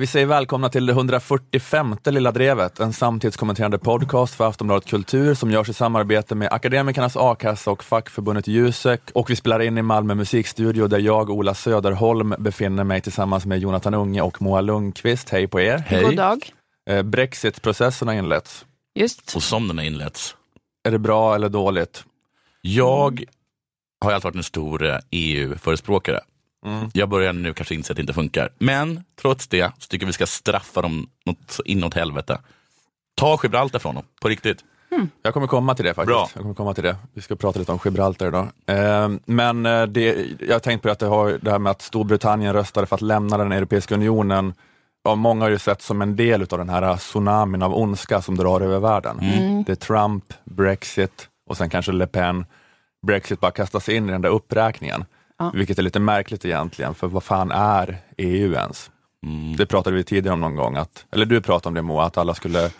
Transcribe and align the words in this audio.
Vi 0.00 0.06
säger 0.06 0.26
välkomna 0.26 0.68
till 0.68 0.86
det 0.86 0.92
145 0.92 1.96
Lilla 2.04 2.32
Drevet, 2.32 2.80
en 2.80 2.92
samtidskommenterande 2.92 3.78
podcast 3.78 4.34
för 4.34 4.48
Aftonbladet 4.48 4.88
Kultur 4.88 5.34
som 5.34 5.50
görs 5.50 5.68
i 5.68 5.72
samarbete 5.72 6.34
med 6.34 6.52
Akademikernas 6.52 7.16
A-kassa 7.16 7.70
och 7.70 7.84
fackförbundet 7.84 8.46
Jusek. 8.48 9.00
Och 9.14 9.30
vi 9.30 9.36
spelar 9.36 9.60
in 9.60 9.78
i 9.78 9.82
Malmö 9.82 10.14
musikstudio 10.14 10.86
där 10.86 10.98
jag, 10.98 11.30
Ola 11.30 11.54
Söderholm, 11.54 12.34
befinner 12.38 12.84
mig 12.84 13.00
tillsammans 13.00 13.46
med 13.46 13.58
Jonathan 13.58 13.94
Unge 13.94 14.22
och 14.22 14.42
Moa 14.42 14.60
Lundqvist. 14.60 15.30
Hej 15.30 15.48
på 15.48 15.60
er! 15.60 15.78
Hej. 15.78 16.04
God 16.04 16.16
dag! 16.16 16.50
Eh, 16.90 17.02
Brexitprocessen 17.02 18.08
har 18.08 18.14
inletts. 18.14 18.66
Just. 18.94 19.36
Och 19.36 19.42
som 19.42 19.68
den 19.68 19.78
har 19.78 19.84
inletts. 19.84 20.36
Är 20.88 20.90
det 20.90 20.98
bra 20.98 21.34
eller 21.34 21.48
dåligt? 21.48 22.04
Jag 22.60 23.24
har 24.00 24.12
alltid 24.12 24.24
varit 24.24 24.36
en 24.36 24.42
stor 24.42 25.00
EU-förespråkare. 25.10 26.20
Mm. 26.66 26.90
Jag 26.92 27.08
börjar 27.08 27.32
nu 27.32 27.54
kanske 27.54 27.74
inse 27.74 27.92
att 27.92 27.96
det 27.96 28.00
inte 28.00 28.12
funkar. 28.12 28.48
Men 28.58 29.04
trots 29.20 29.48
det 29.48 29.72
så 29.78 29.88
tycker 29.88 30.04
jag 30.04 30.06
vi 30.06 30.12
ska 30.12 30.26
straffa 30.26 30.82
dem 30.82 31.08
något 31.26 31.50
så 31.50 31.62
inåt 31.62 31.94
helvete. 31.94 32.38
Ta 33.14 33.38
Gibraltar 33.42 33.78
från 33.78 33.94
dem, 33.94 34.04
på 34.20 34.28
riktigt. 34.28 34.64
Mm. 34.90 35.08
Jag 35.22 35.34
kommer 35.34 35.46
komma 35.46 35.74
till 35.74 35.84
det 35.84 35.94
faktiskt. 35.94 36.14
Bra. 36.14 36.28
Jag 36.34 36.42
kommer 36.42 36.54
komma 36.54 36.74
till 36.74 36.84
det. 36.84 36.96
Vi 37.14 37.22
ska 37.22 37.36
prata 37.36 37.58
lite 37.58 37.72
om 37.72 37.78
Gibraltar 37.84 38.28
idag. 38.28 38.48
Eh, 38.66 39.08
men 39.24 39.62
det, 39.62 40.26
jag 40.40 40.54
har 40.54 40.58
tänkt 40.58 40.82
på 40.82 40.90
att 40.90 40.98
det, 40.98 41.06
har, 41.06 41.38
det 41.42 41.50
här 41.50 41.58
med 41.58 41.70
att 41.70 41.82
Storbritannien 41.82 42.52
röstade 42.52 42.86
för 42.86 42.94
att 42.94 43.02
lämna 43.02 43.38
den 43.38 43.52
Europeiska 43.52 43.94
unionen 43.94 44.54
ja, 45.06 45.14
många 45.14 45.44
har 45.44 45.50
ju 45.50 45.58
sett 45.58 45.82
som 45.82 46.02
en 46.02 46.16
del 46.16 46.42
av 46.42 46.58
den 46.58 46.68
här 46.68 46.96
tsunamin 46.96 47.62
av 47.62 47.74
ondska 47.74 48.22
som 48.22 48.36
drar 48.36 48.60
över 48.60 48.78
världen. 48.78 49.18
Mm. 49.20 49.64
Det 49.64 49.72
är 49.72 49.76
Trump, 49.76 50.24
Brexit 50.44 51.28
och 51.50 51.56
sen 51.56 51.70
kanske 51.70 51.92
Le 51.92 52.06
Pen. 52.06 52.46
Brexit 53.06 53.40
bara 53.40 53.50
kastas 53.50 53.88
in 53.88 54.08
i 54.08 54.12
den 54.12 54.22
där 54.22 54.28
uppräkningen. 54.28 55.04
Ja. 55.38 55.50
Vilket 55.54 55.78
är 55.78 55.82
lite 55.82 56.00
märkligt 56.00 56.44
egentligen, 56.44 56.94
för 56.94 57.06
vad 57.06 57.22
fan 57.22 57.50
är 57.50 57.98
EU 58.16 58.52
ens? 58.52 58.90
Mm. 59.26 59.56
Det 59.56 59.66
pratade 59.66 59.96
vi 59.96 60.04
tidigare 60.04 60.34
om 60.34 60.40
någon 60.40 60.56
gång, 60.56 60.76
att, 60.76 61.04
eller 61.12 61.26
du 61.26 61.40
pratade 61.40 61.68
om 61.68 61.74
det 61.74 61.82
Moa, 61.82 62.04
att 62.04 62.18
alla 62.18 62.34
skulle 62.34 62.70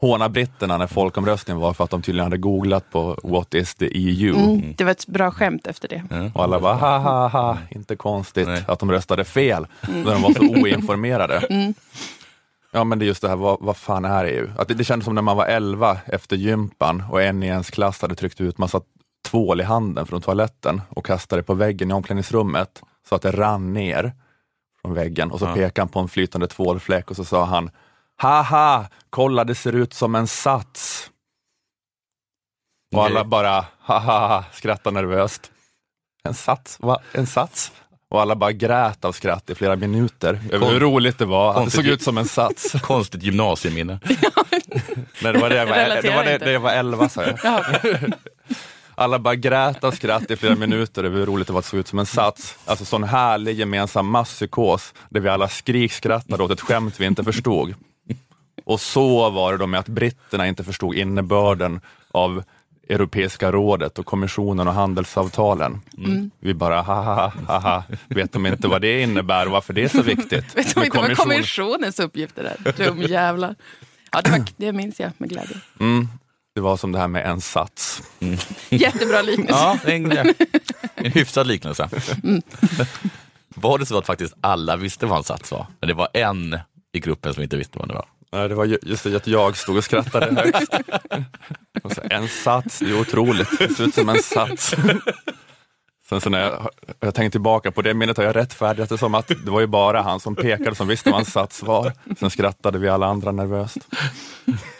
håna 0.00 0.28
britterna 0.28 0.78
när 0.78 0.86
folkomröstningen 0.86 1.60
var 1.60 1.72
för 1.72 1.84
att 1.84 1.90
de 1.90 2.02
tydligen 2.02 2.24
hade 2.24 2.38
googlat 2.38 2.90
på 2.90 3.18
What 3.22 3.54
is 3.54 3.74
the 3.74 3.86
EU? 3.86 4.36
Mm, 4.36 4.74
det 4.76 4.84
var 4.84 4.90
ett 4.90 5.06
bra 5.06 5.30
skämt 5.30 5.66
efter 5.66 5.88
det. 5.88 6.02
Mm. 6.10 6.30
Och 6.34 6.44
alla 6.44 6.60
bara, 6.60 6.74
ha 6.74 6.98
ha 6.98 7.28
ha, 7.28 7.58
inte 7.70 7.96
konstigt 7.96 8.48
Nej. 8.48 8.64
att 8.68 8.78
de 8.78 8.90
röstade 8.90 9.24
fel, 9.24 9.66
mm. 9.88 10.02
när 10.02 10.12
de 10.12 10.22
var 10.22 10.32
så 10.32 10.42
oinformerade. 10.62 11.38
Mm. 11.38 11.74
Ja 12.72 12.84
men 12.84 12.98
det 12.98 13.04
är 13.04 13.06
just 13.06 13.22
det 13.22 13.28
här, 13.28 13.36
vad, 13.36 13.56
vad 13.60 13.76
fan 13.76 14.04
är 14.04 14.24
EU? 14.24 14.48
Att 14.58 14.68
det, 14.68 14.74
det 14.74 14.84
kändes 14.84 15.04
som 15.04 15.14
när 15.14 15.22
man 15.22 15.36
var 15.36 15.46
11 15.46 15.98
efter 16.06 16.36
gympan 16.36 17.04
och 17.10 17.22
en 17.22 17.42
i 17.42 17.46
ens 17.46 17.70
klass 17.70 18.02
hade 18.02 18.14
tryckt 18.14 18.40
ut 18.40 18.58
massa 18.58 18.80
tvål 19.30 19.60
i 19.60 19.64
handen 19.64 20.06
från 20.06 20.20
toaletten 20.20 20.80
och 20.88 21.06
kastade 21.06 21.42
på 21.42 21.54
väggen 21.54 21.90
i 21.90 21.94
omklädningsrummet 21.94 22.82
så 23.08 23.14
att 23.14 23.22
det 23.22 23.30
rann 23.30 23.72
ner 23.72 24.12
från 24.82 24.94
väggen 24.94 25.30
och 25.30 25.38
så 25.38 25.44
ja. 25.44 25.54
pekade 25.54 25.80
han 25.80 25.88
på 25.88 26.00
en 26.00 26.08
flytande 26.08 26.46
tvålfläck 26.46 27.10
och 27.10 27.16
så 27.16 27.24
sa 27.24 27.44
han 27.44 27.70
Haha, 28.16 28.86
kolla 29.10 29.44
det 29.44 29.54
ser 29.54 29.72
ut 29.72 29.94
som 29.94 30.14
en 30.14 30.26
sats. 30.26 31.10
Och 32.94 33.04
alla 33.04 33.24
bara 33.24 33.64
haha 33.80 34.44
skrattar 34.52 34.90
nervöst. 34.90 35.50
En 36.24 36.34
sats? 36.34 36.76
Va? 36.80 36.98
En 37.12 37.26
sats? 37.26 37.72
Och 38.10 38.20
alla 38.20 38.36
bara 38.36 38.52
grät 38.52 39.04
av 39.04 39.12
skratt 39.12 39.50
i 39.50 39.54
flera 39.54 39.76
minuter 39.76 40.40
över 40.52 40.66
hur 40.66 40.80
roligt 40.80 41.18
det 41.18 41.24
var 41.24 41.54
att 41.54 41.64
det 41.64 41.70
såg 41.70 41.86
ut 41.86 42.02
som 42.02 42.18
en 42.18 42.28
sats. 42.28 42.72
Konstigt 42.82 43.22
gymnasieminne. 43.22 44.00
Nej, 45.22 45.32
det 45.32 45.38
var 45.38 45.48
det 45.48 45.56
jag 45.56 45.66
var, 45.66 46.02
det 46.02 46.10
var, 46.10 46.24
det, 46.24 46.38
det 46.38 46.58
var 46.58 46.70
elva 46.70 47.08
sa 47.08 47.22
jag. 47.24 47.38
Alla 48.98 49.18
bara 49.18 49.34
grät 49.34 49.84
av 49.84 49.92
skratt 49.92 50.30
i 50.30 50.36
flera 50.36 50.54
minuter 50.54 51.04
över 51.04 51.18
hur 51.18 51.26
roligt 51.26 51.46
det 51.46 51.52
var 51.52 51.60
att 51.60 51.66
såg 51.66 51.80
ut 51.80 51.88
som 51.88 51.98
en 51.98 52.06
sats. 52.06 52.58
Alltså 52.64 52.84
sån 52.84 53.04
härlig 53.04 53.58
gemensam 53.58 54.10
masspsykos 54.10 54.94
där 55.08 55.20
vi 55.20 55.28
alla 55.28 55.48
skrikskrattade 55.48 56.42
åt 56.42 56.50
ett 56.50 56.60
skämt 56.60 57.00
vi 57.00 57.06
inte 57.06 57.24
förstod. 57.24 57.74
Och 58.64 58.80
så 58.80 59.30
var 59.30 59.52
det 59.52 59.58
då 59.58 59.66
med 59.66 59.80
att 59.80 59.88
britterna 59.88 60.46
inte 60.46 60.64
förstod 60.64 60.94
innebörden 60.94 61.80
av 62.10 62.42
Europeiska 62.88 63.52
rådet 63.52 63.98
och 63.98 64.06
kommissionen 64.06 64.68
och 64.68 64.74
handelsavtalen. 64.74 65.80
Mm. 65.98 66.30
Vi 66.40 66.54
bara, 66.54 66.82
haha, 66.82 67.32
haha, 67.48 67.82
vet 68.08 68.32
de 68.32 68.46
inte 68.46 68.68
vad 68.68 68.82
det 68.82 69.02
innebär 69.02 69.46
och 69.46 69.52
varför 69.52 69.72
det 69.72 69.84
är 69.84 69.88
så 69.88 70.02
viktigt? 70.02 70.32
vet 70.56 70.74
de 70.74 70.84
inte 70.84 70.90
kommission... 70.90 71.08
vad 71.08 71.16
kommissionens 71.16 72.00
uppgifter 72.00 72.44
är? 72.44 72.72
Dum 72.72 73.02
jävlar. 73.02 73.54
Ja, 74.12 74.20
det, 74.22 74.30
var, 74.30 74.44
det 74.56 74.72
minns 74.72 75.00
jag 75.00 75.10
med 75.18 75.28
glädje. 75.28 75.56
Mm. 75.80 76.08
Det 76.58 76.62
var 76.62 76.76
som 76.76 76.92
det 76.92 76.98
här 76.98 77.08
med 77.08 77.26
en 77.26 77.40
sats. 77.40 78.02
Mm. 78.20 78.38
Jättebra 78.68 79.22
liknelse. 79.22 79.52
ja, 79.52 79.78
en, 79.84 80.34
en 80.94 81.12
hyfsad 81.12 81.46
liknelse. 81.46 81.88
Mm. 82.24 82.42
Var 83.48 83.78
det 83.78 83.86
så 83.86 83.98
att 83.98 84.06
faktiskt 84.06 84.34
alla 84.40 84.76
visste 84.76 85.06
vad 85.06 85.18
en 85.18 85.24
sats 85.24 85.50
var? 85.50 85.66
Men 85.80 85.88
det 85.88 85.94
var 85.94 86.08
en 86.12 86.58
i 86.92 87.00
gruppen 87.00 87.34
som 87.34 87.42
inte 87.42 87.56
visste 87.56 87.78
vad 87.78 87.88
det 87.88 87.94
var? 87.94 88.06
Nej, 88.32 88.48
det 88.48 88.54
var 88.54 88.64
just 88.64 89.04
det 89.04 89.16
att 89.16 89.26
jag 89.26 89.56
stod 89.56 89.76
och 89.76 89.84
skrattade 89.84 90.34
högst. 90.34 90.74
Och 91.82 91.92
så, 91.92 92.00
en 92.10 92.28
sats, 92.28 92.78
det 92.78 92.90
är 92.90 93.00
otroligt. 93.00 93.58
Det 93.58 93.74
ser 93.74 93.84
ut 93.84 93.94
som 93.94 94.08
en 94.08 94.22
sats. 94.22 94.74
Sen 96.08 96.20
så 96.20 96.30
när 96.30 96.40
jag, 96.40 96.68
jag 97.00 97.14
tänkte 97.14 97.34
tillbaka 97.34 97.70
på 97.70 97.82
det 97.82 97.94
minnet 97.94 98.16
har 98.16 98.24
jag 98.24 98.36
rättfärdigat 98.36 98.88
det 98.88 98.98
som 98.98 99.14
att 99.14 99.28
det 99.28 99.50
var 99.50 99.60
ju 99.60 99.66
bara 99.66 100.02
han 100.02 100.20
som 100.20 100.36
pekade 100.36 100.74
som 100.74 100.88
visste 100.88 101.10
vad 101.10 101.20
en 101.20 101.26
sats 101.26 101.62
var. 101.62 101.92
Sen 102.18 102.30
skrattade 102.30 102.78
vi 102.78 102.88
alla 102.88 103.06
andra 103.06 103.32
nervöst. 103.32 103.78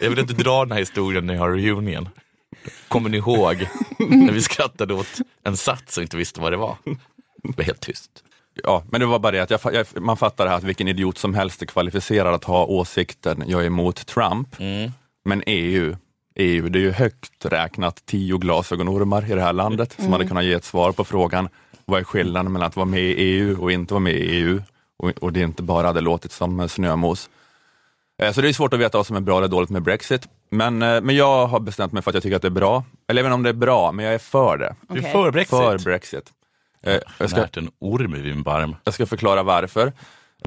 Jag 0.01 0.09
vill 0.09 0.19
inte 0.19 0.33
dra 0.33 0.65
den 0.65 0.71
här 0.71 0.79
historien 0.79 1.25
när 1.25 1.33
jag 1.33 1.41
har 1.41 1.49
reunion. 1.49 2.09
Kommer 2.87 3.09
ni 3.09 3.17
ihåg 3.17 3.67
när 3.99 4.31
vi 4.31 4.41
skrattade 4.41 4.93
åt 4.93 5.17
en 5.43 5.57
sats 5.57 5.97
och 5.97 6.03
inte 6.03 6.17
visste 6.17 6.41
vad 6.41 6.53
det 6.53 6.57
var? 6.57 6.77
Det 7.43 7.57
var 7.57 7.63
helt 7.63 7.81
tyst. 7.81 8.23
Ja, 8.63 8.83
men 8.91 9.01
det 9.01 9.07
var 9.07 9.19
bara 9.19 9.31
det 9.31 9.39
att 9.39 9.49
jag, 9.49 9.59
jag, 9.73 10.01
man 10.01 10.17
fattar 10.17 10.47
här 10.47 10.55
att 10.55 10.63
vilken 10.63 10.87
idiot 10.87 11.17
som 11.17 11.33
helst 11.33 11.61
är 11.61 11.65
kvalificerad 11.65 12.33
att 12.33 12.43
ha 12.43 12.65
åsikten, 12.65 13.43
jag 13.47 13.61
är 13.61 13.65
emot 13.65 14.05
Trump. 14.05 14.59
Mm. 14.59 14.91
Men 15.25 15.43
EU, 15.45 15.95
EU, 16.39 16.69
det 16.69 16.79
är 16.79 16.81
ju 16.81 16.91
högt 16.91 17.45
räknat 17.45 18.05
tio 18.05 18.37
glasögonormar 18.37 19.31
i 19.31 19.35
det 19.35 19.41
här 19.41 19.53
landet 19.53 19.95
mm. 19.97 20.05
som 20.05 20.13
hade 20.13 20.27
kunnat 20.27 20.43
ge 20.43 20.53
ett 20.53 20.63
svar 20.63 20.91
på 20.91 21.03
frågan, 21.03 21.49
vad 21.85 21.99
är 21.99 22.03
skillnaden 22.03 22.51
mellan 22.51 22.67
att 22.67 22.75
vara 22.75 22.85
med 22.85 23.01
i 23.01 23.13
EU 23.13 23.61
och 23.61 23.71
inte 23.71 23.93
vara 23.93 24.01
med 24.01 24.13
i 24.13 24.35
EU? 24.35 24.61
Och, 24.97 25.09
och 25.09 25.33
det 25.33 25.39
inte 25.39 25.63
bara 25.63 25.87
hade 25.87 26.01
låtit 26.01 26.31
som 26.31 26.69
snömos. 26.69 27.29
Eh, 28.21 28.31
så 28.31 28.41
det 28.41 28.49
är 28.49 28.53
svårt 28.53 28.73
att 28.73 28.79
veta 28.79 28.97
vad 28.97 29.07
som 29.07 29.15
är 29.15 29.21
bra 29.21 29.37
eller 29.37 29.47
dåligt 29.47 29.69
med 29.69 29.81
Brexit. 29.81 30.27
Men, 30.49 30.81
eh, 30.81 31.01
men 31.01 31.15
jag 31.15 31.47
har 31.47 31.59
bestämt 31.59 31.93
mig 31.93 32.03
för 32.03 32.11
att 32.11 32.15
jag 32.15 32.23
tycker 32.23 32.35
att 32.35 32.41
det 32.41 32.47
är 32.47 32.49
bra. 32.49 32.83
Eller 33.07 33.21
även 33.21 33.31
om 33.31 33.43
det 33.43 33.49
är 33.49 33.53
bra, 33.53 33.91
men 33.91 34.05
jag 34.05 34.13
är 34.13 34.19
för 34.19 34.57
det. 34.57 34.75
Okay. 34.83 35.01
Du 35.01 35.07
är 35.07 35.11
för 35.11 35.31
Brexit? 35.31 35.57
För 35.57 35.79
Brexit. 35.79 36.31
Eh, 36.83 36.97
jag 37.17 37.29
ska, 37.29 37.47
en 37.53 37.71
orm 37.79 38.15
i 38.15 38.19
min 38.19 38.43
barm. 38.43 38.75
Jag 38.83 38.93
ska 38.93 39.05
förklara 39.05 39.43
varför. 39.43 39.93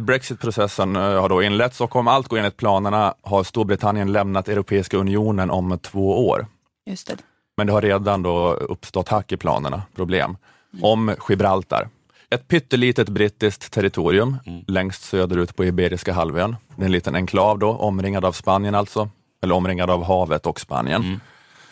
Brexitprocessen 0.00 0.96
eh, 0.96 1.02
har 1.02 1.28
då 1.28 1.42
inletts 1.42 1.80
och 1.80 1.96
om 1.96 2.08
allt 2.08 2.28
går 2.28 2.38
enligt 2.38 2.56
planerna 2.56 3.14
har 3.22 3.44
Storbritannien 3.44 4.12
lämnat 4.12 4.48
Europeiska 4.48 4.96
unionen 4.96 5.50
om 5.50 5.78
två 5.78 6.28
år. 6.28 6.46
Just 6.86 7.06
det. 7.06 7.16
Men 7.56 7.66
det 7.66 7.72
har 7.72 7.82
redan 7.82 8.22
då 8.22 8.52
uppstått 8.52 9.08
hack 9.08 9.32
i 9.32 9.36
planerna, 9.36 9.82
problem, 9.94 10.36
mm. 10.72 10.84
om 10.84 11.14
Gibraltar. 11.28 11.88
Ett 12.30 12.48
pyttelitet 12.48 13.08
brittiskt 13.08 13.72
territorium 13.72 14.36
mm. 14.46 14.64
längst 14.66 15.02
söderut 15.02 15.56
på 15.56 15.64
Iberiska 15.64 16.12
halvön. 16.12 16.56
Det 16.76 16.82
är 16.82 16.86
en 16.86 16.92
liten 16.92 17.14
enklav 17.14 17.58
då, 17.58 17.68
omringad 17.68 18.24
av 18.24 18.32
Spanien 18.32 18.74
alltså, 18.74 19.08
eller 19.42 19.54
omringad 19.54 19.90
av 19.90 20.04
havet 20.04 20.46
och 20.46 20.60
Spanien. 20.60 21.02
Mm. 21.02 21.20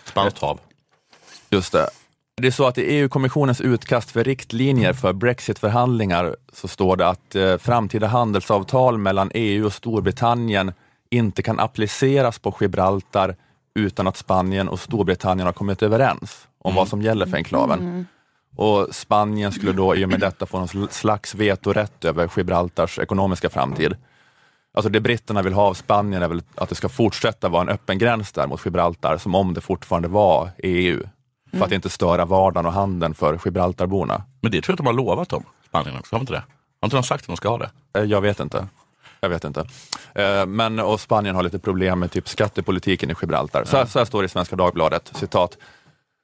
Spanskt 0.04 0.38
hav. 0.38 0.60
Just 1.50 1.72
det. 1.72 1.88
Det 2.40 2.46
är 2.48 2.50
så 2.50 2.66
att 2.66 2.78
i 2.78 2.82
EU-kommissionens 2.82 3.60
utkast 3.60 4.10
för 4.10 4.24
riktlinjer 4.24 4.92
för 4.92 5.12
Brexitförhandlingar 5.12 6.36
så 6.52 6.68
står 6.68 6.96
det 6.96 7.08
att 7.08 7.36
eh, 7.36 7.56
framtida 7.56 8.06
handelsavtal 8.06 8.98
mellan 8.98 9.30
EU 9.34 9.66
och 9.66 9.72
Storbritannien 9.72 10.72
inte 11.10 11.42
kan 11.42 11.60
appliceras 11.60 12.38
på 12.38 12.56
Gibraltar 12.60 13.36
utan 13.74 14.06
att 14.06 14.16
Spanien 14.16 14.68
och 14.68 14.80
Storbritannien 14.80 15.46
har 15.46 15.52
kommit 15.52 15.82
överens 15.82 16.48
om 16.58 16.70
mm. 16.70 16.76
vad 16.76 16.88
som 16.88 17.02
gäller 17.02 17.26
för 17.26 17.36
enklaven. 17.36 17.78
Mm. 17.78 18.06
Och 18.56 18.94
Spanien 18.94 19.52
skulle 19.52 19.72
då 19.72 19.96
i 19.96 20.04
och 20.04 20.08
med 20.08 20.20
detta 20.20 20.46
få 20.46 20.58
någon 20.58 20.88
slags 20.90 21.34
vetorätt 21.34 22.04
över 22.04 22.30
Gibraltars 22.36 22.98
ekonomiska 22.98 23.50
framtid. 23.50 23.96
Alltså 24.74 24.90
det 24.90 25.00
britterna 25.00 25.42
vill 25.42 25.52
ha 25.52 25.62
av 25.62 25.74
Spanien 25.74 26.22
är 26.22 26.28
väl 26.28 26.42
att 26.54 26.68
det 26.68 26.74
ska 26.74 26.88
fortsätta 26.88 27.48
vara 27.48 27.62
en 27.62 27.68
öppen 27.68 27.98
gräns 27.98 28.32
där 28.32 28.46
mot 28.46 28.64
Gibraltar, 28.64 29.18
som 29.18 29.34
om 29.34 29.54
det 29.54 29.60
fortfarande 29.60 30.08
var 30.08 30.50
EU 30.58 31.06
för 31.50 31.56
mm. 31.56 31.66
att 31.66 31.72
inte 31.72 31.90
störa 31.90 32.24
vardagen 32.24 32.66
och 32.66 32.72
handeln 32.72 33.14
för 33.14 33.40
Gibraltarborna. 33.44 34.24
Men 34.40 34.52
det 34.52 34.60
tror 34.60 34.72
jag 34.72 34.74
att 34.74 34.78
de 34.78 34.86
har 34.86 34.92
lovat 34.92 35.28
dem, 35.28 35.44
Spanien 35.68 35.98
också, 35.98 36.16
har 36.16 36.20
inte 36.20 36.32
det? 36.32 36.42
Har 36.80 36.86
inte 36.86 36.96
de 36.96 37.02
sagt 37.02 37.22
att 37.22 37.26
de 37.26 37.36
ska 37.36 37.48
ha 37.48 37.58
det? 37.58 37.70
Eh, 37.98 38.04
jag 38.04 38.20
vet 38.20 38.40
inte. 38.40 38.68
Jag 39.20 39.28
vet 39.28 39.44
inte. 39.44 39.60
Eh, 40.14 40.46
men 40.46 40.78
och 40.78 41.00
Spanien 41.00 41.34
har 41.34 41.42
lite 41.42 41.58
problem 41.58 41.98
med 41.98 42.10
typ 42.10 42.28
skattepolitiken 42.28 43.10
i 43.10 43.14
Gibraltar. 43.20 43.64
Så, 43.64 43.86
så 43.86 43.98
här 43.98 44.06
står 44.06 44.22
det 44.22 44.26
i 44.26 44.28
Svenska 44.28 44.56
Dagbladet, 44.56 45.12
citat. 45.14 45.58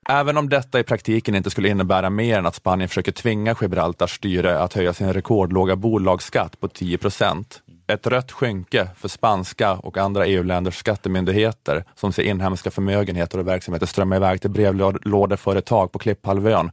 Även 0.08 0.36
om 0.36 0.48
detta 0.48 0.80
i 0.80 0.82
praktiken 0.82 1.34
inte 1.34 1.50
skulle 1.50 1.68
innebära 1.68 2.10
mer 2.10 2.38
än 2.38 2.46
att 2.46 2.54
Spanien 2.54 2.88
försöker 2.88 3.12
tvinga 3.12 3.54
Gibraltars 3.60 4.16
styre 4.16 4.60
att 4.60 4.72
höja 4.72 4.92
sin 4.92 5.12
rekordlåga 5.12 5.76
bolagsskatt 5.76 6.60
på 6.60 6.68
10 6.68 6.98
procent 6.98 7.62
ett 7.86 8.06
rött 8.06 8.32
skynke 8.32 8.88
för 8.96 9.08
spanska 9.08 9.72
och 9.72 9.98
andra 9.98 10.26
EU-länders 10.26 10.76
skattemyndigheter 10.76 11.84
som 11.94 12.12
ser 12.12 12.22
inhemska 12.22 12.70
förmögenheter 12.70 13.38
och 13.38 13.48
verksamheter 13.48 13.86
strömma 13.86 14.16
iväg 14.16 14.40
till 14.40 14.50
brevlådeföretag 14.50 15.92
på 15.92 15.98
Klipphalvön 15.98 16.70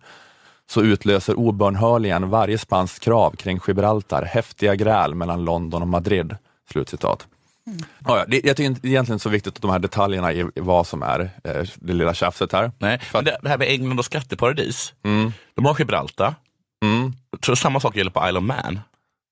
så 0.70 0.82
utlöser 0.82 1.36
obönhörligen 1.36 2.30
varje 2.30 2.58
spanskt 2.58 3.00
krav 3.00 3.36
kring 3.36 3.60
Gibraltar 3.68 4.24
häftiga 4.24 4.76
gräl 4.76 5.16
mellan 5.16 5.46
London 5.46 5.82
och 5.82 5.88
Madrid. 5.88 6.36
Slutcitat. 6.72 7.28
Mm. 7.68 7.80
Ja, 8.06 8.26
det, 8.28 8.46
jag 8.46 8.58
tycker 8.58 8.70
inte 8.70 8.88
egentligen 8.88 9.20
så 9.20 9.30
viktigt 9.30 9.56
att 9.56 9.62
de 9.62 9.72
här 9.72 9.80
detaljerna 9.80 10.34
i, 10.34 10.46
vad 10.56 10.88
som 10.88 11.04
är 11.04 11.20
eh, 11.44 11.64
det 11.76 11.94
lilla 11.94 12.14
tjafset 12.14 12.52
här. 12.52 12.72
Nej, 12.78 13.00
men 13.14 13.26
det, 13.26 13.38
det, 13.42 13.50
här 13.50 13.58
med 13.58 13.68
England 13.68 14.00
och 14.00 14.06
skatteparadis. 14.06 14.94
Mm. 15.04 15.32
De 15.56 15.66
har 15.66 15.76
Gibraltar. 15.80 16.36
Mm. 16.84 17.14
Jag 17.32 17.42
tror 17.42 17.56
samma 17.56 17.80
sak 17.80 17.96
gäller 17.96 18.12
på 18.12 18.28
Isle 18.28 18.40
of 18.40 18.44
Man. 18.44 18.80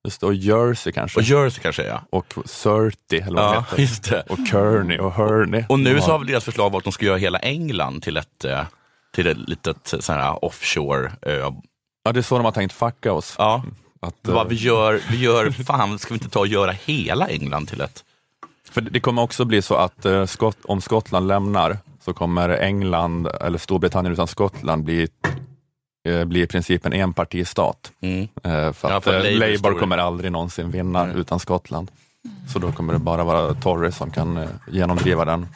Det, 0.03 0.23
och 0.23 0.33
Jersey 0.33 0.93
kanske. 0.93 1.19
Och 1.19 1.23
Jersey 1.23 1.61
kanske 1.61 1.83
ja. 1.83 2.01
Och 2.09 2.33
Surrey 2.45 2.93
eller 3.11 3.41
vad 3.41 3.55
ja, 3.55 3.65
heter. 3.77 4.11
Det. 4.11 4.33
Och 4.33 4.39
Kearney 4.47 4.97
och 4.97 5.13
Hurney. 5.13 5.63
Och 5.69 5.79
nu 5.79 6.01
så 6.01 6.11
har 6.11 6.19
väl 6.19 6.27
deras 6.27 6.43
förslag 6.43 6.69
varit 6.69 6.81
att 6.81 6.83
de 6.83 6.91
ska 6.91 7.05
göra 7.05 7.17
hela 7.17 7.39
England 7.39 8.03
till 8.03 8.17
ett, 8.17 8.45
eh, 8.45 8.63
till 9.15 9.27
ett 9.27 9.37
litet 9.37 9.93
sån 9.99 10.15
här 10.15 10.45
offshore 10.45 11.11
ö. 11.21 11.51
Ja, 12.03 12.11
det 12.11 12.19
är 12.19 12.21
så 12.21 12.35
de 12.37 12.45
har 12.45 12.51
tänkt 12.51 12.73
fucka 12.73 13.13
oss. 13.13 13.35
Ja. 13.37 13.63
Att, 13.99 14.15
Vad 14.21 14.49
vi 14.49 14.55
gör, 14.55 15.01
vi 15.11 15.17
gör, 15.17 15.51
fan 15.51 15.99
ska 15.99 16.13
vi 16.13 16.17
inte 16.17 16.29
ta 16.29 16.39
och 16.39 16.47
göra 16.47 16.71
hela 16.71 17.27
England 17.27 17.67
till 17.67 17.81
ett 17.81 18.03
för 18.71 18.81
det 18.81 18.99
kommer 18.99 19.21
också 19.21 19.45
bli 19.45 19.61
så 19.61 19.75
att 19.75 20.05
eh, 20.05 20.25
Skott, 20.25 20.57
om 20.63 20.81
Skottland 20.81 21.27
lämnar 21.27 21.77
så 21.99 22.13
kommer 22.13 22.49
England, 22.49 23.27
eller 23.27 23.57
Storbritannien 23.57 24.13
utan 24.13 24.27
Skottland 24.27 24.83
bli, 24.83 25.07
eh, 26.03 26.25
bli 26.25 26.41
i 26.41 26.47
princip 26.47 26.85
en 26.85 26.93
enpartistat. 26.93 27.91
Mm. 28.01 28.27
Eh, 28.43 28.73
för 28.73 28.87
att 28.87 28.93
ja, 28.93 29.01
för 29.01 29.31
Labour 29.31 29.79
kommer 29.79 29.97
aldrig 29.97 30.31
någonsin 30.31 30.71
vinna 30.71 31.03
mm. 31.03 31.17
utan 31.17 31.39
Skottland. 31.39 31.91
Så 32.53 32.59
då 32.59 32.71
kommer 32.71 32.93
det 32.93 32.99
bara 32.99 33.23
vara 33.23 33.53
Tories 33.53 33.97
som 33.97 34.11
kan 34.11 34.47
genomdriva 34.67 35.25
den. 35.25 35.47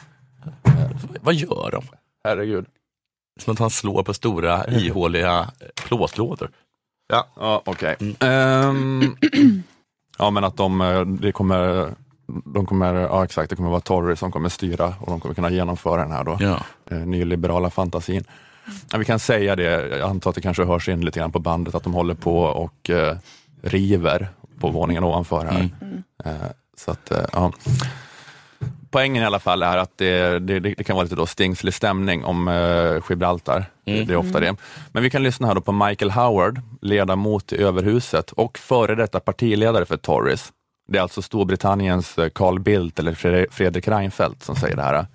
Vad 1.20 1.34
gör 1.34 1.70
de? 1.70 1.84
Herregud. 2.24 2.66
Som 3.40 3.52
att 3.52 3.58
han 3.58 3.70
slår 3.70 4.02
på 4.02 4.14
stora 4.14 4.66
ihåliga 4.66 5.50
plåtlådor. 5.74 6.50
Ja, 7.08 7.26
ja 7.36 7.62
okej. 7.64 7.96
Okay. 7.98 8.14
Mm. 8.20 8.68
Um, 8.68 9.16
ja, 10.18 10.30
men 10.30 10.44
att 10.44 10.56
de, 10.56 11.18
det 11.20 11.32
kommer 11.32 11.90
de 12.26 12.66
kommer, 12.66 12.94
ja 12.94 13.24
exakt, 13.24 13.50
det 13.50 13.56
kommer 13.56 13.70
vara 13.70 13.80
Tory 13.80 14.16
som 14.16 14.32
kommer 14.32 14.48
styra 14.48 14.94
och 15.00 15.06
de 15.06 15.20
kommer 15.20 15.34
kunna 15.34 15.50
genomföra 15.50 16.02
den 16.02 16.12
här 16.12 16.24
då, 16.24 16.36
ja. 16.40 16.60
eh, 16.90 16.98
nyliberala 16.98 17.70
fantasin. 17.70 18.24
Ja, 18.92 18.98
vi 18.98 19.04
kan 19.04 19.18
säga 19.18 19.56
det, 19.56 19.96
jag 19.98 20.10
antar 20.10 20.30
att 20.30 20.34
det 20.34 20.40
kanske 20.42 20.64
hörs 20.64 20.88
in 20.88 21.04
lite 21.04 21.18
grann 21.18 21.32
på 21.32 21.38
bandet 21.38 21.74
att 21.74 21.84
de 21.84 21.94
håller 21.94 22.14
på 22.14 22.38
och 22.38 22.90
eh, 22.90 23.16
river 23.62 24.28
på 24.60 24.68
våningen 24.68 25.04
ovanför 25.04 25.44
här. 25.44 25.70
Mm. 25.80 26.02
Eh, 26.24 26.50
så 26.76 26.90
att, 26.90 27.10
eh, 27.10 27.24
ja. 27.32 27.52
Poängen 28.90 29.22
i 29.22 29.26
alla 29.26 29.38
fall 29.38 29.62
är 29.62 29.76
att 29.76 29.98
det, 29.98 30.38
det, 30.38 30.60
det 30.60 30.84
kan 30.84 30.96
vara 30.96 31.04
lite 31.04 31.16
då 31.16 31.26
stingslig 31.26 31.74
stämning 31.74 32.24
om 32.24 32.48
eh, 32.48 33.02
Gibraltar. 33.10 33.64
Mm. 33.86 34.06
Det 34.06 34.12
är 34.12 34.16
ofta 34.16 34.40
det. 34.40 34.56
Men 34.92 35.02
vi 35.02 35.10
kan 35.10 35.22
lyssna 35.22 35.46
här 35.46 35.54
då 35.54 35.60
på 35.60 35.72
Michael 35.72 36.10
Howard, 36.10 36.60
ledamot 36.80 37.52
i 37.52 37.62
överhuset 37.62 38.32
och 38.32 38.58
före 38.58 38.94
detta 38.94 39.20
partiledare 39.20 39.84
för 39.84 39.96
Tories. 39.96 40.52
Det 40.88 40.98
är 40.98 41.02
alltså 41.02 41.22
Storbritanniens 41.22 42.18
eh, 42.18 42.28
Carl 42.28 42.60
Bildt 42.60 42.98
eller 42.98 43.14
Fredrik 43.50 43.88
Reinfeldt 43.88 44.42
som 44.42 44.56
säger 44.56 44.76
det 44.76 44.82
här. 44.82 45.06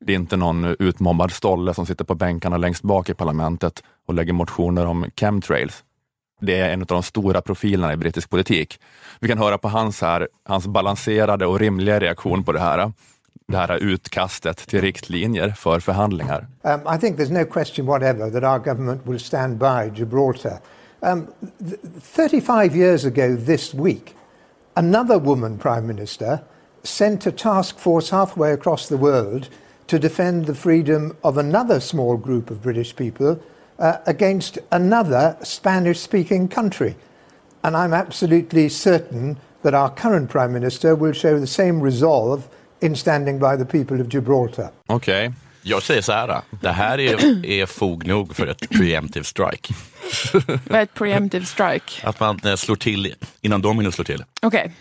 Det 0.00 0.12
är 0.12 0.16
inte 0.16 0.36
någon 0.36 0.64
utmobbad 0.64 1.32
stolle 1.32 1.74
som 1.74 1.86
sitter 1.86 2.04
på 2.04 2.14
bänkarna 2.14 2.56
längst 2.56 2.82
bak 2.82 3.08
i 3.08 3.14
parlamentet 3.14 3.82
och 4.06 4.14
lägger 4.14 4.32
motioner 4.32 4.86
om 4.86 5.06
chemtrails. 5.16 5.84
Det 6.40 6.60
är 6.60 6.72
en 6.72 6.80
av 6.80 6.86
de 6.86 7.02
stora 7.02 7.40
profilerna 7.40 7.92
i 7.92 7.96
brittisk 7.96 8.30
politik. 8.30 8.80
Vi 9.20 9.28
kan 9.28 9.38
höra 9.38 9.58
på 9.58 9.68
hans, 9.68 10.00
här, 10.00 10.28
hans 10.44 10.66
balanserade 10.66 11.46
och 11.46 11.60
rimliga 11.60 12.00
reaktion 12.00 12.44
på 12.44 12.52
det 12.52 12.60
här. 12.60 12.92
Det 13.48 13.56
här 13.56 13.76
utkastet 13.76 14.56
till 14.56 14.80
riktlinjer 14.80 15.50
för 15.50 15.80
förhandlingar. 15.80 16.46
Um, 16.62 16.94
I 16.94 16.98
think 16.98 17.18
there's 17.18 17.32
no 17.32 17.44
question 17.52 17.86
whatever 17.86 18.30
that 18.30 18.42
our 18.42 18.58
government 18.58 19.06
will 19.06 19.20
stand 19.20 19.58
by 19.58 20.00
Gibraltar. 20.00 20.58
Um, 21.00 21.26
35 22.02 22.76
years 22.76 23.04
ago 23.04 23.36
this 23.46 23.74
week 23.74 24.14
Another 24.78 25.18
woman 25.18 25.58
prime 25.58 25.88
minister 25.88 26.40
sent 26.84 27.26
a 27.26 27.32
task 27.32 27.78
force 27.80 28.10
halfway 28.10 28.52
across 28.52 28.88
the 28.88 28.96
world 28.96 29.48
to 29.88 29.98
defend 29.98 30.46
the 30.46 30.54
freedom 30.54 31.16
of 31.22 31.36
another 31.36 31.80
small 31.80 32.16
group 32.16 32.50
of 32.50 32.62
British 32.62 32.94
people 32.96 33.38
uh, 33.78 33.96
against 34.06 34.58
another 34.70 35.36
Spanish 35.42 36.00
speaking 36.00 36.48
country. 36.48 36.94
And 37.62 37.76
I'm 37.76 37.92
absolutely 37.92 38.68
certain 38.68 39.36
that 39.62 39.74
our 39.74 39.90
current 39.90 40.30
Prime 40.30 40.52
Minister 40.52 40.94
will 40.94 41.12
show 41.12 41.40
the 41.40 41.46
same 41.46 41.80
resolve 41.80 42.48
in 42.80 42.94
standing 42.94 43.38
by 43.38 43.56
the 43.56 43.64
people 43.64 44.00
of 44.00 44.08
Gibraltar. 44.08 44.70
Okay. 44.88 45.32
Jag 45.62 45.82
säger 45.82 46.02
så 46.02 46.12
här, 46.12 46.42
det 46.60 46.70
här 46.70 47.00
är, 47.00 47.46
är 47.46 47.66
fog 47.66 48.06
nog 48.06 48.36
för 48.36 48.46
ett 48.46 48.68
preemptive 48.70 49.24
strike. 49.24 49.74
Vad 50.68 50.78
är 50.78 50.82
ett 50.82 50.94
preemptive 50.94 51.46
strike? 51.46 52.06
Att 52.06 52.20
man 52.20 52.40
eh, 52.44 52.54
slår 52.54 52.76
till 52.76 53.14
innan 53.40 53.62
de 53.62 53.78
hinner 53.78 53.90
slå 53.90 54.04
till. 54.04 54.24
Okej. 54.42 54.60
Okay. 54.60 54.72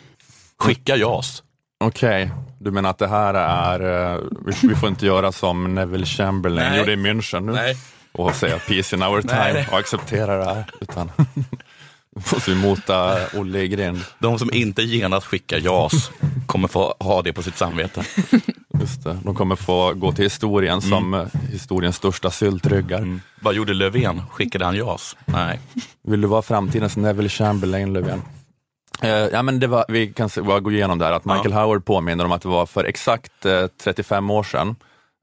Skicka 0.58 0.96
JAS. 0.96 1.44
Okej, 1.80 2.24
okay. 2.24 2.38
Du 2.60 2.72
menar 2.72 2.90
att 2.90 2.98
det 2.98 3.08
här 3.08 3.34
är, 3.34 4.16
uh, 4.16 4.24
vi, 4.46 4.68
vi, 4.68 4.76
får 4.76 4.90
inte 4.90 5.06
göra 5.06 5.32
som 5.32 5.76
Neville 5.76 6.06
Chamberlain 6.06 6.76
gjorde 6.76 6.94
i 6.94 6.96
München 6.96 7.46
nu 7.46 7.52
Nej. 7.52 7.78
och 8.12 8.36
säga 8.36 8.60
peace 8.68 8.96
in 8.96 9.04
our 9.04 9.22
time 9.22 9.54
Nej. 9.54 9.68
och 9.72 9.78
acceptera 9.78 10.38
det 10.38 10.46
här. 10.46 10.66
Utan 10.82 11.12
måste 12.34 12.52
vi 12.52 12.56
mota 12.56 13.18
Olle 13.34 13.60
i 13.60 13.68
grind. 13.68 14.00
De 14.20 14.40
som 14.40 14.54
inte 14.54 14.82
genast 14.82 15.28
skickar 15.28 15.58
JAS 15.58 16.12
kommer 16.46 16.68
få 16.68 16.96
ha 17.00 17.22
det 17.22 17.34
på 17.34 17.44
sitt 17.44 17.58
samvete. 17.58 18.04
Just 18.80 19.04
det. 19.04 19.18
De 19.24 19.36
kommer 19.36 19.56
få 19.56 19.94
gå 19.94 20.12
till 20.12 20.24
historien 20.24 20.80
mm. 20.80 20.90
som 20.90 21.14
eh, 21.14 21.26
historiens 21.52 21.96
största 21.96 22.32
syltryggar. 22.32 22.98
Mm. 22.98 23.22
Vad 23.42 23.56
gjorde 23.56 23.74
Löfven? 23.74 24.22
Skickade 24.32 24.66
han 24.66 24.76
JAS? 24.76 25.18
Nej. 25.26 25.60
Vill 26.04 26.22
du 26.22 26.28
vara 26.28 26.42
framtidens 26.42 26.98
Neville 26.98 27.30
Chamberlain, 27.30 27.94
Löfven? 27.94 28.22
Uh, 29.04 29.10
ja, 29.10 29.42
men 29.42 29.60
det 29.60 29.68
var, 29.68 29.86
vi 29.88 30.08
kan 30.08 30.30
bara 30.44 30.60
gå 30.60 30.72
igenom 30.72 31.00
där, 31.00 31.12
att 31.12 31.26
Michael 31.26 31.52
ja. 31.52 31.62
Howard 31.62 31.86
påminner 31.86 32.26
om 32.26 32.32
att 32.32 32.42
det 32.42 32.48
var 32.48 32.66
för 32.66 32.84
exakt 32.84 33.46
uh, 33.46 33.52
eh, 33.52 33.68
35 33.84 34.32
år 34.32 34.44
sedan 34.44 34.76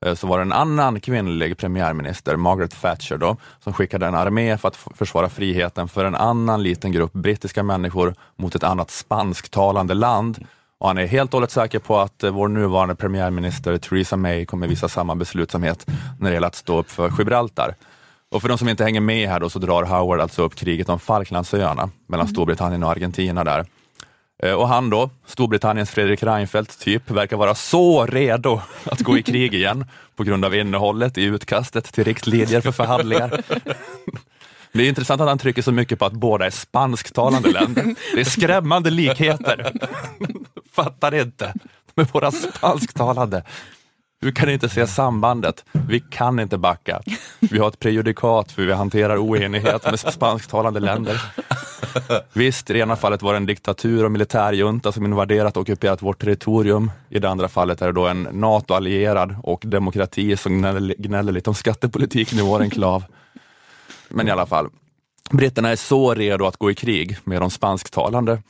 uh, 0.06 0.14
så 0.14 0.26
var 0.26 0.38
det 0.38 0.42
en 0.42 0.52
annan 0.52 1.00
kvinnlig 1.00 1.56
premiärminister, 1.56 2.36
Margaret 2.36 2.80
Thatcher, 2.82 3.16
då, 3.16 3.36
som 3.64 3.72
skickade 3.72 4.06
en 4.06 4.14
armé 4.14 4.58
för 4.58 4.68
att 4.68 4.76
försvara 4.76 5.28
friheten 5.28 5.88
för 5.88 6.04
en 6.04 6.14
annan 6.14 6.62
liten 6.62 6.92
grupp 6.92 7.12
brittiska 7.12 7.62
människor 7.62 8.14
mot 8.36 8.54
ett 8.54 8.64
annat 8.64 8.90
spansktalande 8.90 9.94
land 9.94 10.46
och 10.78 10.88
han 10.88 10.98
är 10.98 11.06
helt 11.06 11.34
och 11.34 11.36
hållet 11.36 11.50
säker 11.50 11.78
på 11.78 11.98
att 11.98 12.24
vår 12.32 12.48
nuvarande 12.48 12.94
premiärminister 12.94 13.78
Theresa 13.78 14.16
May 14.16 14.46
kommer 14.46 14.66
visa 14.66 14.88
samma 14.88 15.14
beslutsamhet 15.14 15.86
när 16.20 16.30
det 16.30 16.34
gäller 16.34 16.46
att 16.46 16.54
stå 16.54 16.78
upp 16.78 16.90
för 16.90 17.12
Gibraltar. 17.18 17.74
Och 18.34 18.42
för 18.42 18.48
de 18.48 18.58
som 18.58 18.68
inte 18.68 18.84
hänger 18.84 19.00
med 19.00 19.28
här 19.28 19.40
då, 19.40 19.50
så 19.50 19.58
drar 19.58 19.82
Howard 19.82 20.20
alltså 20.20 20.42
upp 20.42 20.54
kriget 20.54 20.88
om 20.88 21.00
Falklandsöarna 21.00 21.90
mellan 22.06 22.26
mm. 22.26 22.34
Storbritannien 22.34 22.82
och 22.82 22.90
Argentina 22.90 23.44
där. 23.44 23.64
Eh, 24.42 24.52
och 24.52 24.68
han 24.68 24.90
då, 24.90 25.10
Storbritanniens 25.26 25.90
Fredrik 25.90 26.22
Reinfeldt 26.22 26.80
typ, 26.80 27.10
verkar 27.10 27.36
vara 27.36 27.54
så 27.54 28.06
redo 28.06 28.60
att 28.84 29.00
gå 29.00 29.18
i 29.18 29.22
krig 29.22 29.54
igen 29.54 29.86
på 30.16 30.24
grund 30.24 30.44
av 30.44 30.54
innehållet 30.54 31.18
i 31.18 31.24
utkastet 31.24 31.92
till 31.92 32.04
riktlinjer 32.04 32.60
för 32.60 32.72
förhandlingar. 32.72 33.42
Det 34.72 34.82
är 34.82 34.88
intressant 34.88 35.20
att 35.20 35.28
han 35.28 35.38
trycker 35.38 35.62
så 35.62 35.72
mycket 35.72 35.98
på 35.98 36.04
att 36.04 36.12
båda 36.12 36.46
är 36.46 36.50
spansktalande 36.50 37.50
länder. 37.50 37.94
Det 38.14 38.20
är 38.20 38.24
skrämmande 38.24 38.90
likheter. 38.90 39.72
Fattar 40.72 41.14
inte. 41.14 41.54
De 41.94 42.00
är 42.00 42.08
båda 42.12 42.30
spansktalande. 42.30 43.42
Du 44.24 44.32
kan 44.32 44.48
inte 44.48 44.68
se 44.68 44.86
sambandet. 44.86 45.64
Vi 45.88 46.00
kan 46.00 46.40
inte 46.40 46.58
backa. 46.58 47.00
Vi 47.40 47.58
har 47.58 47.68
ett 47.68 47.78
prejudikat 47.78 48.52
för 48.52 48.62
hur 48.62 48.68
vi 48.68 48.74
hanterar 48.74 49.18
oenighet 49.18 49.84
med 49.84 50.00
spansktalande 50.00 50.80
länder. 50.80 51.22
Visst, 52.32 52.70
i 52.70 52.72
det 52.72 52.78
ena 52.78 52.96
fallet 52.96 53.22
var 53.22 53.32
det 53.32 53.36
en 53.36 53.46
diktatur 53.46 54.04
och 54.04 54.12
militärjunta 54.12 54.92
som 54.92 55.04
invaderat 55.04 55.56
och 55.56 55.62
ockuperat 55.62 56.02
vårt 56.02 56.20
territorium. 56.20 56.90
I 57.08 57.18
det 57.18 57.30
andra 57.30 57.48
fallet 57.48 57.82
är 57.82 57.86
det 57.86 57.92
då 57.92 58.06
en 58.06 58.22
NATO-allierad 58.22 59.36
och 59.42 59.62
demokrati 59.66 60.36
som 60.36 60.58
gnäller, 60.58 60.94
gnäller 60.98 61.32
lite 61.32 61.50
om 61.50 61.54
skattepolitiken 61.54 62.38
i 62.38 62.42
vår 62.42 62.60
enklav. 62.60 63.04
Men 64.08 64.28
i 64.28 64.30
alla 64.30 64.46
fall, 64.46 64.68
britterna 65.30 65.68
är 65.68 65.76
så 65.76 66.14
redo 66.14 66.46
att 66.46 66.56
gå 66.56 66.70
i 66.70 66.74
krig 66.74 67.18
med 67.24 67.42
de 67.42 67.50
spansktalande. 67.50 68.42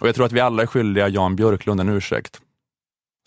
Och 0.00 0.08
jag 0.08 0.14
tror 0.14 0.26
att 0.26 0.32
vi 0.32 0.40
alla 0.40 0.62
är 0.62 0.66
skyldiga 0.66 1.08
Jan 1.08 1.36
Björklund 1.36 1.80
en 1.80 1.88
ursäkt. 1.88 2.40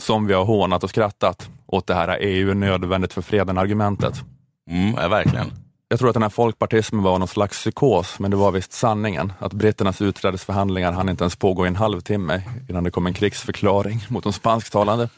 Som 0.01 0.27
vi 0.27 0.33
har 0.33 0.45
hånat 0.45 0.83
och 0.83 0.89
skrattat 0.89 1.49
åt 1.65 1.87
det 1.87 1.93
här 1.93 2.17
EU 2.21 2.49
är 2.49 2.55
nödvändigt 2.55 3.13
för 3.13 3.21
freden-argumentet. 3.21 4.21
Mm, 4.69 4.95
ja, 5.01 5.07
verkligen. 5.07 5.51
Jag 5.89 5.99
tror 5.99 6.09
att 6.09 6.13
den 6.13 6.23
här 6.23 6.29
folkpartismen 6.29 7.03
var 7.03 7.19
någon 7.19 7.27
slags 7.27 7.57
psykos, 7.57 8.19
men 8.19 8.31
det 8.31 8.37
var 8.37 8.51
visst 8.51 8.73
sanningen. 8.73 9.33
Att 9.39 9.53
britternas 9.53 10.01
utträdesförhandlingar 10.01 10.91
hann 10.91 11.09
inte 11.09 11.23
ens 11.23 11.35
pågå 11.35 11.65
i 11.65 11.67
en 11.67 11.75
halvtimme 11.75 12.41
innan 12.69 12.83
det 12.83 12.91
kom 12.91 13.05
en 13.05 13.13
krigsförklaring 13.13 14.05
mot 14.09 14.23
de 14.23 14.33
spansktalande. 14.33 15.09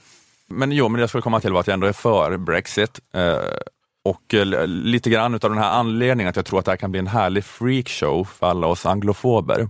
Men 0.48 0.72
jo, 0.72 0.89
men 0.89 0.98
det 0.98 1.01
jag 1.01 1.10
skulle 1.10 1.22
komma 1.22 1.39
till 1.39 1.53
var 1.53 1.60
att 1.60 1.67
jag 1.67 1.74
ändå 1.74 1.88
är 1.88 1.94
för 1.94 2.38
Brexit. 2.38 3.00
Eh, 3.13 3.38
och 4.05 4.34
eh, 4.34 4.67
lite 4.67 5.10
grann 5.10 5.36
utav 5.36 5.50
den 5.50 5.60
här 5.60 5.72
anledningen 5.72 6.29
att 6.29 6.36
jag 6.36 6.46
tror 6.46 6.60
att 6.60 6.65
det 6.65 6.72
här 6.72 6.77
kan 6.77 6.91
bli 6.91 7.00
en 7.00 7.08
härlig 7.08 7.46
freakshow 7.46 8.24
för 8.24 8.48
alla 8.48 8.67
oss 8.67 8.86
anglofober. 8.86 9.70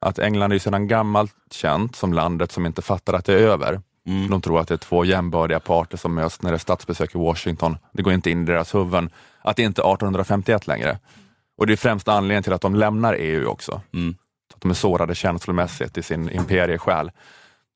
Att 0.00 0.18
England 0.18 0.52
är 0.52 0.58
sedan 0.58 0.88
gammalt 0.88 1.34
känt 1.50 1.96
som 1.96 2.12
landet 2.12 2.52
som 2.52 2.66
inte 2.66 2.82
fattar 2.82 3.14
att 3.14 3.24
det 3.24 3.34
är 3.34 3.38
över. 3.38 3.80
Mm. 4.08 4.30
De 4.30 4.40
tror 4.40 4.60
att 4.60 4.68
det 4.68 4.74
är 4.74 4.78
två 4.78 5.04
jämbördiga 5.04 5.60
parter 5.60 5.96
som 5.96 6.14
möts 6.14 6.42
när 6.42 6.50
det 6.50 6.56
är 6.56 6.58
statsbesök 6.58 7.14
i 7.14 7.18
Washington. 7.18 7.78
Det 7.92 8.02
går 8.02 8.12
inte 8.12 8.30
in 8.30 8.42
i 8.42 8.46
deras 8.46 8.74
huvuden 8.74 9.10
att 9.42 9.56
det 9.56 9.62
inte 9.62 9.82
är 9.82 9.94
1851 9.94 10.66
längre. 10.66 10.98
Och 11.58 11.66
det 11.66 11.72
är 11.72 11.76
främst 11.76 12.08
anledningen 12.08 12.42
till 12.42 12.52
att 12.52 12.60
de 12.60 12.74
lämnar 12.74 13.14
EU 13.14 13.46
också. 13.46 13.80
Mm. 13.94 14.14
Att 14.54 14.60
de 14.60 14.70
är 14.70 14.74
sårade 14.74 15.14
känslomässigt 15.14 15.98
i 15.98 16.02
sin 16.02 16.30
imperiesjäl. 16.30 17.10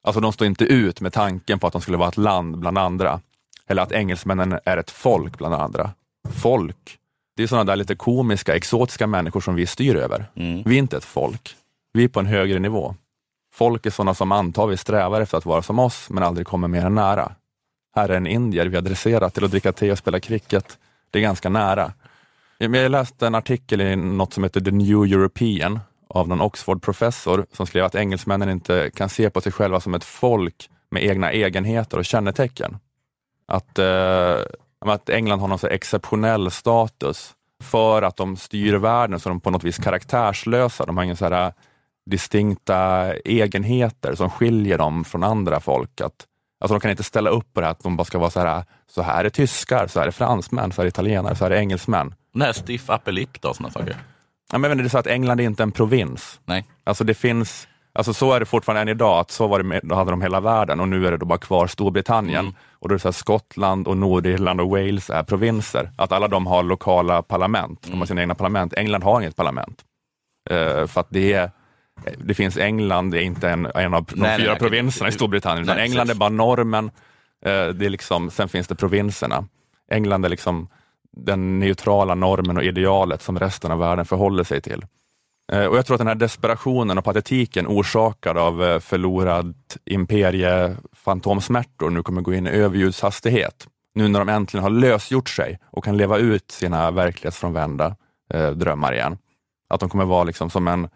Alltså 0.04 0.20
de 0.20 0.32
står 0.32 0.46
inte 0.46 0.64
ut 0.64 1.00
med 1.00 1.12
tanken 1.12 1.58
på 1.58 1.66
att 1.66 1.72
de 1.72 1.82
skulle 1.82 1.96
vara 1.96 2.08
ett 2.08 2.16
land 2.16 2.58
bland 2.58 2.78
andra. 2.78 3.20
Eller 3.66 3.82
att 3.82 3.92
engelsmännen 3.92 4.58
är 4.64 4.76
ett 4.76 4.90
folk 4.90 5.38
bland 5.38 5.54
andra. 5.54 5.90
Folk, 6.30 6.98
det 7.36 7.42
är 7.42 7.46
sådana 7.46 7.64
där 7.64 7.76
lite 7.76 7.94
komiska, 7.94 8.56
exotiska 8.56 9.06
människor 9.06 9.40
som 9.40 9.54
vi 9.54 9.66
styr 9.66 9.96
över. 9.96 10.30
Mm. 10.36 10.62
Vi 10.66 10.74
är 10.74 10.78
inte 10.78 10.96
ett 10.96 11.04
folk. 11.04 11.56
Vi 11.92 12.04
är 12.04 12.08
på 12.08 12.20
en 12.20 12.26
högre 12.26 12.58
nivå. 12.58 12.94
Folk 13.52 13.86
är 13.86 13.90
sådana 13.90 14.14
som 14.14 14.32
antar 14.32 14.66
vi 14.66 14.76
strävar 14.76 15.20
efter 15.20 15.38
att 15.38 15.46
vara 15.46 15.62
som 15.62 15.78
oss, 15.78 16.10
men 16.10 16.22
aldrig 16.22 16.46
kommer 16.46 16.68
mer 16.68 16.86
än 16.86 16.94
nära. 16.94 17.32
Här 17.94 18.08
är 18.08 18.16
en 18.16 18.26
indier 18.26 18.66
vi 18.66 18.76
adresserat 18.76 19.34
till 19.34 19.44
att 19.44 19.50
dricka 19.50 19.72
te 19.72 19.92
och 19.92 19.98
spela 19.98 20.20
cricket. 20.20 20.78
Det 21.10 21.18
är 21.18 21.22
ganska 21.22 21.48
nära. 21.48 21.92
Jag 22.58 22.90
läste 22.90 23.26
en 23.26 23.34
artikel 23.34 23.80
i 23.80 23.96
något 23.96 24.32
som 24.32 24.44
heter 24.44 24.60
The 24.60 24.70
New 24.70 25.04
European 25.04 25.80
av 26.08 26.28
någon 26.28 26.40
Oxford-professor 26.40 27.46
som 27.52 27.66
skrev 27.66 27.84
att 27.84 27.94
engelsmännen 27.94 28.48
inte 28.48 28.90
kan 28.94 29.08
se 29.08 29.30
på 29.30 29.40
sig 29.40 29.52
själva 29.52 29.80
som 29.80 29.94
ett 29.94 30.04
folk 30.04 30.70
med 30.90 31.04
egna 31.04 31.32
egenheter 31.32 31.98
och 31.98 32.04
kännetecken. 32.04 32.78
Att, 33.48 33.78
eh, 33.78 34.36
att 34.80 35.08
England 35.08 35.40
har 35.40 35.48
någon 35.48 35.58
så 35.58 35.66
exceptionell 35.66 36.50
status 36.50 37.34
för 37.62 38.02
att 38.02 38.16
de 38.16 38.36
styr 38.36 38.74
världen 38.74 39.20
så 39.20 39.28
de 39.28 39.40
på 39.40 39.50
något 39.50 39.64
vis 39.64 39.78
karaktärslösa. 39.78 40.86
De 40.86 40.96
har 40.96 41.04
ingen 41.04 41.16
så 41.16 41.28
här 41.28 41.52
distinkta 42.10 43.12
egenheter 43.14 44.14
som 44.14 44.30
skiljer 44.30 44.78
dem 44.78 45.04
från 45.04 45.22
andra 45.22 45.60
folk. 45.60 46.00
Att, 46.00 46.26
alltså 46.60 46.74
de 46.74 46.80
kan 46.80 46.90
inte 46.90 47.02
ställa 47.02 47.30
upp 47.30 47.52
på 47.52 47.60
det 47.60 47.66
här 47.66 47.72
att 47.72 47.82
de 47.82 47.96
bara 47.96 48.04
ska 48.04 48.18
vara 48.18 48.30
så 48.30 48.40
här, 48.40 48.64
så 48.86 49.02
här 49.02 49.24
är 49.24 49.30
tyskar, 49.30 49.86
så 49.86 50.00
här 50.00 50.06
är 50.06 50.10
fransmän, 50.10 50.72
så 50.72 50.82
här 50.82 50.86
är 50.86 50.88
italienare, 50.88 51.36
så 51.36 51.44
här 51.44 51.50
är 51.50 51.56
engelsmän. 51.56 52.14
Här 52.40 52.52
stiff 52.52 52.90
upper 52.90 53.12
lip 53.12 53.40
då, 53.40 53.54
sådana 53.54 53.72
saker. 53.72 53.96
Ja, 54.52 54.58
men 54.58 54.78
det 54.78 54.84
är 54.84 54.88
så 54.88 54.98
att 54.98 55.06
England 55.06 55.40
är 55.40 55.44
inte 55.44 55.62
en 55.62 55.72
provins. 55.72 56.40
Nej. 56.44 56.64
Alltså 56.84 57.04
det 57.04 57.14
finns, 57.14 57.68
alltså 57.92 58.14
så 58.14 58.32
är 58.32 58.40
det 58.40 58.46
fortfarande 58.46 58.82
än 58.82 58.88
idag, 58.88 59.18
att 59.18 59.30
så 59.30 59.46
var 59.46 59.58
det 59.58 59.64
med, 59.64 59.80
då 59.82 59.94
hade 59.94 60.10
de 60.10 60.22
hela 60.22 60.40
världen 60.40 60.80
och 60.80 60.88
nu 60.88 61.06
är 61.06 61.10
det 61.10 61.16
då 61.16 61.26
bara 61.26 61.38
kvar 61.38 61.66
Storbritannien. 61.66 62.40
Mm. 62.40 62.54
Och 62.78 62.88
då 62.88 62.92
är 62.92 62.96
det 62.96 63.02
så 63.02 63.08
här, 63.08 63.12
Skottland 63.12 63.88
och 63.88 63.96
Nordirland 63.96 64.60
och 64.60 64.70
Wales 64.70 65.10
är 65.10 65.22
provinser. 65.22 65.90
Att 65.96 66.12
alla 66.12 66.28
de 66.28 66.46
har 66.46 66.62
lokala 66.62 67.22
parlament, 67.22 67.86
de 67.90 67.98
har 67.98 68.06
sina 68.06 68.20
egna 68.20 68.34
parlament. 68.34 68.74
England 68.74 69.02
har 69.02 69.20
inget 69.20 69.36
parlament. 69.36 69.82
Eh, 70.50 70.86
för 70.86 71.00
att 71.00 71.08
det 71.10 71.32
är 71.32 71.50
det 72.18 72.34
finns 72.34 72.56
England, 72.56 73.10
det 73.10 73.18
är 73.18 73.22
inte 73.24 73.50
en, 73.50 73.66
en 73.74 73.94
av 73.94 74.04
de 74.04 74.14
Nej, 74.20 74.38
fyra 74.38 74.50
nej, 74.50 74.58
provinserna 74.58 75.08
i 75.08 75.12
Storbritannien, 75.12 75.64
utan 75.64 75.76
nej, 75.76 75.84
England 75.84 76.06
precis. 76.06 76.16
är 76.16 76.20
bara 76.20 76.30
normen. 76.30 76.90
Eh, 77.44 77.66
det 77.68 77.86
är 77.86 77.90
liksom, 77.90 78.30
sen 78.30 78.48
finns 78.48 78.68
det 78.68 78.74
provinserna. 78.74 79.44
England 79.90 80.24
är 80.24 80.28
liksom 80.28 80.68
den 81.16 81.58
neutrala 81.58 82.14
normen 82.14 82.56
och 82.56 82.64
idealet 82.64 83.22
som 83.22 83.38
resten 83.38 83.72
av 83.72 83.78
världen 83.78 84.04
förhåller 84.04 84.44
sig 84.44 84.60
till. 84.60 84.84
Eh, 85.52 85.64
Och 85.66 85.76
Jag 85.76 85.86
tror 85.86 85.94
att 85.94 85.98
den 86.00 86.06
här 86.06 86.14
desperationen 86.14 86.98
och 86.98 87.04
patetiken 87.04 87.66
orsakad 87.66 88.38
av 88.38 88.64
eh, 88.64 88.78
förlorad 88.80 89.54
imperiefantomsmärtor 89.84 91.90
nu 91.90 92.02
kommer 92.02 92.22
gå 92.22 92.34
in 92.34 92.46
i 92.46 92.50
överljudshastighet. 92.50 93.66
Nu 93.94 94.08
när 94.08 94.18
de 94.18 94.28
äntligen 94.28 94.62
har 94.62 94.70
lösgjort 94.70 95.28
sig 95.28 95.58
och 95.70 95.84
kan 95.84 95.96
leva 95.96 96.18
ut 96.18 96.50
sina 96.50 96.90
verklighetsfrånvända 96.90 97.96
eh, 98.34 98.50
drömmar 98.50 98.94
igen. 98.94 99.18
Att 99.68 99.80
de 99.80 99.88
kommer 99.88 100.04
vara 100.04 100.24
liksom 100.24 100.50
som 100.50 100.68
en 100.68 100.88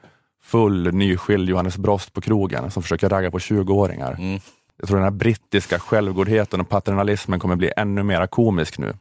full 0.47 0.95
nyskild 0.95 1.49
Johannes 1.49 1.77
Brost 1.77 2.13
på 2.13 2.21
krogen 2.21 2.71
som 2.71 2.83
försöker 2.83 3.09
ragga 3.09 3.31
på 3.31 3.39
20-åringar. 3.39 4.17
Mm. 4.19 4.41
Jag 4.79 4.89
tror 4.89 4.97
den 4.97 5.05
här 5.05 5.11
brittiska 5.11 5.79
självgodheten 5.79 6.61
och 6.61 6.69
paternalismen 6.69 7.41
kommer 7.41 7.57
bli 7.57 7.73
ännu 7.77 8.03
mer 8.03 8.27
komisk 8.27 8.79
nu. 8.79 8.95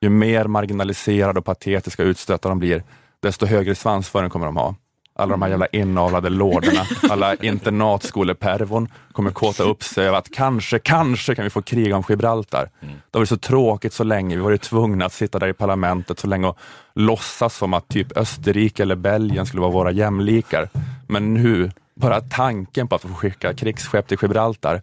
Ju 0.00 0.08
mer 0.08 0.44
marginaliserade 0.44 1.38
och 1.38 1.44
patetiska 1.44 2.02
utstötta 2.02 2.48
de 2.48 2.58
blir, 2.58 2.82
desto 3.22 3.46
högre 3.46 3.74
svansföring 3.74 4.30
kommer 4.30 4.46
de 4.46 4.56
ha. 4.56 4.74
Alla 5.14 5.30
de 5.30 5.42
här 5.42 5.48
jävla 5.48 5.66
inavlade 5.66 6.30
lorderna, 6.30 6.86
alla 7.10 7.34
internatskolepervon 7.34 8.88
kommer 9.12 9.30
kåta 9.30 9.62
upp 9.62 9.82
sig 9.82 10.06
över 10.06 10.18
att 10.18 10.30
kanske, 10.30 10.78
kanske 10.78 11.34
kan 11.34 11.44
vi 11.44 11.50
få 11.50 11.62
krig 11.62 11.94
om 11.94 12.02
Gibraltar. 12.08 12.70
Det 12.80 12.86
har 13.12 13.20
varit 13.20 13.28
så 13.28 13.36
tråkigt 13.36 13.92
så 13.92 14.04
länge, 14.04 14.36
vi 14.36 14.42
har 14.42 14.48
varit 14.48 14.62
tvungna 14.62 15.06
att 15.06 15.12
sitta 15.12 15.38
där 15.38 15.48
i 15.48 15.52
parlamentet 15.52 16.18
så 16.18 16.26
länge 16.26 16.46
och 16.46 16.58
låtsas 16.94 17.56
som 17.56 17.74
att 17.74 17.88
typ 17.88 18.16
Österrike 18.16 18.82
eller 18.82 18.96
Belgien 18.96 19.46
skulle 19.46 19.60
vara 19.60 19.72
våra 19.72 19.90
jämlikar. 19.90 20.68
Men 21.12 21.34
nu, 21.34 21.70
bara 21.94 22.20
tanken 22.20 22.88
på 22.88 22.94
att 22.94 23.02
få 23.02 23.08
skicka 23.08 23.54
krigsskepp 23.54 24.08
till 24.08 24.18
Gibraltar, 24.22 24.82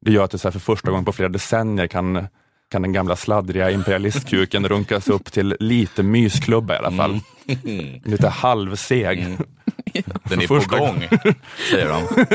det 0.00 0.12
gör 0.12 0.24
att 0.24 0.30
det 0.30 0.38
så 0.38 0.50
för 0.50 0.58
första 0.58 0.90
gången 0.90 1.04
på 1.04 1.12
flera 1.12 1.28
decennier 1.28 1.86
kan, 1.86 2.26
kan 2.70 2.82
den 2.82 2.92
gamla 2.92 3.16
sladdriga 3.16 3.70
imperialistkuken 3.70 4.68
runkas 4.68 5.08
upp 5.08 5.32
till 5.32 5.56
lite 5.60 6.02
mysklubba 6.02 6.74
i 6.74 6.78
alla 6.78 6.90
fall. 6.90 7.20
Lite 8.04 8.28
halvseg. 8.28 9.18
Den 10.24 10.40
är 10.40 10.46
För 10.46 10.54
på 10.54 10.60
första 10.60 10.78
gång, 10.78 11.08
säger 11.70 11.88
de. 11.88 12.26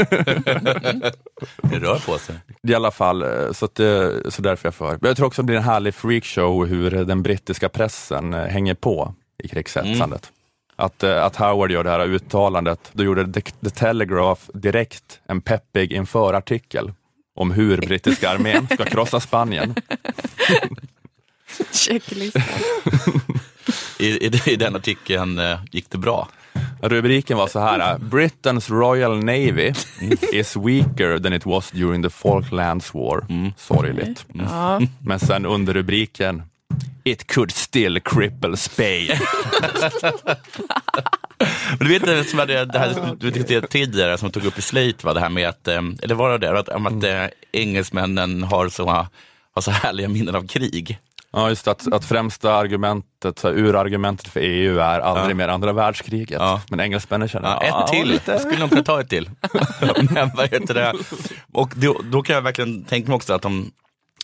det 1.61 1.79
rör 1.79 2.05
på 2.05 2.17
sig. 2.17 2.35
I 2.67 2.73
alla 2.73 2.91
fall, 2.91 3.21
eh, 3.21 3.51
så, 3.51 3.65
att, 3.65 3.79
eh, 3.79 4.09
så 4.29 4.41
därför 4.41 4.67
jag 4.67 4.75
för. 4.75 4.99
Jag 5.01 5.17
tror 5.17 5.27
också 5.27 5.41
det 5.41 5.45
blir 5.45 5.55
en 5.55 5.63
härlig 5.63 5.95
freakshow 5.95 6.65
hur 6.65 6.91
den 6.91 7.23
brittiska 7.23 7.69
pressen 7.69 8.33
eh, 8.33 8.45
hänger 8.45 8.73
på 8.73 9.13
i 9.43 9.47
krigshetsandet. 9.47 10.31
Att, 10.75 11.03
eh, 11.03 11.23
att 11.23 11.35
Howard 11.35 11.71
gör 11.71 11.83
det 11.83 11.89
här 11.89 12.05
uttalandet, 12.05 12.91
då 12.93 13.03
gjorde 13.03 13.33
The, 13.33 13.41
The 13.41 13.69
Telegraph 13.69 14.41
direkt 14.53 15.19
en 15.27 15.41
peppig 15.41 15.93
införartikel 15.93 16.91
om 17.35 17.51
hur 17.51 17.77
brittiska 17.77 18.29
armén 18.29 18.67
ska 18.73 18.85
krossa 18.85 19.19
Spanien. 19.19 19.75
Checklistan. 21.71 22.43
I, 23.99 24.07
i, 24.07 24.41
I 24.45 24.55
den 24.55 24.75
artikeln 24.75 25.39
eh, 25.39 25.59
gick 25.71 25.89
det 25.89 25.97
bra. 25.97 26.27
Rubriken 26.81 27.37
var 27.37 27.47
så 27.47 27.59
här, 27.59 27.97
Britain's 27.97 28.71
Royal 28.71 29.23
Navy 29.23 29.73
is 30.33 30.55
weaker 30.55 31.19
than 31.19 31.33
it 31.33 31.45
was 31.45 31.71
during 31.71 32.03
the 32.03 32.09
Falklands 32.09 32.93
War. 32.93 33.25
Sorgligt. 33.57 34.25
Ja. 34.33 34.81
Men 34.99 35.19
sen 35.19 35.45
under 35.45 35.73
rubriken 35.73 36.43
It 37.03 37.27
could 37.27 37.51
still 37.51 37.99
cripple 38.01 38.57
Spain. 38.57 39.09
Men 41.79 41.87
du 41.87 41.93
vet 41.93 42.05
det 42.05 42.23
som 42.23 42.39
hade, 42.39 42.65
det 42.65 42.79
här 42.79 43.15
du 43.19 43.31
diskuterade 43.31 43.67
tidigare 43.67 44.17
som 44.17 44.31
tog 44.31 44.45
upp 44.45 44.57
i 44.57 44.61
Slate, 44.61 45.05
va? 45.05 45.13
det 45.13 45.19
här 45.19 45.29
med 45.29 45.49
att, 45.49 45.67
eh, 45.67 45.81
eller 46.01 46.15
var 46.15 46.29
det 46.31 46.37
det, 46.37 46.59
att, 46.59 46.69
om 46.69 46.87
att 46.87 47.03
eh, 47.03 47.25
engelsmännen 47.51 48.43
har 48.43 48.69
så, 48.69 48.85
har 49.55 49.61
så 49.61 49.71
härliga 49.71 50.09
minnen 50.09 50.35
av 50.35 50.47
krig. 50.47 50.99
Ja, 51.35 51.49
just 51.49 51.67
att, 51.67 51.93
att 51.93 52.05
främsta 52.05 52.53
argumentet, 52.55 53.39
så 53.39 53.47
här, 53.47 53.55
urargumentet 53.57 54.27
för 54.27 54.39
EU 54.39 54.79
är 54.79 54.99
aldrig 54.99 55.29
Ja. 55.31 55.35
mer 55.35 55.47
andra 55.47 55.73
världskriget. 55.73 56.39
Ja. 56.41 56.61
Men 56.69 56.79
engelsmännen 56.79 57.27
känner, 57.27 57.47
Ja, 57.49 57.63
"Ja, 57.67 57.83
ett 57.85 57.91
till, 57.91 58.07
lite." 58.09 58.39
skulle 58.39 58.59
nog 58.59 58.69
kunna 58.69 58.83
ta 58.83 59.01
ett 59.01 59.09
till. 59.09 59.29
Men 60.09 60.31
vad 60.35 60.49
heter 60.51 60.73
det? 60.73 60.93
Och 61.53 61.71
då, 61.75 62.01
då 62.03 62.21
kan 62.21 62.35
jag 62.35 62.41
verkligen 62.41 62.83
tänka 62.83 63.07
mig 63.07 63.15
också 63.15 63.33
att 63.33 63.41
de, 63.41 63.71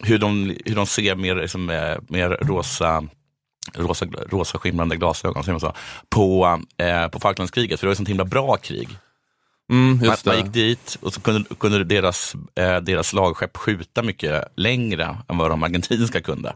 hur, 0.04 0.18
de, 0.18 0.58
hur 0.66 0.76
de 0.76 0.86
ser 0.86 1.16
mer, 1.16 1.36
liksom, 1.36 1.70
eh, 1.70 1.98
mer 2.08 2.30
rosa 2.42 3.04
rosa, 3.74 4.06
rosa 4.30 4.58
skimrande 4.58 4.96
glasögon 4.96 5.60
så, 5.60 5.74
på, 6.10 6.60
eh, 6.78 7.08
på 7.08 7.20
Falklandskriget, 7.20 7.80
för 7.80 7.86
det 7.86 7.90
var 7.90 7.92
ett 7.92 7.98
sånt 7.98 8.10
himla 8.10 8.26
bra 8.26 8.58
krig. 8.58 8.90
Mm, 9.72 9.98
Man, 10.08 10.16
man 10.26 10.36
gick 10.38 10.54
dit 10.54 10.98
och 11.02 11.14
så 11.14 11.22
kunde, 11.22 11.56
kunde 11.60 11.84
deras, 11.84 12.36
eh, 12.56 12.78
deras 12.78 13.08
slagskepp 13.08 13.58
skjuta 13.58 14.04
mycket 14.04 14.44
längre 14.56 15.18
än 15.30 15.38
vad 15.38 15.50
de 15.52 15.64
argentinska 15.64 16.22
kunde. 16.22 16.54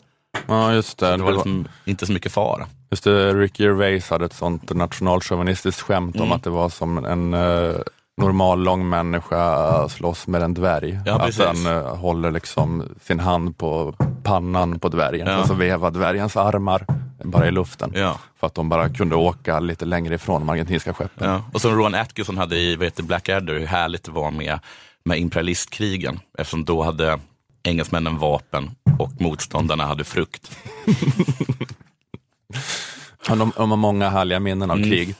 Ja, 0.48 0.74
just 0.74 0.98
det. 0.98 1.06
Det 1.06 1.18
det 1.18 1.24
var 1.24 1.32
var, 1.32 1.34
liksom 1.38 1.68
inte 1.86 2.06
så 2.06 2.12
mycket 2.14 2.32
fara. 2.32 2.68
just 2.92 3.04
det. 3.04 3.34
Ricky 3.34 3.64
Gervais 3.64 4.10
hade 4.10 4.26
ett 4.26 4.34
sånt 4.34 4.70
nationalchauvinistiskt 4.76 5.82
skämt 5.82 6.16
Mm. 6.16 6.28
om 6.28 6.32
att 6.38 6.44
det 6.44 6.50
var 6.50 6.70
som 6.70 7.06
en 7.06 7.34
eh, 7.34 7.76
normal 8.18 8.64
lång 8.64 8.90
människa 8.90 9.90
slåss 9.90 10.28
med 10.28 10.42
en 10.42 10.54
dvärg. 10.54 11.00
Ja, 11.06 11.20
att 11.22 11.38
den 11.38 11.66
eh, 11.68 11.96
håller 11.96 12.32
liksom 12.32 12.84
sin 13.02 13.20
hand 13.20 13.58
på 13.58 13.94
pannan 14.24 14.80
på 14.80 14.90
dvärgen 14.90 15.28
Ja. 15.28 15.40
och 15.42 15.48
så 15.48 15.54
vevar 15.54 15.92
dvärgens 15.92 16.38
armar 16.38 16.86
bara 17.24 17.48
i 17.48 17.52
luften. 17.52 17.92
Ja. 17.96 18.18
För 18.40 18.48
att 18.48 18.56
de 18.56 18.70
bara 18.70 18.90
kunde 18.90 19.16
åka 19.16 19.60
lite 19.60 19.86
längre 19.86 20.16
ifrån 20.16 20.42
de 20.42 20.50
argentinska 20.50 20.94
skeppen. 20.94 21.30
Ja. 21.30 21.44
Och 21.54 21.62
som 21.62 21.76
Ron 21.78 21.96
Atkinson 21.96 22.38
hade 22.38 22.58
i 22.58 22.76
vad 22.76 22.86
heter 22.86 23.04
Blackadder, 23.04 23.54
hur 23.54 23.66
härligt 23.66 24.04
det 24.04 24.12
var 24.12 24.32
med, 24.32 24.60
med 25.06 25.18
imperialistkrigen. 25.20 26.20
Eftersom 26.38 26.66
då 26.66 26.84
hade 26.84 27.20
engelsmännen 27.64 28.18
vapen 28.18 28.72
och 29.00 29.22
motståndarna 29.22 29.86
hade 29.86 30.04
frukt. 30.04 30.52
De, 33.28 33.52
de 33.58 33.70
har 33.72 33.78
många 33.78 34.10
härliga 34.10 34.40
minnen 34.40 34.72
av 34.72 34.78
krig. 34.78 35.16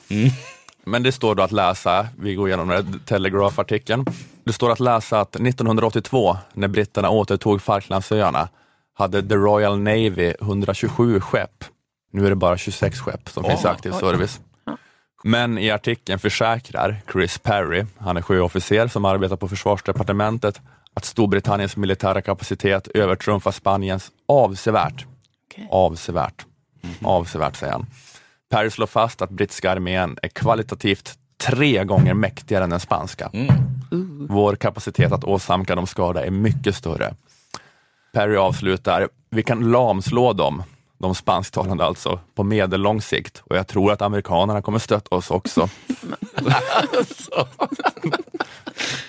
Men 0.86 1.02
det 1.02 1.12
står 1.12 1.34
då 1.34 1.42
att 1.42 1.52
läsa, 1.52 2.08
vi 2.18 2.34
går 2.34 2.48
igenom 2.48 2.68
den 2.68 2.76
här 2.76 2.98
Telegraph-artikeln. 3.06 4.04
Det 4.44 4.52
står 4.52 4.70
att 4.70 4.80
läsa 4.80 5.20
att 5.20 5.36
1982, 5.36 6.36
när 6.52 6.68
britterna 6.68 7.10
återtog 7.10 7.62
Falklandsöarna, 7.62 8.48
hade 8.94 9.28
The 9.28 9.34
Royal 9.34 9.78
Navy 9.78 10.34
127 10.40 11.20
skepp. 11.20 11.64
Nu 12.12 12.26
är 12.26 12.30
det 12.30 12.36
bara 12.36 12.58
26 12.58 12.98
skepp 12.98 13.28
som 13.28 13.44
finns 13.44 13.64
i 13.64 13.66
Oj, 13.66 13.70
aktiv 13.70 13.92
service. 13.92 14.40
Men 15.24 15.58
i 15.58 15.70
artikeln 15.70 16.18
försäkrar 16.18 17.02
Chris 17.12 17.38
Perry, 17.38 17.84
han 17.98 18.16
är 18.16 18.22
sjöofficer 18.22 18.88
som 18.88 19.04
arbetar 19.04 19.36
på 19.36 19.48
försvarsdepartementet, 19.48 20.60
att 20.94 21.04
Storbritanniens 21.04 21.76
militära 21.76 22.22
kapacitet 22.22 22.88
övertrumfar 22.88 23.52
Spaniens 23.52 24.10
avsevärt. 24.28 25.06
Okej. 25.50 25.68
Avsevärt. 25.70 26.46
Avsevärt, 27.02 27.56
säger 27.56 27.72
han. 27.72 27.86
Perry 28.54 28.70
slår 28.70 28.86
fast 28.86 29.22
att 29.22 29.30
brittiska 29.30 29.70
armén 29.70 30.18
är 30.22 30.28
kvalitativt 30.28 31.18
tre 31.46 31.84
gånger 31.84 32.14
mäktigare 32.14 32.64
än 32.64 32.70
den 32.70 32.80
spanska. 32.80 33.30
Vår 34.28 34.56
kapacitet 34.56 35.12
att 35.12 35.24
åsamka 35.24 35.74
dem 35.74 35.86
skada 35.86 36.24
är 36.26 36.30
mycket 36.30 36.74
större. 36.74 37.14
Perry 38.12 38.36
avslutar, 38.36 39.08
vi 39.30 39.42
kan 39.42 39.70
lamslå 39.70 40.32
dem, 40.32 40.62
de 41.04 41.14
spansktalande 41.14 41.84
alltså, 41.84 42.20
på 42.34 42.44
medellång 42.44 43.02
sikt 43.02 43.42
och 43.44 43.56
jag 43.56 43.68
tror 43.68 43.92
att 43.92 44.02
amerikanerna 44.02 44.62
kommer 44.62 44.78
stötta 44.78 45.16
oss 45.16 45.30
också. 45.30 45.68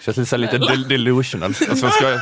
Känns 0.05 0.17
lite, 0.17 0.37
lite 0.37 0.57
del- 0.57 0.87
delusional. 0.87 1.53
Alltså 1.69 1.89
ska, 1.89 2.19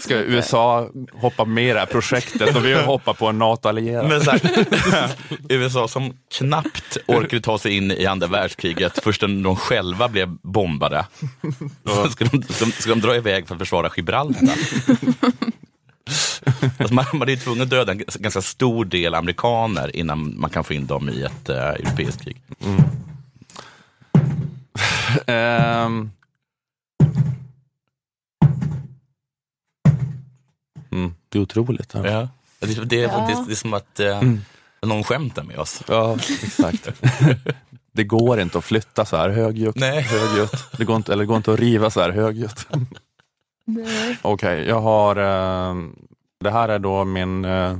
ska 0.00 0.14
USA 0.14 0.88
hoppa 1.12 1.44
med 1.44 1.64
i 1.70 1.72
det 1.72 1.78
här 1.78 1.86
projektet 1.86 2.56
och 2.56 2.64
vi 2.64 2.74
hoppar 2.74 3.14
på 3.14 3.26
en 3.26 3.38
NATO-allierad? 3.38 4.08
USA 5.48 5.88
som 5.88 6.16
knappt 6.38 6.98
orkade 7.06 7.42
ta 7.42 7.58
sig 7.58 7.76
in 7.76 7.90
i 7.90 8.06
andra 8.06 8.26
världskriget 8.26 8.98
först 9.02 9.22
när 9.22 9.44
de 9.44 9.56
själva 9.56 10.08
blev 10.08 10.28
bombade. 10.42 11.06
Så 11.86 12.10
ska 12.10 12.24
de, 12.24 12.40
de, 12.40 12.72
ska 12.72 12.90
de 12.90 13.00
dra 13.00 13.16
iväg 13.16 13.48
för 13.48 13.54
att 13.54 13.58
försvara 13.58 13.90
Gibraltar? 13.96 14.56
Alltså 16.78 16.94
man, 16.94 17.04
man 17.12 17.28
är 17.28 17.32
ju 17.32 17.38
tvungen 17.38 17.62
att 17.62 17.70
döda 17.70 17.92
en 17.92 18.02
ganska 18.18 18.42
stor 18.42 18.84
del 18.84 19.14
amerikaner 19.14 19.96
innan 19.96 20.40
man 20.40 20.50
kan 20.50 20.64
få 20.64 20.74
in 20.74 20.86
dem 20.86 21.08
i 21.08 21.22
ett 21.22 21.50
uh, 21.50 21.56
europeiskt 21.56 22.22
krig. 22.22 22.42
Ehm. 25.26 26.10
Mm, 30.92 31.14
det 31.28 31.38
är 31.38 31.42
otroligt. 31.42 31.94
Ja, 31.94 32.06
Ja. 32.06 32.28
Det, 32.60 32.66
det, 32.66 32.84
det, 32.84 33.06
det, 33.06 33.44
det 33.46 33.52
är 33.52 33.54
som 33.54 33.74
att 33.74 34.00
uh, 34.00 34.32
någon 34.82 35.04
skämtar 35.04 35.42
med 35.42 35.58
oss. 35.58 35.82
ja 35.88 36.18
exakt. 36.42 36.88
Det 37.92 38.04
går 38.04 38.40
inte 38.40 38.58
att 38.58 38.64
flytta 38.64 39.04
så 39.04 39.16
här 39.16 39.28
högljutt. 39.28 39.76
Nej. 39.76 40.02
högljutt. 40.02 40.66
Det 40.76 40.84
går 40.84 40.96
inte, 40.96 41.12
eller 41.12 41.22
det 41.22 41.26
går 41.26 41.36
inte 41.36 41.52
att 41.52 41.60
riva 41.60 41.90
så 41.90 42.00
här 42.00 42.10
högljutt. 42.10 42.66
Nej. 43.64 44.18
Okej, 44.22 44.68
jag 44.68 44.80
har, 44.80 45.16
eh, 45.16 45.74
det 46.40 46.50
här 46.50 46.68
är 46.68 46.78
då 46.78 47.04
min 47.04 47.44
eh, 47.44 47.76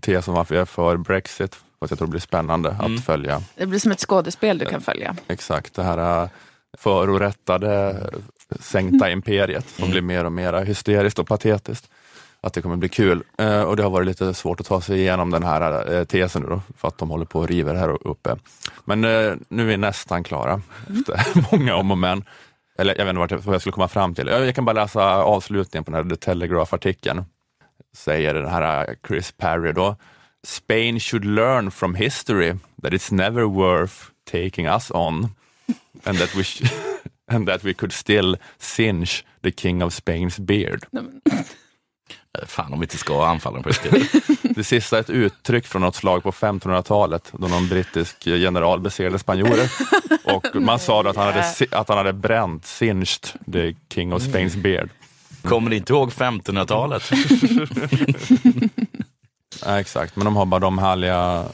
tes 0.00 0.28
om 0.28 0.34
varför 0.34 0.54
jag 0.54 0.62
är 0.62 0.66
för 0.66 0.96
Brexit. 0.96 1.56
Fast 1.80 1.90
jag 1.90 1.98
tror 1.98 2.06
det 2.08 2.10
blir 2.10 2.20
spännande 2.20 2.70
Mm. 2.80 2.94
att 2.96 3.04
följa. 3.04 3.42
Det 3.56 3.66
blir 3.66 3.78
som 3.78 3.92
ett 3.92 4.00
skådespel 4.00 4.58
du 4.58 4.64
kan 4.64 4.80
följa. 4.80 5.16
Exakt, 5.28 5.74
det 5.74 5.82
här 5.82 6.22
eh, 6.22 6.28
förorättade 6.78 7.96
sänkta 8.60 9.10
imperiet 9.10 9.68
som 9.68 9.84
Mm. 9.84 9.90
blir 9.92 10.02
mer 10.02 10.24
och 10.24 10.32
mer 10.32 10.52
hysteriskt 10.64 11.18
och 11.18 11.28
patetiskt. 11.28 11.90
Att 12.40 12.52
det 12.52 12.62
kommer 12.62 12.76
bli 12.76 12.88
kul. 12.88 13.22
Eh, 13.38 13.62
och 13.62 13.76
det 13.76 13.82
har 13.82 13.90
varit 13.90 14.06
lite 14.06 14.34
svårt 14.34 14.60
att 14.60 14.66
ta 14.66 14.80
sig 14.80 14.98
igenom 14.98 15.30
den 15.30 15.42
här 15.42 15.94
eh, 15.94 16.04
tesen 16.04 16.42
nu 16.42 16.48
då, 16.48 16.62
för 16.76 16.88
att 16.88 16.98
de 16.98 17.10
håller 17.10 17.24
på 17.24 17.38
och 17.40 17.48
river 17.48 17.74
här 17.74 18.06
uppe. 18.08 18.36
Men 18.84 19.04
eh, 19.04 19.32
nu 19.48 19.62
är 19.62 19.66
vi 19.66 19.76
nästan 19.76 20.24
klara 20.24 20.60
efter 20.90 21.20
många 21.56 21.74
om 21.76 21.90
och 21.90 21.98
men. 21.98 22.24
Eller 22.78 22.94
jag 22.98 23.04
vet 23.04 23.30
inte 23.32 23.36
vad 23.46 23.54
jag 23.54 23.60
skulle 23.60 23.72
komma 23.72 23.88
fram 23.88 24.14
till. 24.14 24.26
Jag 24.26 24.46
jag 24.46 24.54
kan 24.54 24.64
bara 24.64 24.72
läsa 24.72 25.02
avslutningen 25.22 25.84
på 25.84 25.90
den 25.90 26.04
här 26.04 26.10
The 26.10 26.16
Telegraph-artikeln. 26.16 27.24
Säger 27.96 28.34
den 28.34 28.48
här 28.48 28.96
Chris 29.08 29.32
Parry 29.32 29.72
då. 29.72 29.96
Spain 30.46 31.00
should 31.00 31.24
learn 31.24 31.70
from 31.70 31.94
history 31.94 32.54
that 32.82 32.92
it's 32.92 33.14
never 33.14 33.42
worth 33.42 33.94
taking 34.30 34.66
us 34.66 34.90
on 34.90 35.28
and 36.04 36.18
that 36.18 36.34
we, 36.36 36.44
sh- 36.44 36.62
and 37.30 37.48
that 37.48 37.64
we 37.64 37.74
could 37.74 37.92
still 37.92 38.36
singe 38.58 39.10
the 39.42 39.52
king 39.52 39.82
of 39.82 39.92
Spain's 39.94 40.40
beard. 40.40 40.84
Eh, 40.96 42.46
Fan 42.46 42.72
om 42.72 42.80
vi 42.80 42.84
inte 42.84 42.98
ska 42.98 43.26
anfalla 43.26 43.62
på 43.62 43.68
riktigt. 43.68 44.12
Det 44.56 44.64
sista 44.64 44.96
är 44.96 45.00
ett 45.00 45.10
uttryck 45.10 45.66
från 45.66 45.82
något 45.82 45.94
slag 45.96 46.22
på 46.22 46.30
1500-talet 46.30 47.32
då 47.32 47.48
någon 47.48 47.68
brittisk 47.68 48.26
general 48.26 48.80
besegrade 48.80 49.18
spanjorer. 49.18 49.70
Och 50.24 50.62
man 50.62 50.78
sa 50.78 51.02
då 51.02 51.10
att 51.10 51.16
han 51.16 51.26
hade, 51.26 51.44
att 51.70 51.88
han 51.88 51.98
hade 51.98 52.12
bränt, 52.12 52.66
singed 52.66 53.26
the 53.52 53.74
king 53.94 54.12
of 54.12 54.22
Spain's 54.22 54.62
beard. 54.62 54.88
Kommer 55.48 55.70
ni 55.70 55.76
inte 55.76 55.92
ihåg 55.92 56.10
1500-talet? 56.10 57.02
Ja, 59.64 59.80
exakt, 59.80 60.16
men 60.16 60.24
de 60.24 60.36
har 60.36 60.46
bara 60.46 60.60
de 60.60 60.78
härliga, 60.78 61.44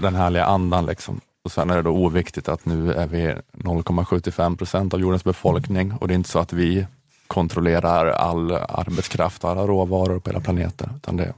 den 0.00 0.14
härliga 0.14 0.44
andan 0.44 0.86
liksom. 0.86 1.20
Och 1.44 1.52
sen 1.52 1.70
är 1.70 1.76
det 1.76 1.82
då 1.82 1.90
oviktigt 1.90 2.48
att 2.48 2.66
nu 2.66 2.92
är 2.92 3.06
vi 3.06 3.34
0,75 3.52 4.56
procent 4.56 4.94
av 4.94 5.00
jordens 5.00 5.24
befolkning 5.24 5.92
och 5.92 6.08
det 6.08 6.14
är 6.14 6.16
inte 6.16 6.28
så 6.28 6.38
att 6.38 6.52
vi 6.52 6.86
kontrollerar 7.26 8.06
all 8.06 8.52
arbetskraft 8.52 9.44
alla 9.44 9.66
råvaror 9.66 10.18
på 10.18 10.30
hela 10.30 10.40
planeten, 10.40 10.90
utan 10.96 11.16
det 11.16 11.24
är 11.24 11.34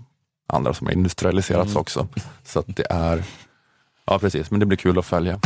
andra 0.46 0.74
som 0.74 0.86
har 0.86 0.94
industrialiserats 0.94 1.76
också. 1.76 2.08
Så 2.44 2.62
det 2.66 2.86
är, 2.90 3.24
ja 4.06 4.18
precis, 4.18 4.50
men 4.50 4.60
det 4.60 4.66
blir 4.66 4.78
kul 4.78 4.98
att 4.98 5.06
följa. 5.06 5.40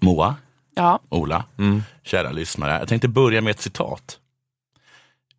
Moa, 0.00 0.36
Ja, 0.74 1.00
Ola, 1.08 1.44
Mm. 1.58 1.82
kära 2.02 2.30
lyssnare. 2.32 2.78
Jag 2.78 2.88
tänkte 2.88 3.08
börja 3.08 3.40
med 3.40 3.50
ett 3.50 3.60
citat. 3.60 4.18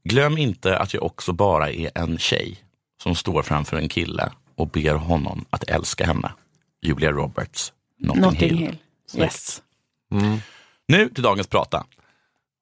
Glöm 0.03 0.37
inte 0.37 0.77
att 0.77 0.93
jag 0.93 1.03
också 1.03 1.33
bara 1.33 1.71
är 1.71 1.91
en 1.95 2.17
tjej 2.17 2.63
som 3.03 3.15
står 3.15 3.41
framför 3.43 3.77
en 3.77 3.89
kille 3.89 4.31
och 4.55 4.67
ber 4.67 4.93
honom 4.93 5.45
att 5.49 5.63
älska 5.63 6.05
henne. 6.05 6.31
Julia 6.81 7.11
Roberts, 7.11 7.73
Notting, 7.99 8.21
Notting 8.21 8.39
Hill. 8.57 8.57
Hill. 8.57 8.77
Yes. 9.21 9.61
Mm. 10.11 10.37
Nu 10.87 11.09
till 11.09 11.23
dagens 11.23 11.47
prata. 11.47 11.85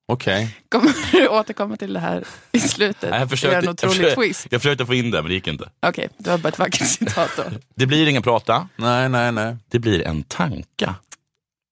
Okej, 0.09 0.57
Kommer 0.69 1.11
du 1.11 1.27
återkomma 1.27 1.77
till 1.77 1.93
det 1.93 1.99
här 1.99 2.23
i 2.51 2.59
slutet? 2.59 3.09
Nej, 3.11 3.19
Jag 3.19 3.29
försökte, 3.29 3.57
en 3.57 3.63
jag, 3.63 3.71
otrolig 3.73 3.95
försökte, 3.95 4.15
twist. 4.21 4.47
jag 4.49 4.61
försökte 4.61 4.85
få 4.85 4.93
in 4.93 5.11
det, 5.11 5.21
men 5.21 5.29
det 5.29 5.33
gick 5.33 5.47
inte. 5.47 5.69
Okej, 5.79 6.09
det 6.17 6.29
var 6.29 6.37
bara 6.37 6.49
ett 6.49 6.59
vackert 6.59 6.87
citat 6.87 7.29
då. 7.37 7.43
Det 7.75 7.85
blir 7.85 8.07
ingen 8.07 8.21
prata, 8.23 8.67
nej, 8.75 9.09
nej, 9.09 9.31
nej. 9.31 9.55
det 9.69 9.79
blir 9.79 10.01
en 10.07 10.23
tanka. 10.23 10.95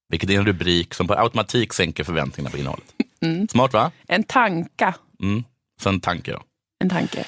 Vilket 0.09 0.29
är 0.29 0.33
en 0.37 0.45
rubrik 0.45 0.93
som 0.93 1.07
på 1.07 1.13
automatik 1.13 1.73
sänker 1.73 2.03
förväntningarna 2.03 2.51
på 2.51 2.57
innehållet. 2.57 2.85
Mm. 3.21 3.47
Smart 3.47 3.73
va? 3.73 3.91
En 4.07 4.23
tanka. 4.23 4.93
Mm. 5.21 5.43
Så 5.81 5.89
en 5.89 5.99
tanke 5.99 6.31
då. 6.31 6.41
En 6.83 6.89
tanke. 6.89 7.19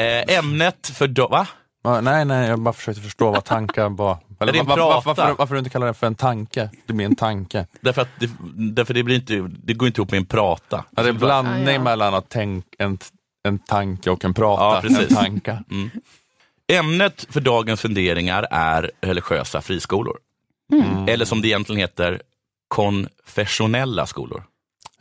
Eh, 0.00 0.38
ämnet 0.38 0.86
för 0.94 1.08
då, 1.08 1.28
va? 1.28 1.46
Va, 1.82 2.00
Nej, 2.00 2.24
nej, 2.24 2.48
jag 2.48 2.58
bara 2.60 2.72
försökte 2.74 3.02
förstå 3.02 3.30
vad 3.30 3.44
tankar 3.44 3.88
var. 3.96 4.18
Eller, 4.40 4.52
Är 4.52 4.52
det 4.52 4.58
en 4.58 4.66
va- 4.66 4.76
va- 4.76 4.86
va- 4.86 5.02
prata? 5.02 5.22
varför, 5.22 5.34
varför 5.38 5.54
du 5.54 5.58
inte 5.58 5.70
kallar 5.70 5.86
det 5.86 5.94
för 5.94 6.06
en 6.06 6.14
tanke? 6.14 6.70
Det 6.86 6.92
blir 6.92 7.06
en 7.06 7.16
tanke. 7.16 7.66
Därför 7.80 8.02
att 8.02 8.08
det, 8.20 8.30
därför 8.56 8.94
det, 8.94 9.02
blir 9.02 9.14
inte, 9.16 9.50
det 9.64 9.74
går 9.74 9.88
inte 9.88 10.00
ihop 10.00 10.10
med 10.10 10.18
en 10.18 10.26
prata. 10.26 10.84
Ja, 10.96 11.02
det 11.02 11.08
är 11.08 11.12
en 11.12 11.18
blandning 11.18 11.68
Ah, 11.68 11.72
ja. 11.72 11.82
mellan 11.82 12.14
att 12.14 12.26
tänk, 12.28 12.64
en, 12.78 12.98
en 13.48 13.58
tanke 13.58 14.10
och 14.10 14.24
en 14.24 14.34
prata. 14.34 14.62
Ja, 14.62 14.80
precis. 14.80 15.10
En 15.10 15.16
tanka. 15.16 15.64
Ämnet 16.72 17.26
för 17.30 17.40
dagens 17.40 17.80
funderingar 17.80 18.46
är 18.50 18.90
religiösa 19.00 19.60
friskolor. 19.60 20.18
Mm. 20.72 21.08
Eller 21.08 21.24
som 21.24 21.42
det 21.42 21.48
egentligen 21.48 21.80
heter, 21.80 22.22
konfessionella 22.68 24.06
skolor. 24.06 24.44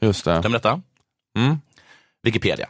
Just 0.01 0.25
det. 0.25 0.39
Stämmer 0.39 0.57
detta? 0.57 0.81
Mm. 1.37 1.57
Wikipedia. 2.23 2.69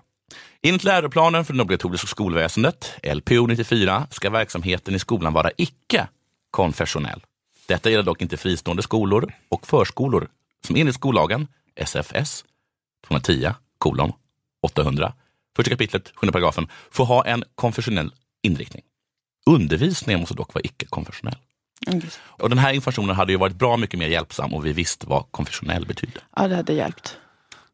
Enligt 0.61 0.83
läroplanen 0.83 1.45
för 1.45 1.53
det 1.53 1.61
obligatoriska 1.61 2.07
skolväsendet, 2.07 2.93
LPO 3.03 3.47
94, 3.47 4.07
ska 4.11 4.29
verksamheten 4.29 4.95
i 4.95 4.99
skolan 4.99 5.33
vara 5.33 5.51
icke-konfessionell. 5.57 7.21
Detta 7.67 7.89
gäller 7.89 8.03
dock 8.03 8.21
inte 8.21 8.37
fristående 8.37 8.83
skolor 8.83 9.33
och 9.49 9.67
förskolor 9.67 10.27
som 10.65 10.75
enligt 10.75 10.95
skollagen, 10.95 11.47
SFS 11.75 12.45
210 13.07 13.53
kolon 13.77 14.13
800, 14.61 15.13
första 15.55 15.69
kapitlet, 15.69 16.11
sjunde 16.15 16.31
paragrafen, 16.31 16.67
får 16.91 17.05
ha 17.05 17.25
en 17.25 17.43
konfessionell 17.55 18.13
inriktning. 18.41 18.83
Undervisningen 19.45 20.19
måste 20.19 20.35
dock 20.35 20.53
vara 20.53 20.61
icke-konfessionell. 20.63 21.37
Mm. 21.87 22.01
Och 22.25 22.49
den 22.49 22.57
här 22.57 22.73
informationen 22.73 23.15
hade 23.15 23.31
ju 23.31 23.37
varit 23.37 23.55
bra 23.55 23.77
mycket 23.77 23.99
mer 23.99 24.07
hjälpsam 24.07 24.53
om 24.53 24.63
vi 24.63 24.73
visste 24.73 25.07
vad 25.07 25.31
konfessionell 25.31 25.85
betyder. 25.85 26.21
Ja, 26.35 26.47
det 26.47 26.55
hade 26.55 26.73
hjälpt. 26.73 27.17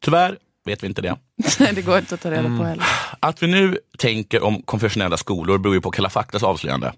Tyvärr 0.00 0.38
vet 0.64 0.82
vi 0.82 0.86
inte 0.86 1.02
det. 1.02 1.16
Nej, 1.60 1.72
det 1.74 1.82
går 1.82 1.98
inte 1.98 2.14
att 2.14 2.20
ta 2.20 2.30
reda 2.30 2.40
Mm. 2.40 2.58
på 2.58 2.64
heller. 2.64 2.86
Att 3.20 3.42
vi 3.42 3.46
nu 3.46 3.78
tänker 3.98 4.42
om 4.42 4.62
konfessionella 4.62 5.16
skolor 5.16 5.58
beror 5.58 5.74
ju 5.74 5.80
på 5.80 5.90
Kalla 5.90 6.10
faktas 6.10 6.42
avslöjande. 6.42 6.92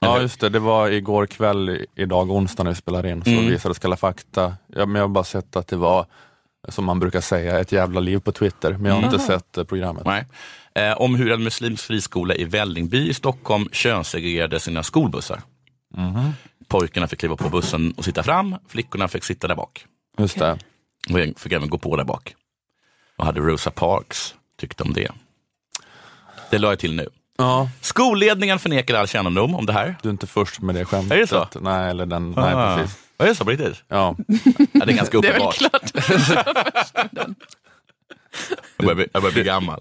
Ja, 0.00 0.20
just 0.20 0.40
det. 0.40 0.48
Det 0.48 0.58
var 0.58 0.88
igår 0.90 1.26
kväll, 1.26 1.70
i- 1.70 1.86
idag 1.96 2.30
onsdag 2.30 2.62
när 2.62 2.70
vi 2.70 2.76
spelar 2.76 3.06
in, 3.06 3.24
så 3.24 3.30
Mm. 3.30 3.46
visades 3.46 3.78
Kalla 3.78 3.96
fakta. 3.96 4.56
Ja, 4.66 4.86
men 4.86 4.94
jag 4.94 5.02
har 5.02 5.08
bara 5.08 5.24
sett 5.24 5.56
att 5.56 5.68
det 5.68 5.76
var, 5.76 6.06
som 6.68 6.84
man 6.84 7.00
brukar 7.00 7.20
säga, 7.20 7.60
ett 7.60 7.72
jävla 7.72 8.00
liv 8.00 8.18
på 8.18 8.32
Twitter. 8.32 8.72
Men 8.72 8.84
jag 8.84 8.94
har 8.94 9.02
inte 9.04 9.16
Mhm. 9.16 9.26
sett 9.26 9.58
eh, 9.58 9.64
programmet. 9.64 10.02
Nej. 10.06 10.24
Eh, 10.74 10.92
om 11.00 11.14
hur 11.14 11.32
en 11.32 11.42
muslimsk 11.42 11.84
friskola 11.84 12.34
i 12.34 12.44
Vällingby 12.44 13.08
i 13.10 13.14
Stockholm 13.14 13.68
könssegregerade 13.72 14.60
sina 14.60 14.82
skolbussar. 14.82 15.40
Pojkarna 16.68 17.06
fick 17.08 17.18
kliva 17.18 17.36
på 17.36 17.48
bussen 17.48 17.92
och 17.96 18.04
sitta 18.04 18.22
fram, 18.22 18.56
flickorna 18.68 19.08
fick 19.08 19.24
sitta 19.24 19.48
där 19.48 19.54
bak. 19.54 19.86
Just 20.18 20.38
det. 20.38 20.58
Och 21.12 21.20
jag 21.20 21.38
fick 21.38 21.52
även 21.52 21.70
gå 21.70 21.78
på 21.78 21.96
där 21.96 22.04
bak. 22.04 22.34
Vad 23.16 23.26
hade 23.26 23.40
Rosa 23.40 23.70
Parks 23.70 24.34
tyckt 24.60 24.80
om 24.80 24.92
det? 24.92 25.08
Det 26.50 26.58
la 26.58 26.68
jag 26.68 26.78
till 26.78 26.94
nu. 26.96 27.08
Ja, 27.38 27.68
Skolledningen 27.80 28.58
förnekar 28.58 28.94
all 28.94 29.08
kännedom 29.08 29.54
om 29.54 29.66
det 29.66 29.72
här. 29.72 29.96
du 30.02 30.08
är 30.08 30.12
inte 30.12 30.26
först 30.26 30.60
med 30.60 30.74
det 30.74 30.84
skämtet. 30.84 31.12
Är 31.12 31.16
det 31.20 31.26
så? 31.26 31.46
Nej, 31.60 31.90
eller 31.90 32.06
den, 32.06 32.30
nej 32.30 32.54
Ah. 32.54 32.76
precis. 32.76 32.98
Är 33.18 33.26
det 33.26 33.34
så 33.34 33.44
på 33.44 33.50
riktigt? 33.50 33.82
Ja. 33.88 34.16
Ja, 34.72 34.84
det 34.84 34.92
är 34.92 34.96
ganska 34.96 35.20
Det 35.20 35.28
är 35.28 35.32
väl 35.32 35.42
uppenbart. 35.42 35.56
klart. 35.56 37.26
Jag 38.76 38.84
börjar, 38.86 38.94
bli, 38.94 39.06
jag 39.12 39.22
börjar 39.22 39.34
bli 39.34 39.42
gammal. 39.44 39.80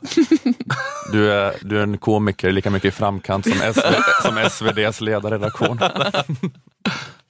Du 1.11 1.31
är, 1.31 1.53
du 1.61 1.77
är 1.79 1.83
en 1.83 1.97
komiker 1.97 2.51
lika 2.51 2.69
mycket 2.69 2.87
i 2.87 2.91
framkant 2.97 3.45
som, 3.45 3.73
SV, 3.73 3.81
som 4.21 4.37
SVDs 4.37 5.01
ledarredaktion. 5.01 5.79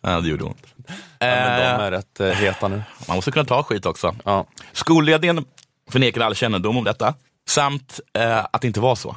Ja, 0.04 0.22
det 0.22 0.30
gjorde 0.30 0.44
ont. 0.44 0.66
Ja, 0.88 0.96
men 1.20 1.60
de 1.78 1.84
är 1.84 1.92
rätt 1.92 2.20
eh, 2.20 2.28
heta 2.28 2.68
nu. 2.68 2.84
Man 3.08 3.16
måste 3.18 3.32
kunna 3.32 3.46
ta 3.46 3.64
skit 3.64 3.86
också. 3.86 4.16
Ja. 4.26 4.46
Skolledningen 4.72 5.46
förnekade 5.90 6.26
all 6.26 6.36
kännedom 6.36 6.78
om 6.78 6.84
detta, 6.84 7.14
samt 7.48 8.00
eh, 8.14 8.46
att 8.52 8.62
det 8.62 8.68
inte 8.68 8.80
var 8.80 8.96
så. 8.96 9.16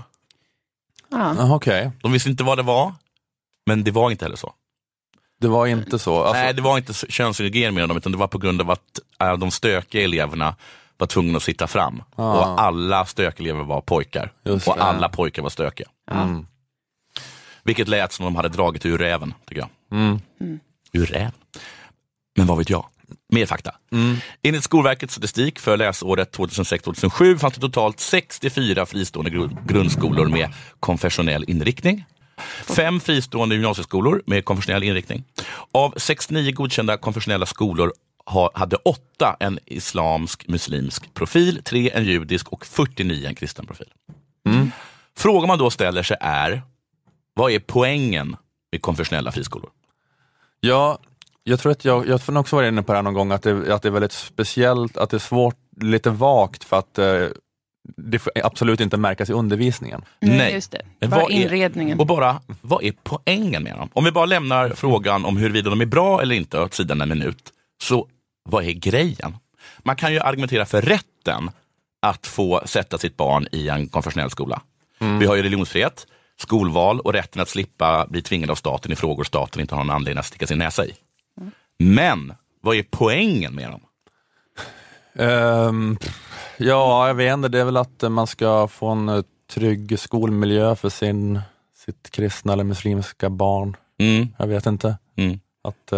Ja. 1.11 1.55
Okej, 1.55 1.91
De 2.03 2.13
visste 2.13 2.31
inte 2.31 2.45
vad 2.45 2.59
det 2.59 2.63
var, 2.63 2.93
men 3.67 3.85
det 3.85 3.91
var 3.91 4.11
inte 4.11 4.25
heller 4.25 4.37
så. 4.37 4.53
det 5.41 5.49
var 5.49 5.67
inte 5.67 5.99
så. 5.99 6.23
Alltså, 6.23 6.43
Nej, 6.43 6.55
det 6.55 6.63
var 6.63 6.79
inte 6.79 6.93
könssegregering 7.09 7.75
med 7.75 7.89
dem, 7.89 7.97
utan 7.97 8.13
det 8.13 8.19
var 8.19 8.29
på 8.29 8.39
grund 8.39 8.61
av 8.61 8.71
att 8.71 9.01
äh, 9.23 9.37
de 9.37 9.51
stökiga 9.51 10.05
eleverna 10.05 10.57
var 10.99 11.07
tvungna 11.07 11.37
att 11.37 11.43
sitta 11.43 11.67
fram. 11.67 12.03
Ah. 12.17 12.33
Och 12.39 12.61
alla 12.61 13.07
stökelever 13.07 13.65
var 13.65 13.81
pojkar. 13.81 14.33
Just 14.45 14.69
och 14.69 14.77
det. 14.77 14.83
alla 14.83 15.09
pojkar 15.09 15.43
var 15.43 15.51
stökiga. 15.51 15.89
mm. 16.11 16.47
Vilket 17.67 17.89
lät 17.89 18.13
som 18.13 18.25
de 18.25 18.37
hade 18.37 18.49
dragit 18.49 18.87
ur 18.87 18.99
räven, 18.99 19.35
tycker 19.49 19.61
jag. 19.63 20.01
Mm. 20.01 20.21
Ur 20.93 21.07
räven? 21.07 21.33
Men 22.37 22.47
vad 22.47 22.59
vet 22.59 22.71
jag? 22.71 22.87
Mer 23.33 23.47
fakta. 23.47 23.75
Mm. 23.93 24.17
Enligt 24.43 24.65
Skolverkets 24.65 25.13
statistik 25.15 25.59
för 25.59 25.77
läsåret 25.77 26.37
2006-2007 26.37 27.39
fanns 27.39 27.55
det 27.55 27.61
totalt 27.61 28.01
64 28.01 28.87
fristående 28.87 29.31
gru- 29.31 29.67
grundskolor 29.67 30.29
med 30.29 30.53
konfessionell 30.81 31.45
inriktning. 31.49 32.05
Fem 32.77 33.01
fristående 33.01 33.55
gymnasieskolor 33.55 34.23
med 34.27 34.45
konfessionell 34.45 34.83
inriktning. 34.83 35.25
Av 35.73 35.95
69 35.97 36.53
godkända 36.53 36.97
konfessionella 36.97 37.47
skolor 37.47 37.93
ha- 38.27 38.51
hade 38.55 38.77
åtta 38.77 39.37
en 39.41 39.59
islamsk 39.67 40.49
muslimsk 40.49 41.15
profil, 41.15 41.63
tre 41.65 41.91
en 41.95 42.05
judisk 42.05 42.49
och 42.49 42.67
49 42.67 43.27
en 43.29 43.35
kristen 43.35 43.67
profil. 43.67 43.89
Frågan 45.17 45.49
man 45.49 45.59
då 45.59 45.71
ställer 45.71 46.03
sig 46.03 46.17
är, 46.21 46.63
vad 47.35 47.53
är 47.53 47.59
poängen 47.59 48.37
med 48.73 48.83
konfessionella 48.83 49.33
friskolor? 49.33 49.71
Ja, 50.61 50.99
jag 51.45 51.61
tror 51.61 51.73
att 51.73 51.85
jag, 51.85 52.09
jag 52.09 52.19
har 52.19 52.39
också 52.39 52.57
varit 52.57 52.69
inne 52.69 52.83
på 52.83 52.93
det 52.93 52.99
här 52.99 53.03
någon 53.03 53.15
gång, 53.15 53.33
att 53.33 53.43
det, 53.43 53.75
att 53.75 53.83
det 53.83 53.89
är 53.89 53.93
väldigt 53.93 54.13
speciellt, 54.13 54.97
att 54.97 55.11
det 55.11 55.17
är 55.17 55.19
svårt, 55.19 55.57
lite 55.81 56.11
vagt 56.11 56.65
för 56.65 56.79
att 56.79 56.99
eh, 56.99 57.27
det 57.97 58.19
får 58.19 58.33
absolut 58.45 58.81
inte 58.81 58.97
märkas 58.97 59.31
i 59.31 59.33
undervisningen. 59.33 60.05
Nej, 60.21 60.39
Nej. 60.39 60.53
just 60.55 60.71
det. 60.71 60.83
Men 61.01 61.11
Bara 61.11 61.21
vad 61.21 61.31
är- 61.31 61.35
inredningen. 61.35 62.01
Och 62.01 62.07
bara, 62.07 62.41
vad 62.61 62.83
är 62.85 62.93
poängen 63.03 63.63
med 63.63 63.77
dem? 63.77 63.89
Om 63.93 64.05
vi 64.05 64.11
bara 64.13 64.27
lämnar 64.27 64.69
frågan 64.71 65.25
om 65.25 65.37
huruvida 65.37 65.71
de 65.71 65.81
är 65.81 65.87
bra 65.87 66.23
eller 66.23 66.35
inte 66.37 66.61
åt 66.61 66.75
sidan 66.75 67.01
en 67.01 67.09
minut, 67.09 67.53
så 67.83 68.09
vad 68.49 68.65
är 68.65 68.73
grejen? 68.73 69.37
Man 69.79 69.97
kan 69.97 70.13
ju 70.13 70.21
argumentera 70.21 70.67
för 70.67 70.83
rätten 70.83 71.51
att 72.03 72.27
få 72.27 72.63
sätta 72.65 72.99
sitt 72.99 73.17
barn 73.17 73.47
i 73.53 73.69
en 73.69 73.89
konfessionell 73.89 74.31
skola. 74.31 74.63
Vi 75.21 75.27
har 75.27 75.35
ju 75.37 75.43
religionsfrihet, 75.43 76.07
skolval 76.41 77.01
och 77.01 77.13
rätten 77.13 77.43
att 77.43 77.49
slippa 77.49 78.07
bli 78.09 78.23
tvingad 78.23 78.51
av 78.51 78.55
staten 78.55 78.93
i 78.93 78.97
frågor 78.97 79.25
staten 79.25 79.61
inte 79.61 79.75
har 79.75 79.85
någon 79.85 79.97
anledning 79.97 80.19
att 80.21 80.27
sticka 80.27 80.47
sin 80.47 80.59
näsa 80.59 80.87
i. 80.87 80.93
Men 81.79 82.35
vad 82.61 82.77
är 82.77 82.85
poängen 82.91 83.55
med 83.55 83.71
dem? 83.71 83.81
Ehm, 85.15 85.99
ja, 86.57 87.07
jag 87.07 87.15
vet 87.15 87.33
inte, 87.35 87.49
det 87.49 87.61
är 87.61 87.65
väl 87.65 87.77
att 87.77 88.13
man 88.13 88.27
ska 88.27 88.69
få 88.69 88.89
en 88.89 89.09
eh, 89.09 89.23
trygg 89.51 89.99
skolmiljö 89.99 90.77
för 90.77 90.89
sin, 90.89 91.41
sitt 91.77 92.11
kristna 92.11 92.53
eller 92.53 92.65
muslimska 92.65 93.31
barn. 93.31 93.77
Mm, 94.01 94.29
Jag 94.39 94.47
vet 94.47 94.67
inte. 94.67 94.97
mm, 95.17 95.41
Att 95.65 95.93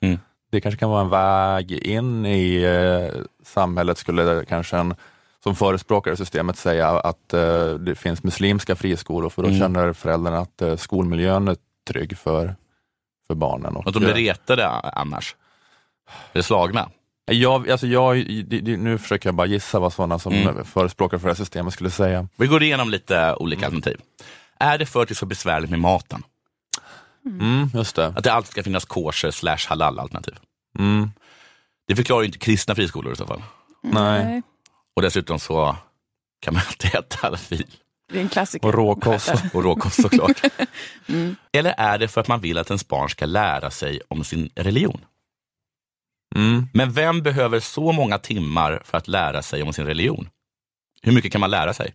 Mm. 0.00 0.18
Det 0.54 0.60
kanske 0.60 0.78
kan 0.78 0.90
vara 0.90 1.00
en 1.00 1.08
väg 1.08 1.72
in 1.72 2.26
i 2.26 2.62
eh, 2.62 3.20
samhället, 3.44 3.98
skulle 3.98 4.44
kanske 4.48 4.76
en 4.76 4.94
som 5.42 5.56
förespråkare 5.56 6.14
i 6.14 6.16
systemet 6.16 6.56
säga 6.58 6.88
att 6.88 7.32
eh, 7.34 7.68
det 7.74 7.94
finns 7.94 8.22
muslimska 8.22 8.76
friskolor, 8.76 9.30
för 9.30 9.42
då 9.42 9.48
Mm. 9.48 9.60
känner 9.60 9.92
föräldrarna 9.92 10.38
att 10.38 10.62
eh, 10.62 10.76
skolmiljön 10.76 11.48
är 11.48 11.56
trygg 11.88 12.18
för, 12.18 12.54
för 13.26 13.34
barnen. 13.34 13.76
Och, 13.76 13.86
att 13.86 13.94
de 13.94 13.98
blir 13.98 14.10
eh, 14.10 14.14
retade 14.14 14.68
annars. 14.68 15.36
Eller 16.32 16.42
slagna. 16.42 16.88
jag, 17.26 17.70
alltså 17.70 17.86
jag, 17.86 18.16
nu 18.78 18.98
försöker 18.98 19.28
jag 19.28 19.34
bara 19.34 19.46
gissa 19.46 19.78
vad 19.78 19.92
sådana 19.92 20.18
som 20.18 20.32
Mm. 20.32 20.64
förespråkar 20.64 21.18
för 21.18 21.26
det 21.28 21.32
här 21.32 21.36
systemet 21.36 21.72
skulle 21.72 21.90
säga. 21.90 22.28
Vi 22.36 22.46
går 22.46 22.62
igenom 22.62 22.90
lite 22.90 23.34
olika 23.34 23.66
alternativ. 23.66 23.96
Är 24.60 24.78
det 24.78 24.86
för 24.86 25.02
att 25.02 25.08
det 25.08 25.12
är 25.12 25.16
så 25.16 25.26
besvärligt 25.26 25.70
med 25.70 25.80
maten? 25.80 26.22
Mm, 27.26 27.70
just 27.74 27.96
det. 27.96 28.06
Att 28.06 28.24
det 28.24 28.32
alltid 28.32 28.50
ska 28.50 28.62
finnas 28.62 28.84
kosher 28.84 29.30
slash 29.30 29.58
halal 29.68 29.98
alternativ. 29.98 30.34
Mm, 30.78 31.10
Det 31.86 31.96
förklarar 31.96 32.20
ju 32.22 32.26
inte 32.26 32.38
kristna 32.38 32.74
friskolor 32.74 33.12
i 33.12 33.16
så 33.16 33.26
fall. 33.26 33.42
nej. 33.82 34.42
Och 34.96 35.02
dessutom 35.02 35.38
så 35.38 35.76
kan 36.40 36.54
man 36.54 36.62
inte 36.70 36.98
äta 36.98 37.36
fil 37.36 37.66
Det 38.12 38.18
är 38.18 38.22
en 38.22 38.28
klassiker. 38.28 38.68
Och 38.68 38.74
råkost. 38.74 39.32
och 39.54 39.64
råkost 39.64 40.02
såklart. 40.02 40.40
Mm. 41.08 41.36
Eller 41.52 41.70
är 41.78 41.98
det 41.98 42.08
för 42.08 42.20
att 42.20 42.28
man 42.28 42.40
vill 42.40 42.58
att 42.58 42.70
ens 42.70 42.88
barn 42.88 43.08
ska 43.08 43.26
lära 43.26 43.70
sig 43.70 44.00
om 44.08 44.24
sin 44.24 44.50
religion? 44.54 45.00
Mm. 46.34 46.68
Men 46.74 46.92
vem 46.92 47.22
behöver 47.22 47.60
så 47.60 47.92
många 47.92 48.18
timmar 48.18 48.82
för 48.84 48.98
att 48.98 49.08
lära 49.08 49.42
sig 49.42 49.62
om 49.62 49.72
sin 49.72 49.86
religion? 49.86 50.28
Hur 51.02 51.12
mycket 51.12 51.32
kan 51.32 51.40
man 51.40 51.50
lära 51.50 51.74
sig? 51.74 51.94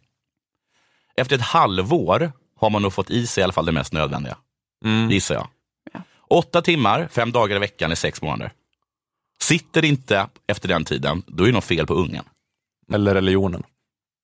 Efter 1.15 1.35
ett 1.35 1.41
halvår 1.41 2.31
har 2.59 2.69
man 2.69 2.81
nog 2.81 2.93
fått 2.93 3.09
i 3.09 3.27
sig 3.27 3.41
i 3.41 3.43
alla 3.43 3.53
fall 3.53 3.65
det 3.65 3.71
mest 3.71 3.93
nödvändiga, 3.93 4.37
Mm. 4.85 5.09
gissar 5.11 5.35
jag. 5.35 5.47
Ja. 5.93 6.01
Åtta 6.27 6.61
timmar, 6.61 7.07
fem 7.11 7.31
dagar 7.31 7.55
i 7.55 7.59
veckan 7.59 7.91
i 7.91 7.95
sex 7.95 8.21
månader. 8.21 8.51
Sitter 9.41 9.85
inte 9.85 10.27
efter 10.47 10.67
den 10.67 10.85
tiden, 10.85 11.23
då 11.27 11.43
är 11.43 11.47
det 11.47 11.53
något 11.53 11.63
fel 11.63 11.87
på 11.87 11.93
ungen. 11.93 12.23
Eller 12.93 13.13
religionen. 13.13 13.63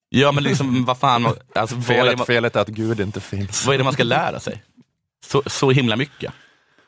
Ja, 0.09 0.31
men 0.31 0.43
liksom 0.43 0.85
vad 0.87 0.97
fan, 0.97 1.25
alltså, 1.55 1.75
vad, 1.75 1.89
är 1.89 2.01
Felet, 2.01 2.17
det, 2.17 2.25
felet 2.25 2.55
är 2.55 2.59
att 2.61 2.67
Gud 2.67 2.99
inte 2.99 3.21
finns. 3.21 3.65
vad 3.65 3.73
är 3.73 3.77
det 3.77 3.83
man 3.83 3.93
ska 3.93 4.03
lära 4.03 4.39
sig? 4.39 4.63
Så, 5.25 5.43
så 5.45 5.71
himla 5.71 5.95
mycket. 5.95 6.33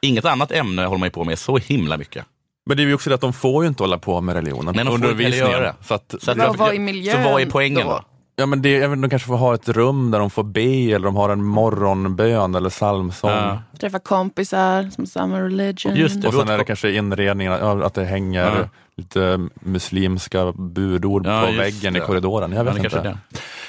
Inget 0.01 0.25
annat 0.25 0.51
ämne 0.51 0.86
håller 0.86 0.99
man 0.99 1.08
ju 1.08 1.12
på 1.12 1.23
med 1.23 1.39
så 1.39 1.58
himla 1.58 1.97
mycket. 1.97 2.25
Men 2.65 2.77
det 2.77 2.84
är 2.84 2.88
ju 2.88 2.93
också 2.93 3.10
det 3.10 3.15
att 3.15 3.21
de 3.21 3.34
får 3.34 3.63
ju 3.63 3.67
inte 3.67 3.84
hålla 3.84 3.97
på 3.97 4.21
med 4.21 4.36
religionen 4.36 4.75
Nej, 4.75 4.86
de 4.86 4.99
får 5.01 5.21
inte 5.21 5.38
göra 5.38 5.60
det. 5.60 5.75
Så 5.82 5.93
att, 5.93 6.15
Så 6.21 6.32
att- 6.32 6.38
Vad 6.38 6.58
var 6.58 6.73
i 6.73 6.80
miljön 6.80 7.23
Så 7.23 7.32
vad 7.32 7.41
är 7.41 7.45
poängen 7.45 7.88
då? 7.88 8.03
Ja, 8.38 8.45
men 8.45 8.62
det, 8.62 8.71
jag 8.71 8.89
vet, 8.89 9.02
de 9.02 9.10
kanske 9.10 9.28
får 9.28 9.38
ha 9.38 9.54
ett 9.56 9.69
rum 9.69 10.12
där 10.12 10.19
de 10.19 10.30
får 10.30 10.43
be, 10.43 10.62
eller 10.62 11.00
de 11.06 11.15
har 11.15 11.30
en 11.30 11.43
morgonbön 11.43 12.56
eller 12.56 12.69
psalmsång. 12.69 13.30
Ja. 13.32 13.62
Träffa 13.80 14.00
kompisar 14.00 14.89
som 14.89 15.06
samma 15.08 15.41
religion. 15.41 15.95
Just 15.95 16.21
det. 16.21 16.28
Och 16.28 16.34
sen 16.34 16.50
är 16.50 16.58
det 16.58 16.63
kanske 16.63 16.91
inredningen, 16.91 17.54
att 17.54 17.93
det 17.93 18.06
hänger 18.06 18.41
Ja. 18.58 18.69
lite 18.97 19.47
muslimska 19.62 20.52
budord 20.52 21.28
Ja, 21.28 21.45
på 21.45 21.52
väggen 21.58 21.95
i 21.95 22.00
det. 22.00 22.06
korridoren. 22.06 22.52
Jag 22.52 22.67
Ja, 22.67 22.71
vet 22.71 22.84
inte. 22.84 23.17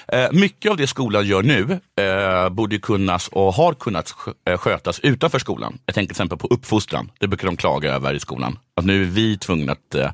Eh, 0.09 0.29
mycket 0.33 0.71
av 0.71 0.77
det 0.77 0.87
skolan 0.87 1.27
gör 1.27 1.43
nu 1.43 1.81
eh, 2.05 2.49
borde 2.49 2.75
ju 2.75 2.81
kunnas 2.81 3.29
och 3.29 3.55
har 3.55 3.75
kunnat 3.75 4.15
eh, 4.51 4.59
skötas 4.59 5.01
utanför 5.01 5.39
skolan. 5.39 5.79
Jag 5.87 5.95
tänker 5.95 6.07
till 6.09 6.13
exempel 6.23 6.39
på 6.39 6.47
uppfostran. 6.47 7.11
Det 7.19 7.27
brukar 7.29 7.47
de 7.47 7.57
klaga 7.57 7.95
över 7.95 8.15
i 8.15 8.21
skolan. 8.21 8.59
Att 8.77 8.85
nu 8.85 9.03
är 9.03 9.07
vi 9.07 9.39
tvungna 9.39 9.73
att 9.73 9.95
eh, 9.95 10.11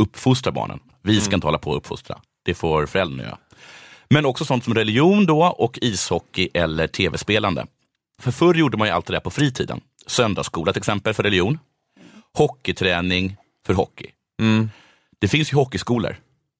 uppfostra 0.00 0.52
barnen. 0.52 0.78
Vi 1.02 1.20
ska 1.20 1.34
inte 1.34 1.46
hålla 1.46 1.58
på 1.58 1.70
och 1.70 1.76
uppfostra. 1.76 2.18
Det 2.44 2.54
får 2.54 2.86
föräldrarna 2.86 3.22
göra. 3.22 3.38
Men 4.10 4.26
också 4.26 4.44
sånt 4.44 4.64
som 4.64 4.74
religion 4.74 5.26
då 5.26 5.42
och 5.44 5.78
ishockey 5.82 6.48
eller 6.54 6.86
tv-spelande. 6.86 7.66
För 8.20 8.30
förr 8.30 8.54
gjorde 8.54 8.76
man 8.76 8.88
ju 8.88 8.94
allt 8.94 9.06
det 9.06 9.12
där 9.12 9.20
på 9.20 9.30
fritiden. 9.30 9.80
Söndagsskola 10.06 10.72
till 10.72 10.80
exempel 10.80 11.14
för 11.14 11.22
religion. 11.22 11.58
Hockeyträning 12.38 13.36
för 13.66 13.74
hockey. 13.74 14.06
Mm. 14.40 14.70
Det 15.18 15.28
finns 15.28 15.52
ju 15.52 15.56
hockeyskolor. 15.56 16.16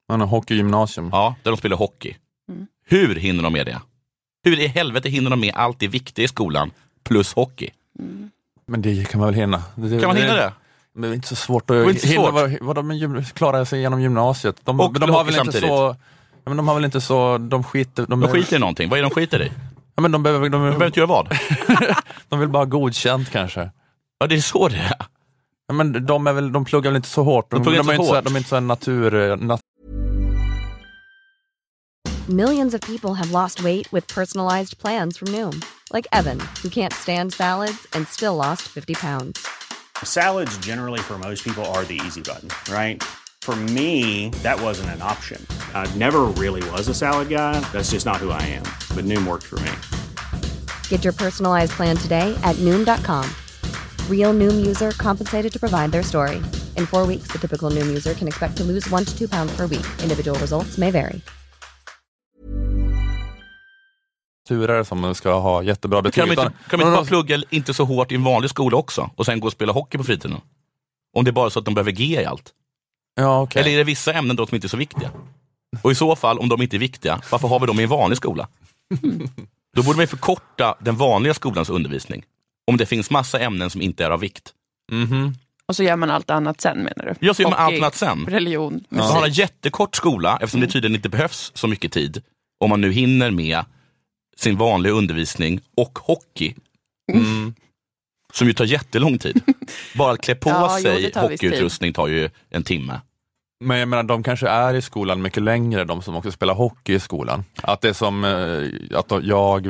Man 0.09 0.21
har 0.21 0.27
hockeygymnasium. 0.29 1.09
Ja, 1.13 1.35
där 1.43 1.51
de 1.51 1.57
spelar 1.57 1.77
hockey. 1.77 2.17
Mm. 2.49 2.67
Hur 2.87 3.15
hinner 3.15 3.43
de 3.43 3.53
med 3.53 3.67
det? 3.67 3.81
Hur 4.45 4.61
i 4.61 4.67
helvete 4.67 5.09
hinner 5.09 5.31
de 5.31 5.41
med 5.41 5.55
allt 5.55 5.79
det 5.81 5.89
viktiga 5.89 6.25
i 6.25 6.29
skolan 6.29 6.71
plus 7.05 7.33
hockey? 7.35 7.71
Men 8.67 8.83
det 8.83 9.09
kan 9.09 9.21
man 9.21 9.27
väl 9.29 9.35
hinna? 9.35 9.63
Det, 9.77 10.01
Kan 10.01 10.09
man 10.09 10.17
hinna 10.17 10.35
det? 10.35 10.53
Men 10.93 11.03
det 11.03 11.09
är 11.09 11.15
inte 11.15 11.29
så 11.29 11.37
svårt 11.37 11.71
att 11.71 12.05
hinna, 12.05 12.31
vad, 12.31 12.59
vad 12.61 12.77
de 12.77 12.93
gym- 12.93 13.25
klara 13.35 13.65
sig 13.65 13.81
genom 13.81 14.03
gymnasiet. 14.03 14.57
De, 14.65 14.81
Och 14.81 15.01
de 15.01 15.11
har 15.11 15.25
väl 15.25 15.35
inte 15.35 15.45
samtidigt. 15.45 15.69
så... 15.69 15.97
Ja, 16.45 16.51
men 16.51 16.57
de 16.57 16.69
har 16.69 16.75
väl 16.75 16.85
inte 16.85 17.01
så... 17.01 17.39
De 17.39 17.65
skiter... 17.65 18.07
De, 18.07 18.21
De 18.21 18.29
skiter 18.31 18.57
i 18.57 18.59
någonting. 18.59 18.89
Vad 18.89 18.99
är 18.99 19.03
det 19.03 19.09
de 19.09 19.15
skiter 19.15 19.43
i? 19.43 19.53
Ja, 19.95 20.03
men 20.03 20.13
de, 20.13 20.23
behöver, 20.23 20.49
de, 20.49 20.53
De 20.53 20.63
behöver 20.63 20.87
inte 20.87 21.01
göra 21.01 21.09
vad? 21.09 21.39
de 22.29 22.41
vill 22.41 22.49
bara 22.49 22.59
ha 22.59 22.65
godkänt 22.65 23.31
kanske. 23.31 23.71
Ja, 24.19 24.27
det 24.27 24.35
är 24.35 24.41
så 24.41 24.69
det 24.69 24.77
är. 24.77 24.97
Ja, 25.69 25.75
men 25.75 26.07
de, 26.07 26.27
är 26.27 26.33
väl, 26.33 26.53
de 26.53 26.65
pluggar 26.65 26.91
väl 26.91 26.97
inte 26.97 27.09
så 27.09 27.23
hårt? 27.23 27.51
De, 27.51 27.57
De 27.57 27.63
pluggar 27.63 27.83
de, 27.83 27.91
inte 27.91 27.93
är 27.93 27.97
så 27.97 28.03
inte 28.03 28.15
hårt. 28.15 28.25
Så, 28.25 28.31
de 28.31 28.35
är 28.35 28.39
inte 28.39 28.49
så 28.49 28.61
natur... 28.61 29.37
Nat, 29.37 29.61
Millions 32.29 32.75
of 32.75 32.81
people 32.81 33.15
have 33.15 33.31
lost 33.33 33.61
weight 33.63 33.93
with 33.93 34.15
personalized 34.15 34.79
plans 34.79 35.19
from 35.19 35.29
Noom, 35.29 35.63
like 35.93 36.07
Evan, 36.11 36.41
who 36.63 36.71
can't 36.71 36.93
stand 36.93 37.35
salads 37.35 37.87
and 37.93 38.09
still 38.09 38.35
lost 38.35 38.63
50 38.63 38.95
pounds. 38.95 39.47
Salads, 40.03 40.57
generally, 40.59 41.01
for 41.01 41.19
most 41.19 41.45
people, 41.45 41.65
are 41.67 41.85
the 41.85 42.01
easy 42.07 42.23
button, 42.23 42.49
right? 42.73 43.03
For 43.45 43.55
me, 43.57 44.31
that 44.43 44.59
wasn't 44.59 44.89
an 44.97 45.03
option. 45.03 45.39
I 45.75 45.87
never 45.97 46.23
really 46.43 46.63
was 46.71 46.89
a 46.89 46.95
salad 46.95 47.29
guy. 47.29 47.61
That's 47.73 47.91
just 47.91 48.07
not 48.07 48.17
who 48.17 48.31
I 48.31 48.41
am. 48.41 48.63
But 48.97 49.05
Noom 49.05 49.27
worked 49.27 49.45
for 49.45 49.61
me. 49.61 49.71
Get 50.89 51.05
your 51.05 51.13
personalized 51.13 51.73
plan 51.73 51.95
today 51.99 52.35
at 52.43 52.57
Noom.com. 52.65 53.29
Real 54.09 54.33
Noom 54.33 54.65
user 54.67 54.93
compensated 54.93 55.53
to 55.53 55.61
provide 55.61 55.93
their 55.93 56.03
story. 56.03 56.37
In 56.79 56.87
four 56.87 57.07
weeks, 57.07 57.29
the 57.29 57.39
typical 57.39 57.69
Noom 57.69 57.87
user 57.87 58.15
can 58.15 58.27
expect 58.27 58.57
to 58.57 58.65
lose 58.65 58.89
one 58.89 59.05
to 59.05 59.13
two 59.13 59.29
pounds 59.29 59.55
per 59.55 59.67
week. 59.67 59.87
Individual 60.03 60.39
results 60.39 60.79
may 60.79 60.91
vary. 60.91 61.21
turer 64.49 64.85
som 64.85 65.15
ska 65.15 65.39
ha 65.39 65.63
jättebra 65.63 66.03
betyg. 66.03 66.15
Kan 66.15 66.29
de 66.29 66.33
inte, 66.33 66.53
kan 66.71 66.79
de 66.79 66.87
inte 66.87 66.97
bara 66.97 67.05
plugga 67.05 67.43
inte 67.51 67.75
så 67.75 67.85
hårt 67.85 68.13
i 68.13 68.15
en 68.15 68.25
vanlig 68.25 68.51
skola 68.51 68.77
också 68.77 69.11
och 69.17 69.27
sen 69.27 69.41
gå 69.41 69.47
och 69.47 69.53
spela 69.53 69.73
hockey 69.73 69.99
på 69.99 70.05
fritiden? 70.05 70.41
Om 71.13 71.25
det 71.25 71.31
är 71.31 71.33
bara 71.33 71.51
så 71.51 71.59
att 71.59 71.65
de 71.65 71.75
behöver 71.75 71.91
G 71.93 72.05
i 72.05 72.25
allt. 72.25 72.53
Ja, 73.15 73.43
okej. 73.43 73.61
Eller 73.63 73.71
är 73.73 73.77
det 73.77 73.85
vissa 73.85 74.13
ämnen 74.13 74.37
då 74.37 74.47
som 74.47 74.55
inte 74.55 74.67
är 74.67 74.69
så 74.69 74.77
viktiga? 74.77 75.11
Och 75.83 75.93
i 75.93 75.95
så 75.95 76.17
fall, 76.17 76.39
om 76.39 76.49
de 76.49 76.63
inte 76.63 76.77
är 76.77 76.79
viktiga, 76.79 77.21
varför 77.31 77.49
har 77.49 77.61
vi 77.61 77.67
dem 77.67 77.81
i 77.81 77.83
en 77.83 77.89
vanlig 77.89 78.17
skola? 78.17 78.49
Då 79.77 79.83
borde 79.83 79.97
man 79.97 80.03
ju 80.03 80.07
förkorta 80.07 80.75
den 80.81 80.97
vanliga 80.97 81.35
skolans 81.35 81.71
undervisning. 81.71 82.25
Om 82.67 82.77
det 82.77 82.87
finns 82.87 83.11
massa 83.11 83.41
ämnen 83.41 83.71
som 83.71 83.83
inte 83.83 84.05
är 84.05 84.11
av 84.11 84.21
vikt. 84.21 84.53
Mhm. 84.93 85.35
Och 85.69 85.77
så 85.77 85.83
gör 85.83 85.97
man 85.97 86.11
allt 86.11 86.31
annat 86.31 86.61
sen 86.61 86.79
menar 86.79 87.05
du? 87.05 87.27
Ja, 87.27 87.35
så 87.35 87.43
gör 87.43 87.51
man 87.51 87.59
allt 87.59 87.77
annat 87.77 87.95
sen. 87.95 88.27
Religion, 88.29 88.85
Man 88.89 89.07
har 89.07 89.27
en 89.27 89.33
jättekort 89.33 89.97
skola 89.97 90.39
eftersom 90.41 90.61
det 90.61 90.67
tydligen 90.67 90.95
inte 90.95 91.09
behövs 91.09 91.53
så 91.55 91.67
mycket 91.69 91.93
tid. 91.93 92.23
Om 92.61 92.71
man 92.71 92.81
nu 92.81 92.93
hinner 92.93 93.31
med 93.31 93.65
sin 94.37 94.57
vanliga 94.57 94.93
undervisning 94.93 95.61
och 95.77 95.99
hockey. 95.99 96.55
Mm. 97.13 97.55
Som 98.35 98.47
ju 98.47 98.53
tar 98.53 98.65
jättelång 98.65 99.19
tid. 99.19 99.43
Bara 99.95 100.13
att 100.13 100.21
klä 100.21 100.35
på 100.35 100.51
Ja, 100.51 100.77
jo, 100.79 100.83
sig 100.83 101.03
det 101.03 101.11
tar 101.11 101.21
hockeyutrustning 101.31 101.93
tar 101.93 102.07
ju 102.09 102.31
en 102.51 102.63
timme. 102.63 103.01
Men 103.65 103.79
jag 103.79 103.89
menar, 103.89 104.03
de 104.03 104.23
kanske 104.23 104.49
är 104.49 104.75
i 104.75 104.83
skolan 104.83 105.23
mycket 105.23 105.43
längre, 105.43 105.85
de 105.85 106.03
som 106.03 106.17
också 106.17 106.31
spelar 106.33 106.55
hockey 106.55 106.95
i 106.95 107.01
skolan. 107.01 107.45
Att 107.63 107.81
det 107.81 107.89
är 107.89 107.93
som, 107.93 108.25
eh, 108.25 108.99
att 108.99 109.13
jag 109.25 109.69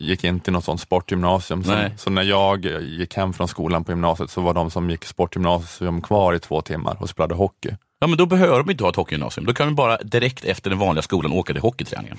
gick 0.00 0.24
inte 0.24 0.44
till 0.44 0.52
något 0.52 0.64
sånt 0.64 0.80
sportgymnasium, 0.80 1.64
så, 1.64 1.72
så 1.96 2.10
när 2.10 2.22
jag 2.22 2.64
gick 2.82 3.14
hem 3.16 3.32
från 3.32 3.48
skolan 3.48 3.84
på 3.84 3.92
gymnasiet 3.92 4.30
så 4.30 4.40
var 4.40 4.54
de 4.54 4.70
som 4.70 4.90
gick 4.90 5.04
sportgymnasium 5.04 6.02
kvar 6.02 6.34
i 6.34 6.38
två 6.38 6.62
timmar 6.62 6.96
och 7.00 7.08
spelade 7.08 7.34
hockey. 7.34 7.70
Ja, 8.00 8.06
men 8.06 8.18
då 8.18 8.26
behöver 8.26 8.58
de 8.58 8.70
inte 8.70 8.84
ha 8.84 8.90
ett 8.90 8.96
hockeygymnasium. 8.96 9.46
Då 9.46 9.52
kan 9.54 9.66
de 9.66 9.74
bara 9.74 9.96
direkt 9.96 10.44
efter 10.44 10.70
den 10.70 10.78
vanliga 10.78 11.02
skolan 11.02 11.32
åka 11.32 11.52
till 11.52 11.62
hockeyträningen. 11.62 12.18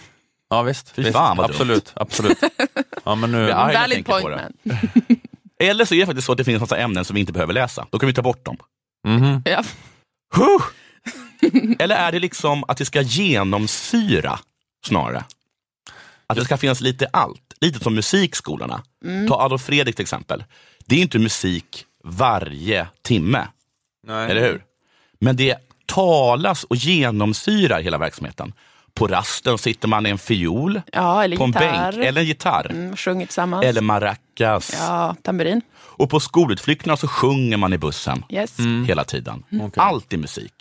Ja 0.50 0.62
visst, 0.62 0.90
Fy 0.90 1.02
visst. 1.02 1.14
fan, 1.14 1.38
vad 1.38 1.46
dumt. 1.46 1.54
absolut, 1.54 1.92
absolut. 1.96 2.38
Ja, 3.04 3.16
men 3.16 3.32
nu, 3.32 3.38
Ja. 3.38 3.56
arg 3.56 3.74
när 3.74 3.82
jag 3.82 3.90
tänker 3.92 4.22
på 4.22 4.30
det. 4.30 4.52
Eller 5.62 5.86
så 5.86 5.96
är 5.96 6.00
det 6.00 6.06
faktiskt 6.06 6.26
så 6.26 6.32
att 6.32 6.38
det 6.38 6.44
finns 6.44 6.60
massa 6.62 6.78
ämnen 6.78 7.06
som 7.06 7.14
vi 7.14 7.20
inte 7.20 7.34
behöver 7.34 7.54
läsa. 7.54 7.88
Då 7.92 8.00
kan 8.00 8.08
vi 8.08 8.14
ta 8.14 8.22
bort 8.22 8.46
dem. 8.46 8.58
Mhm. 9.08 9.42
Ja. 9.46 9.64
Huh! 10.36 10.62
Eller 11.80 11.96
är 11.96 12.12
det 12.12 12.20
liksom 12.20 12.64
att 12.68 12.78
det 12.78 12.86
ska 12.86 13.02
genomsyra 13.02 14.40
snarare? 14.86 15.24
Att 16.28 16.38
det 16.38 16.46
ska 16.46 16.58
finnas 16.58 16.82
lite 16.82 17.08
allt. 17.14 17.54
Lite 17.62 17.80
som 17.80 17.96
musikskolorna. 17.96 18.84
Ta 19.28 19.42
Adolf 19.42 19.62
Fredrik 19.62 19.96
till 19.96 20.04
exempel. 20.04 20.44
Det 20.86 20.96
är 20.96 21.00
inte 21.00 21.20
musik 21.20 21.86
varje 22.04 22.88
timme, 23.02 23.48
Nej. 24.08 24.32
eller 24.32 24.42
hur? 24.42 24.64
Men 25.20 25.36
det 25.36 25.58
talas 25.86 26.64
och 26.64 26.76
genomsyrar 26.76 27.82
hela 27.82 27.98
verksamheten. 27.98 28.54
På 28.94 29.08
rasten 29.08 29.58
sitter 29.58 29.88
man 29.88 30.06
i 30.06 30.10
en 30.10 30.18
fiol, 30.18 30.82
ja, 30.94 31.24
eller 31.24 31.38
på 31.38 31.44
en 31.44 31.50
gitarr. 31.52 31.92
bänk, 31.92 32.06
eller 32.08 32.22
en 32.22 32.28
gitarr, 32.28 32.68
Mm, 32.72 32.96
sjungit 32.96 33.28
tillsammans. 33.30 33.66
eller 33.66 33.82
maracas. 33.82 34.76
Ja, 34.80 35.16
tamburin. 35.22 35.62
Och 35.78 36.10
på 36.10 36.20
skolutflykterna 36.20 36.98
så 36.98 37.08
sjunger 37.08 37.58
man 37.58 37.74
i 37.74 37.78
bussen 37.78 38.24
Yes. 38.30 38.58
hela 38.88 39.04
tiden. 39.04 39.44
Okej. 39.54 39.72
Allt 39.76 40.14
är 40.14 40.18
musik. 40.18 40.54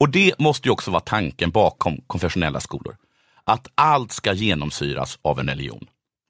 Och 0.00 0.08
det 0.08 0.32
måste 0.38 0.68
ju 0.68 0.72
också 0.72 0.90
vara 0.90 1.00
tanken 1.00 1.50
bakom 1.50 1.96
konfessionella 2.06 2.60
skolor. 2.60 2.96
Att 3.44 3.66
allt 3.74 4.12
ska 4.12 4.32
genomsyras 4.32 5.18
av 5.22 5.40
en 5.40 5.48
religion. 5.48 5.86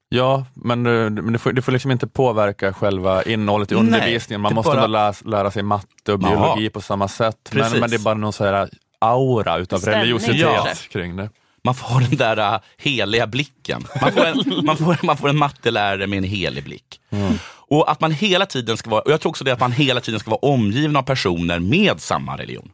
Ja, 0.09 0.45
men, 0.53 0.85
eh, 0.85 1.09
men 1.09 1.33
det, 1.33 1.39
får, 1.39 1.51
det 1.53 1.61
får 1.61 1.71
liksom 1.71 1.91
inte 1.91 2.07
påverka 2.07 2.73
själva 2.73 3.23
innehållet 3.23 3.71
i 3.71 3.75
Nej, 3.75 3.83
undervisningen. 3.83 4.41
Man 4.41 4.53
måste 4.53 4.67
bara- 4.69 4.75
ändå 4.77 4.87
lära, 4.87 5.13
lära 5.25 5.51
sig 5.51 5.63
matte 5.63 6.13
och 6.13 6.19
biologi 6.19 6.69
på 6.69 6.81
samma 6.81 7.07
sätt. 7.07 7.49
Men, 7.53 7.79
men 7.79 7.89
det 7.89 7.95
är 7.95 7.99
bara 8.03 8.13
någon 8.15 8.33
så 8.33 8.43
här 8.45 8.69
aura 9.03 9.57
utav 9.57 9.79
Stämning 9.79 10.01
religiositet 10.01 10.89
kring 10.89 11.15
det. 11.15 11.29
Man 11.63 11.75
får 11.75 11.99
den 11.99 12.17
där 12.17 12.53
uh, 12.53 12.59
heliga 12.77 13.27
blicken. 13.27 13.87
Man 14.01 14.11
får, 14.11 14.25
en, 14.25 14.65
man, 14.65 14.77
får, 14.77 15.05
man 15.05 15.17
får 15.17 15.29
en 15.29 15.37
mattelärare 15.37 16.07
med 16.07 16.17
en 16.17 16.23
helig 16.23 16.63
blick. 16.63 16.99
Och 17.45 17.91
att 17.91 18.01
man 18.01 18.11
hela 18.11 18.45
tiden 18.45 18.77
ska 18.77 18.89
vara, 18.89 19.01
och 19.01 19.11
jag 19.11 19.21
tror 19.21 19.29
också 19.29 19.43
det 19.43 19.53
att 19.53 19.59
man 19.59 19.71
hela 19.71 20.01
tiden 20.01 20.19
ska 20.19 20.29
vara 20.29 20.39
omgiven 20.39 20.95
av 20.95 21.03
personer 21.03 21.59
med 21.59 22.01
samma 22.01 22.37
religion. 22.37 22.71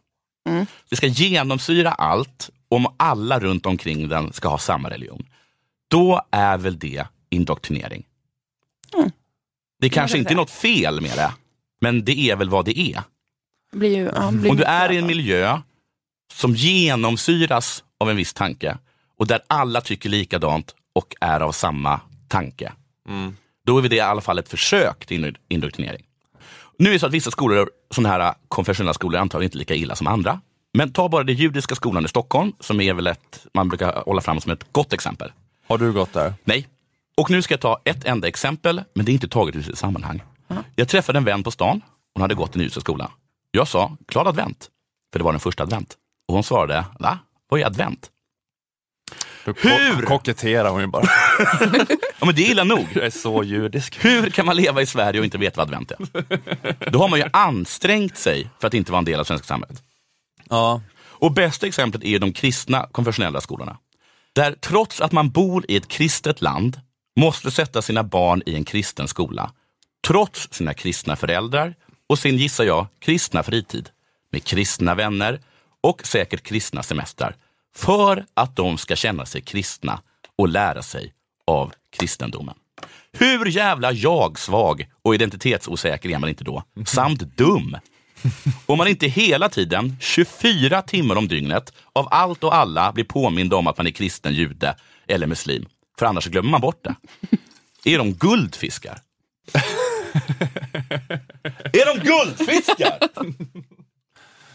Det 0.89 0.95
ska 0.95 1.07
genomsyra 1.07 1.91
allt 1.91 2.49
om 2.69 2.87
alla 2.97 3.39
runt 3.39 3.65
omkring 3.65 4.09
den 4.09 4.33
ska 4.33 4.47
ha 4.47 4.57
samma 4.57 4.89
religion. 4.89 5.25
Då 5.87 6.21
är 6.31 6.57
väl 6.57 6.79
det 6.79 7.07
indoktrinering. 7.29 8.05
Det 9.79 9.89
kanske 9.89 10.17
inte 10.17 10.33
är 10.33 10.35
något 10.35 10.51
fel 10.51 11.01
med 11.01 11.11
det, 11.17 11.31
men 11.81 12.05
det 12.05 12.19
är 12.19 12.35
väl 12.35 12.49
vad 12.49 12.65
det 12.65 12.79
är. 12.79 13.03
Blir 13.71 13.97
ju, 13.97 14.11
ja, 14.15 14.31
blir 14.31 14.51
Om 14.51 14.57
du 14.57 14.63
är 14.63 14.91
i 14.91 14.97
en 14.97 15.07
miljö 15.07 15.59
som 16.33 16.55
genomsyras 16.55 17.83
av 17.99 18.09
en 18.09 18.15
viss 18.15 18.33
tanke 18.33 18.77
och 19.17 19.27
där 19.27 19.39
alla 19.47 19.81
tycker 19.81 20.09
likadant 20.09 20.75
och 20.93 21.15
är 21.21 21.39
av 21.39 21.51
samma 21.51 22.01
tanke. 22.27 22.73
Då 23.65 23.77
är 23.77 23.89
det 23.89 23.95
i 23.95 23.99
alla 23.99 24.21
fall 24.21 24.39
ett 24.39 24.49
försök 24.49 25.05
till 25.05 25.25
indo- 25.25 25.37
indoktrinering. 25.49 26.05
Nu 26.77 26.89
är 26.89 26.93
det 26.93 26.99
så 26.99 27.05
att 27.05 27.11
vissa 27.13 27.31
skolor, 27.31 27.69
sådana 27.91 28.09
här 28.09 28.33
konfessionella 28.47 28.93
skolor, 28.93 29.17
är 29.17 29.21
antagligen 29.21 29.47
inte 29.47 29.57
lika 29.57 29.75
illa 29.75 29.95
som 29.95 30.07
andra. 30.07 30.41
Men 30.73 30.93
ta 30.93 31.09
bara 31.09 31.23
den 31.23 31.35
judiska 31.35 31.75
skolan 31.75 32.05
i 32.05 32.07
Stockholm, 32.07 32.53
som 32.59 32.81
är 32.81 32.93
väl 32.93 33.07
ett, 33.07 33.45
man 33.53 33.69
brukar 33.69 34.03
hålla 34.05 34.21
fram 34.21 34.41
som 34.41 34.51
ett 34.51 34.65
gott 34.71 34.93
exempel. 34.93 35.31
Har 35.67 35.77
du 35.77 35.93
gått 35.93 36.13
där? 36.13 36.33
Nej. 36.43 36.67
Och 37.17 37.29
nu 37.31 37.41
ska 37.41 37.53
jag 37.53 37.61
ta 37.61 37.81
ett 37.85 38.05
enda 38.05 38.27
exempel, 38.27 38.83
men 38.95 39.05
det 39.05 39.11
är 39.11 39.13
inte 39.13 39.27
taget 39.27 39.55
ur 39.55 39.61
sitt 39.61 39.77
sammanhang. 39.77 40.21
Jag 40.75 40.87
träffade 40.87 41.17
en 41.17 41.23
vän 41.25 41.43
på 41.43 41.51
stan. 41.51 41.81
Hon 42.13 42.21
hade 42.21 42.35
gått 42.35 42.55
i 42.55 42.59
en 42.59 42.61
judiska 42.61 42.81
skola. 42.81 43.11
Jag 43.51 43.67
sa, 43.67 43.97
glad 44.07 44.27
advent. 44.27 44.69
För 45.11 45.19
det 45.19 45.23
var 45.25 45.31
den 45.33 45.39
första 45.39 45.63
advent. 45.63 45.95
Och 46.29 46.35
hon 46.35 46.43
svarade, 46.43 46.85
va? 46.99 47.19
Vad 47.49 47.59
är 47.59 47.65
advent? 47.65 48.09
Du 49.45 49.53
Hur? 49.57 50.01
ko- 50.01 50.07
koketterar 50.07 50.69
hon 50.69 50.81
ju 50.81 50.87
bara. 50.87 51.03
Ja, 52.19 52.25
men 52.25 52.35
det 52.35 52.41
är 52.41 52.51
illa 52.51 52.63
nog. 52.63 52.87
Jag 52.93 53.05
är 53.05 53.09
så 53.09 53.43
judisk. 53.43 54.05
Hur 54.05 54.29
kan 54.29 54.45
man 54.45 54.55
leva 54.55 54.81
i 54.81 54.85
Sverige 54.85 55.19
och 55.19 55.25
inte 55.25 55.37
veta 55.37 55.57
vad 55.57 55.67
advent 55.67 55.91
är? 55.91 56.89
Då 56.91 56.99
har 56.99 57.09
man 57.09 57.19
ju 57.19 57.25
ansträngt 57.33 58.17
sig 58.17 58.49
för 58.59 58.67
att 58.67 58.73
inte 58.73 58.91
vara 58.91 58.99
en 58.99 59.05
del 59.05 59.19
av 59.19 59.23
svenska 59.23 59.47
samhället. 59.47 59.83
Ja. 60.49 60.81
Och 60.99 61.31
bästa 61.33 61.67
exemplet 61.67 62.03
är 62.03 62.19
de 62.19 62.33
kristna 62.33 62.87
konfessionella 62.91 63.41
skolorna. 63.41 63.77
Där 64.33 64.51
trots 64.51 65.01
att 65.01 65.11
man 65.11 65.29
bor 65.29 65.65
i 65.67 65.75
ett 65.75 65.87
kristet 65.87 66.41
land 66.41 66.79
måste 67.19 67.51
sätta 67.51 67.81
sina 67.81 68.03
barn 68.03 68.41
i 68.45 68.55
en 68.55 68.65
kristen 68.65 69.07
skola. 69.07 69.51
Trots 70.07 70.47
sina 70.51 70.73
kristna 70.73 71.15
föräldrar 71.15 71.75
och 72.09 72.19
sin, 72.19 72.37
gissar 72.37 72.63
jag, 72.63 72.87
kristna 72.99 73.43
fritid. 73.43 73.89
Med 74.31 74.43
kristna 74.43 74.95
vänner 74.95 75.39
och 75.81 76.07
säkert 76.07 76.43
kristna 76.43 76.83
semestrar. 76.83 77.35
För 77.75 78.25
att 78.33 78.55
de 78.55 78.77
ska 78.77 78.95
känna 78.95 79.25
sig 79.25 79.41
kristna 79.41 80.01
och 80.35 80.47
lära 80.47 80.81
sig 80.81 81.13
av 81.47 81.73
kristendomen. 81.99 82.55
Hur 83.11 83.45
jävla 83.45 83.91
jag-svag 83.91 84.87
och 85.01 85.15
identitetsosäker 85.15 86.09
är 86.09 86.19
man 86.19 86.29
inte 86.29 86.43
då? 86.43 86.63
Samt 86.85 87.19
dum. 87.19 87.77
Om 88.65 88.77
man 88.77 88.87
inte 88.87 89.07
hela 89.07 89.49
tiden, 89.49 89.97
24 89.99 90.81
timmar 90.81 91.15
om 91.15 91.27
dygnet, 91.27 91.73
av 91.93 92.07
allt 92.11 92.43
och 92.43 92.55
alla 92.55 92.91
blir 92.91 93.03
påmind 93.03 93.53
om 93.53 93.67
att 93.67 93.77
man 93.77 93.87
är 93.87 93.91
kristen 93.91 94.33
jude 94.33 94.75
eller 95.07 95.27
muslim. 95.27 95.65
För 95.99 96.05
annars 96.05 96.25
glömmer 96.25 96.49
man 96.49 96.61
bort 96.61 96.83
det. 96.83 96.95
Är 97.93 97.97
de 97.97 98.13
guldfiskar? 98.13 98.99
är 101.73 101.95
de 101.95 101.99
guldfiskar? 102.03 102.99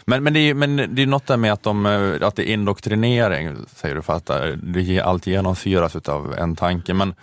Men, 0.07 0.23
men, 0.23 0.33
det 0.33 0.39
är, 0.39 0.53
men 0.53 0.95
det 0.95 1.01
är 1.01 1.07
något 1.07 1.27
där 1.27 1.37
med 1.37 1.53
att, 1.53 1.63
de, 1.63 1.85
eh, 1.85 2.27
att 2.27 2.35
det 2.35 2.49
är 2.49 2.53
indoktrinering, 2.53 3.55
säger 3.75 3.95
du, 3.95 4.01
för 4.01 4.13
att 4.13 4.29
eh, 4.29 4.45
det 4.47 5.01
allt 5.01 5.27
genomsyras 5.27 5.95
av 5.95 6.33
en 6.37 6.55
tanke. 6.55 6.93
Men, 6.93 7.13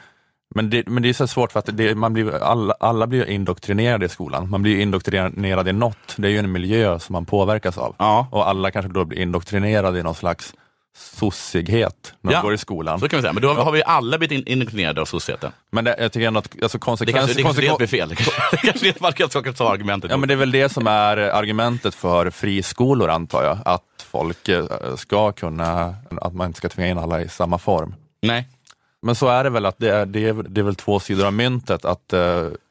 men, 0.55 0.71
det, 0.71 0.89
men 0.89 1.03
det 1.03 1.09
är 1.09 1.13
så 1.13 1.27
svårt 1.27 1.53
för 1.53 1.59
att 1.59 1.77
det, 1.77 1.95
man 1.95 2.13
blir, 2.13 2.43
alla, 2.43 2.75
alla 2.81 3.07
blir 3.07 3.25
indoktrinerade 3.31 4.07
i 4.07 4.09
skolan. 4.09 4.51
Man 4.51 4.63
blir 4.63 4.81
indoktrinerad 4.81 5.69
i 5.69 5.73
något. 5.73 6.15
Det 6.17 6.29
är 6.29 6.33
ju 6.33 6.39
en 6.39 6.53
miljö 6.53 6.99
som 6.99 7.13
man 7.13 7.25
påverkas 7.25 7.79
av. 7.79 7.95
Ja. 7.99 8.29
Och 8.31 8.49
alla 8.49 8.71
kanske 8.71 8.93
då 8.93 9.05
blir 9.05 9.19
indoktrinerade 9.19 9.99
i 9.99 10.03
någon 10.03 10.15
slags 10.15 10.55
sossighet 10.97 12.15
när 12.21 12.33
Ja. 12.33 12.41
går 12.43 12.55
i 12.55 12.59
skolan. 12.59 13.01
Så 13.01 13.09
kan 13.09 13.17
vi 13.17 13.23
säga. 13.23 13.33
Men 13.33 13.43
då 13.43 13.49
har 13.55 13.73
vi 13.73 13.83
alla 13.87 14.19
blivit 14.19 14.39
in- 14.39 14.53
indoktrinerade 14.53 15.01
av 15.01 15.05
societeten. 15.05 15.53
Men 15.71 15.85
det, 15.85 15.97
jag 15.99 16.13
tycker 16.13 16.27
ändå 16.27 16.39
att 16.39 16.63
alltså 16.63 16.79
Det 16.79 16.83
konsekvens, 16.83 17.17
kanske, 17.19 17.35
det 17.39 17.43
kanske 17.43 17.63
är 17.63 17.79
det 17.79 17.85
är 17.85 17.87
fel. 17.87 18.09
Det 18.09 18.15
kanske- 18.17 18.57
kanske 18.67 18.89
är 18.89 18.95
man 19.01 19.13
ta 19.55 19.73
argumentet. 19.73 20.11
Ja 20.11 20.17
men 20.17 20.29
det 20.29 20.35
är 20.35 20.39
väl 20.39 20.51
det 20.53 20.69
som 20.69 20.87
är 20.87 21.17
argumentet 21.17 21.95
för 21.95 22.31
friskolor 22.31 23.11
antar 23.11 23.45
jag, 23.45 23.59
att 23.65 23.83
folk 24.11 24.49
eh, 24.49 24.65
ska 24.97 25.33
kunna, 25.33 25.95
att 26.21 26.35
man 26.35 26.47
inte 26.47 26.57
ska 26.57 26.69
tvinga 26.69 26.89
in 26.89 26.99
alla 26.99 27.21
i 27.23 27.29
samma 27.29 27.59
form. 27.59 27.95
Nej. 28.23 28.49
Men 29.03 29.15
så 29.15 29.29
är 29.29 29.45
det 29.45 29.51
väl 29.51 29.67
att 29.67 29.79
det 29.79 29.91
är, 29.91 30.07
det 30.07 30.29
är, 30.29 30.33
det 30.49 30.61
är 30.61 30.65
väl 30.65 30.75
två 30.75 31.01
sidor 31.01 31.27
av 31.27 31.33
myntet, 31.33 31.85
att, 31.85 32.13
eh, 32.13 32.21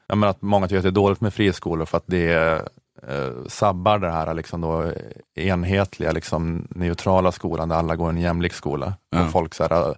jag 0.07 0.17
menar 0.17 0.27
att 0.27 0.41
många 0.41 0.67
tycker 0.67 0.77
att 0.77 0.83
det 0.83 0.89
är 0.89 0.91
dåligt 0.91 1.21
med 1.21 1.33
friskolor 1.33 1.85
för 1.85 1.97
att 1.97 2.03
det 2.07 2.61
eh, 3.07 3.45
sabbar 3.47 3.99
det 3.99 4.11
här 4.11 4.33
liksom 4.33 4.61
då, 4.61 4.93
enhetliga, 5.35 6.11
liksom, 6.11 6.67
neutrala 6.69 7.31
skolan 7.31 7.69
där 7.69 7.75
alla 7.75 7.95
går 7.95 8.09
en 8.09 8.17
jämlik 8.17 8.53
skola. 8.53 8.93
Ja. 9.09 9.25
Och 9.25 9.31
folk, 9.31 9.53
så 9.53 9.63
här, 9.63 9.89
eh, 9.89 9.95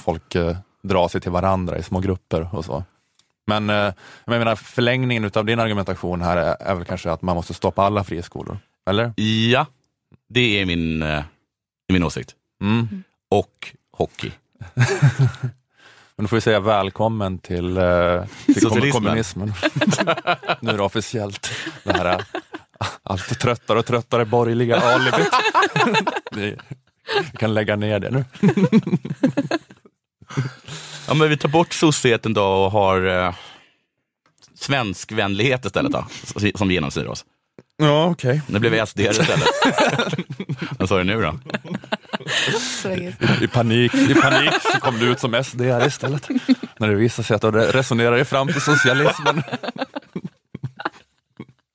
folk 0.00 0.34
eh, 0.34 0.56
drar 0.82 1.08
sig 1.08 1.20
till 1.20 1.30
varandra 1.30 1.78
i 1.78 1.82
små 1.82 2.00
grupper 2.00 2.48
och 2.52 2.64
så. 2.64 2.84
Men 3.46 3.70
eh, 3.70 3.92
jag 4.24 4.38
menar, 4.38 4.56
förlängningen 4.56 5.30
av 5.34 5.44
din 5.44 5.60
argumentation 5.60 6.22
här 6.22 6.36
är, 6.36 6.56
är 6.60 6.74
väl 6.74 6.84
kanske 6.84 7.10
att 7.10 7.22
man 7.22 7.36
måste 7.36 7.54
stoppa 7.54 7.82
alla 7.82 8.04
friskolor, 8.04 8.58
eller? 8.90 9.12
Ja, 9.50 9.66
det 10.28 10.60
är 10.60 10.66
min, 10.66 11.02
eh, 11.02 11.24
min 11.92 12.04
åsikt. 12.04 12.34
Mm. 12.62 13.02
Och 13.30 13.74
hockey. 13.92 14.32
Men 16.16 16.24
då 16.24 16.28
får 16.28 16.36
vi 16.36 16.40
säga 16.40 16.60
välkommen 16.60 17.38
till, 17.38 17.76
eh, 17.76 18.24
till 18.44 18.60
Socialismen. 18.60 18.92
kommunismen. 18.92 19.52
nu 20.60 20.70
är 20.70 20.76
det 20.76 20.82
officiellt. 20.82 21.50
Det 21.84 21.92
här 21.92 22.04
är 22.04 22.24
allt 23.02 23.40
tröttare 23.40 23.78
och 23.78 23.86
tröttare 23.86 24.24
borgerliga 24.24 24.76
alibit. 24.76 25.28
Vi, 26.32 26.56
vi 27.32 27.38
kan 27.38 27.54
lägga 27.54 27.76
ner 27.76 27.98
det 28.00 28.10
nu. 28.10 28.24
Ja, 31.08 31.14
men 31.14 31.28
vi 31.28 31.36
tar 31.36 31.48
bort 31.48 31.72
sossigheten 31.72 32.34
då 32.34 32.44
och 32.44 32.70
har 32.70 33.06
eh, 33.06 33.34
svenskvänlighet 34.54 35.64
istället 35.64 35.92
då, 35.92 36.06
som 36.54 36.70
genomsyrar 36.70 37.08
oss. 37.08 37.24
Ja, 37.76 38.04
okej. 38.10 38.40
Nu 38.48 38.58
blev 38.58 38.86
SD 38.86 39.00
istället. 39.00 39.48
Vad 40.78 40.88
sa 40.88 40.98
du 40.98 41.04
nu 41.04 41.22
då? 41.22 41.38
I 43.42 43.48
panik, 43.48 43.94
I 43.94 44.14
panik 44.14 44.52
så 44.72 44.80
kom 44.80 44.98
du 44.98 45.06
ut 45.12 45.20
som 45.20 45.44
SD 45.44 45.60
istället. 45.86 46.28
När 46.78 46.88
det 46.88 46.94
visade 46.94 47.26
sig 47.26 47.34
att 47.36 47.42
du 47.42 47.50
resonerar 47.50 48.12
dig 48.12 48.24
fram 48.24 48.46
till 48.48 48.60
socialismen. 48.60 49.42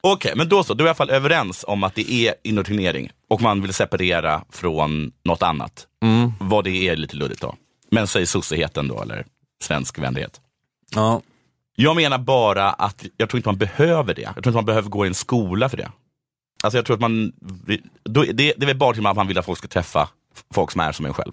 Okej, 0.01 0.33
men 0.35 0.49
då 0.49 0.63
så. 0.63 0.73
Då 0.73 0.83
är 0.83 0.85
i 0.85 0.89
alla 0.89 0.95
fall 0.95 1.09
överens 1.09 1.65
om 1.67 1.83
att 1.83 1.95
det 1.95 2.11
är 2.11 2.33
indoktrinering 2.43 3.09
och 3.29 3.41
man 3.41 3.61
vill 3.61 3.73
separera 3.73 4.43
från 4.51 5.11
något 5.23 5.43
annat. 5.43 5.87
Vad 6.39 6.63
det 6.63 6.71
är 6.89 6.95
lite 6.95 7.15
luddigt 7.15 7.41
då. 7.41 7.55
Men 7.91 8.07
säg 8.07 8.25
sossigheten 8.25 8.87
då, 8.87 9.01
eller 9.01 9.25
svenskvänlighet. 9.63 10.41
Ja. 10.95 11.21
Jag 11.81 11.95
menar 11.95 12.17
bara 12.17 12.69
att 12.69 13.05
jag 13.17 13.29
tror 13.29 13.37
inte 13.37 13.49
man 13.49 13.57
behöver 13.57 14.13
det. 14.13 14.21
Jag 14.21 14.33
tror 14.33 14.47
inte 14.47 14.55
man 14.55 14.65
behöver 14.65 14.89
gå 14.89 15.05
i 15.05 15.07
en 15.07 15.15
skola 15.15 15.69
för 15.69 15.77
det. 15.77 15.91
Alltså 16.63 16.77
jag 16.77 16.85
tror 16.85 16.93
att 16.93 17.01
man, 17.01 17.31
det, 18.03 18.31
det 18.33 18.61
är 18.61 18.65
väl 18.65 18.77
bara 18.77 18.93
till 18.93 19.07
att 19.07 19.15
man 19.15 19.27
vill 19.27 19.37
att 19.37 19.45
folk 19.45 19.57
ska 19.57 19.67
träffa 19.67 20.09
folk 20.53 20.71
som 20.71 20.81
är 20.81 20.91
som 20.91 21.05
en 21.05 21.13
själv. 21.13 21.31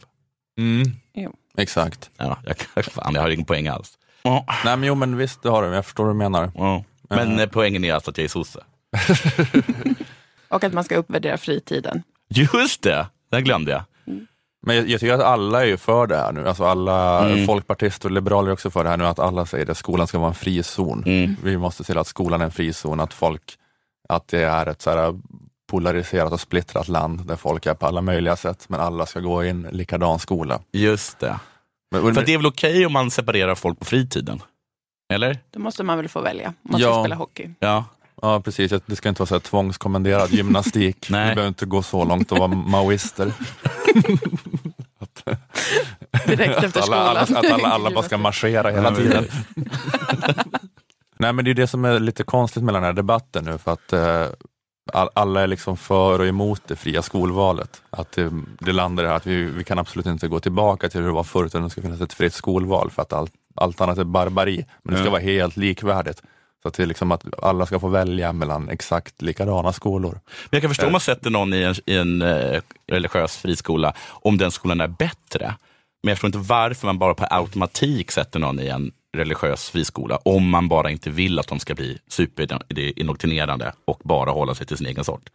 Jo. 1.15 1.33
Exakt. 1.57 2.11
Ja, 2.17 2.39
jag, 2.75 2.85
fan, 2.85 3.15
jag 3.15 3.23
har 3.23 3.31
ingen 3.31 3.45
poäng 3.45 3.69
alls. 3.69 3.99
Ja. 4.23 4.45
Nej 4.65 4.77
men 4.77 4.89
jo 4.89 4.95
men 4.95 5.17
visst, 5.17 5.43
det 5.43 5.51
har 5.51 5.63
du. 5.63 5.75
Jag 5.75 5.85
förstår 5.85 6.05
vad 6.05 6.15
du 6.15 6.19
menar. 6.19 6.51
Ja. 6.55 6.85
Men 7.09 7.39
eh, 7.39 7.49
poängen 7.49 7.85
är 7.85 7.95
alltså 7.95 8.11
att 8.11 8.19
jag 8.19 8.25
är 8.25 8.29
sosse. 8.29 8.61
Och 10.49 10.65
att 10.65 10.73
man 10.73 10.85
ska 10.85 10.97
uppvärdera 10.97 11.39
fritiden. 11.39 12.03
Just 12.29 12.83
det, 12.83 13.07
den 13.31 13.45
glömde 13.45 13.73
jag. 13.73 13.83
Men 14.67 14.77
jag, 14.77 14.89
jag 14.89 15.01
tycker 15.01 15.15
att 15.15 15.21
alla 15.21 15.63
är 15.63 15.67
ju 15.67 15.77
för 15.77 16.07
det 16.07 16.17
här 16.17 16.33
nu. 16.33 16.49
Alltså 16.49 16.65
alla 16.65 17.23
folkpartister 17.47 18.09
och 18.09 18.13
liberaler 18.13 18.49
är 18.49 18.53
också 18.53 18.71
för 18.71 18.85
det 18.85 18.91
här 18.91 18.97
nu, 18.97 19.07
att 19.07 19.19
alla 19.19 19.47
säger 19.47 19.71
att 19.71 19.77
skolan 19.77 20.07
ska 20.07 20.19
vara 20.19 20.29
en 20.29 20.35
frizon. 20.35 21.03
Vi 21.43 21.57
måste 21.59 21.85
se 21.85 21.93
till 21.93 21.99
att 21.99 22.07
skolan 22.07 22.41
är 22.41 22.45
en 22.45 22.51
frizon, 22.51 23.01
att 23.01 23.15
folk, 23.15 23.43
att 24.09 24.29
det 24.29 24.43
är 24.43 24.67
ett 24.67 24.83
så 24.83 24.91
här 24.91 25.15
polariserat 25.71 26.33
och 26.33 26.41
splittrat 26.41 26.89
land 26.89 27.27
där 27.27 27.37
folk 27.37 27.67
är 27.67 27.75
på 27.75 27.87
alla 27.87 28.01
möjliga 28.01 28.37
sätt, 28.37 28.65
men 28.69 28.81
alla 28.81 29.07
ska 29.07 29.21
gå 29.21 29.45
i 29.45 29.49
en 29.49 29.63
likadan 29.73 30.19
skola. 30.19 30.61
Just 30.73 31.19
det. 31.19 31.39
Men, 31.91 32.15
För 32.15 32.23
det 32.27 32.33
är 32.35 32.37
väl 32.39 32.47
okej 32.47 32.87
om 32.87 32.93
man 32.93 33.11
separerar 33.11 33.55
folk 33.55 33.79
på 33.79 33.85
fritiden? 33.85 34.43
Eller? 35.13 35.39
Då 35.51 35.61
måste 35.61 35.83
man 35.85 35.97
väl 35.99 36.09
få 36.09 36.21
välja. 36.21 36.53
Man 36.63 36.81
ska 36.81 36.89
Ja. 36.91 37.03
spela 37.03 37.15
hockey. 37.17 37.51
Ja. 37.59 37.85
Ja 38.23 38.41
precis, 38.41 38.73
det 38.87 38.97
ska 38.97 39.09
inte 39.09 39.21
vara 39.21 39.27
så 39.27 39.35
här 39.35 39.41
tvångskommenderad 39.41 40.31
gymnastik. 40.31 41.07
Nej. 41.11 41.29
Vi 41.29 41.35
behöver 41.35 41.49
inte 41.49 41.67
gå 41.67 41.83
så 41.83 42.05
långt 42.05 42.33
och 42.33 42.39
vara 42.39 42.49
maoister. 42.49 43.33
Direkt 46.27 46.63
efter 46.65 46.81
Att 46.81 46.89
alla, 46.89 46.97
alla, 46.97 47.27
skolan. 47.27 47.45
att 47.45 47.53
alla, 47.53 47.69
alla 47.69 47.91
bara 47.91 48.05
ska 48.05 48.19
marschera 48.19 48.71
hela 48.71 48.95
tiden. 48.95 49.25
Nej 51.19 51.33
men 51.33 51.45
det 51.45 51.51
är 51.51 51.55
det 51.55 51.67
som 51.67 51.85
är 51.85 52.01
lite 52.01 52.23
konstigt 52.23 52.63
med 52.63 52.75
den 52.75 52.83
här 52.83 52.93
debatten 52.93 53.45
nu 53.45 53.59
för 53.59 53.73
att 53.73 53.93
eh, 53.93 54.27
all, 54.93 55.09
alla 55.15 55.41
är 55.41 55.47
liksom 55.47 55.77
för 55.77 56.19
och 56.19 56.27
emot 56.27 56.63
det 56.67 56.77
fria 56.77 57.03
skolvalet. 57.03 57.83
Att 57.91 58.13
det, 58.13 58.33
det 58.61 58.73
landar 58.73 59.05
i 59.05 59.07
att 59.07 59.27
vi, 59.27 59.45
vi 59.45 59.65
kan 59.65 59.79
absolut 59.79 60.07
inte 60.07 60.29
gå 60.29 60.41
tillbaka 60.41 60.89
till 60.89 61.01
hur 61.01 61.07
det 61.07 61.15
var 61.15 61.25
förut 61.25 61.47
utan 61.51 61.63
det 61.63 61.71
ska 61.71 61.83
finnas 61.83 62.01
ett 62.01 62.13
fritt 62.13 62.35
skolval 62.35 62.91
för 62.91 63.03
att 63.03 63.13
allt, 63.13 63.33
allt 63.55 63.81
annat 63.81 63.99
är 63.99 64.05
barbari. 64.05 64.67
Men 64.83 64.95
det 64.95 65.01
ska 65.01 65.11
vara 65.11 65.21
helt 65.21 65.57
likvärdigt. 65.57 66.23
Så 66.67 66.69
att, 66.69 66.75
det 66.75 66.83
är 66.83 66.87
liksom 66.87 67.13
att 67.13 67.45
alla 67.45 67.67
ska 67.67 67.81
få 67.81 67.89
välja 67.89 68.33
mellan 68.33 68.69
exakt 68.69 69.23
likadana 69.23 69.73
skolor. 69.73 70.13
Men 70.13 70.49
jag 70.51 70.61
kan 70.63 70.71
förstå 70.71 70.87
om 70.87 70.93
man 70.93 71.01
sätter 71.01 71.31
någon 71.31 71.55
i 71.55 71.63
en, 71.63 71.75
i 71.87 71.97
en 71.97 72.23
eh, 72.23 72.61
religiös 72.87 73.37
friskola, 73.37 73.95
om 74.09 74.39
den 74.39 74.51
skolan 74.51 74.81
är 74.81 74.89
bättre. 74.89 75.55
Men 76.03 76.11
jag 76.11 76.19
förstår 76.19 76.29
inte 76.29 76.39
varför 76.39 76.87
man 76.87 76.99
bara 76.99 77.15
per 77.15 77.29
automatik 77.31 78.11
sätter 78.11 78.39
någon 78.39 78.61
i 78.61 78.67
en 78.67 78.93
religiös 79.17 79.71
friskola, 79.71 80.19
om 80.25 80.49
man 80.49 80.69
bara 80.69 80.91
inte 80.91 81.11
vill 81.11 81.39
att 81.39 81.49
de 81.49 81.59
ska 81.59 81.75
bli 81.75 81.99
superindoktrinerande 82.09 83.73
och 83.85 84.01
bara 84.05 84.31
hålla 84.31 84.55
sig 84.55 84.67
till 84.67 84.77
sin 84.77 84.87
egen 84.87 85.05
sort. 85.05 85.29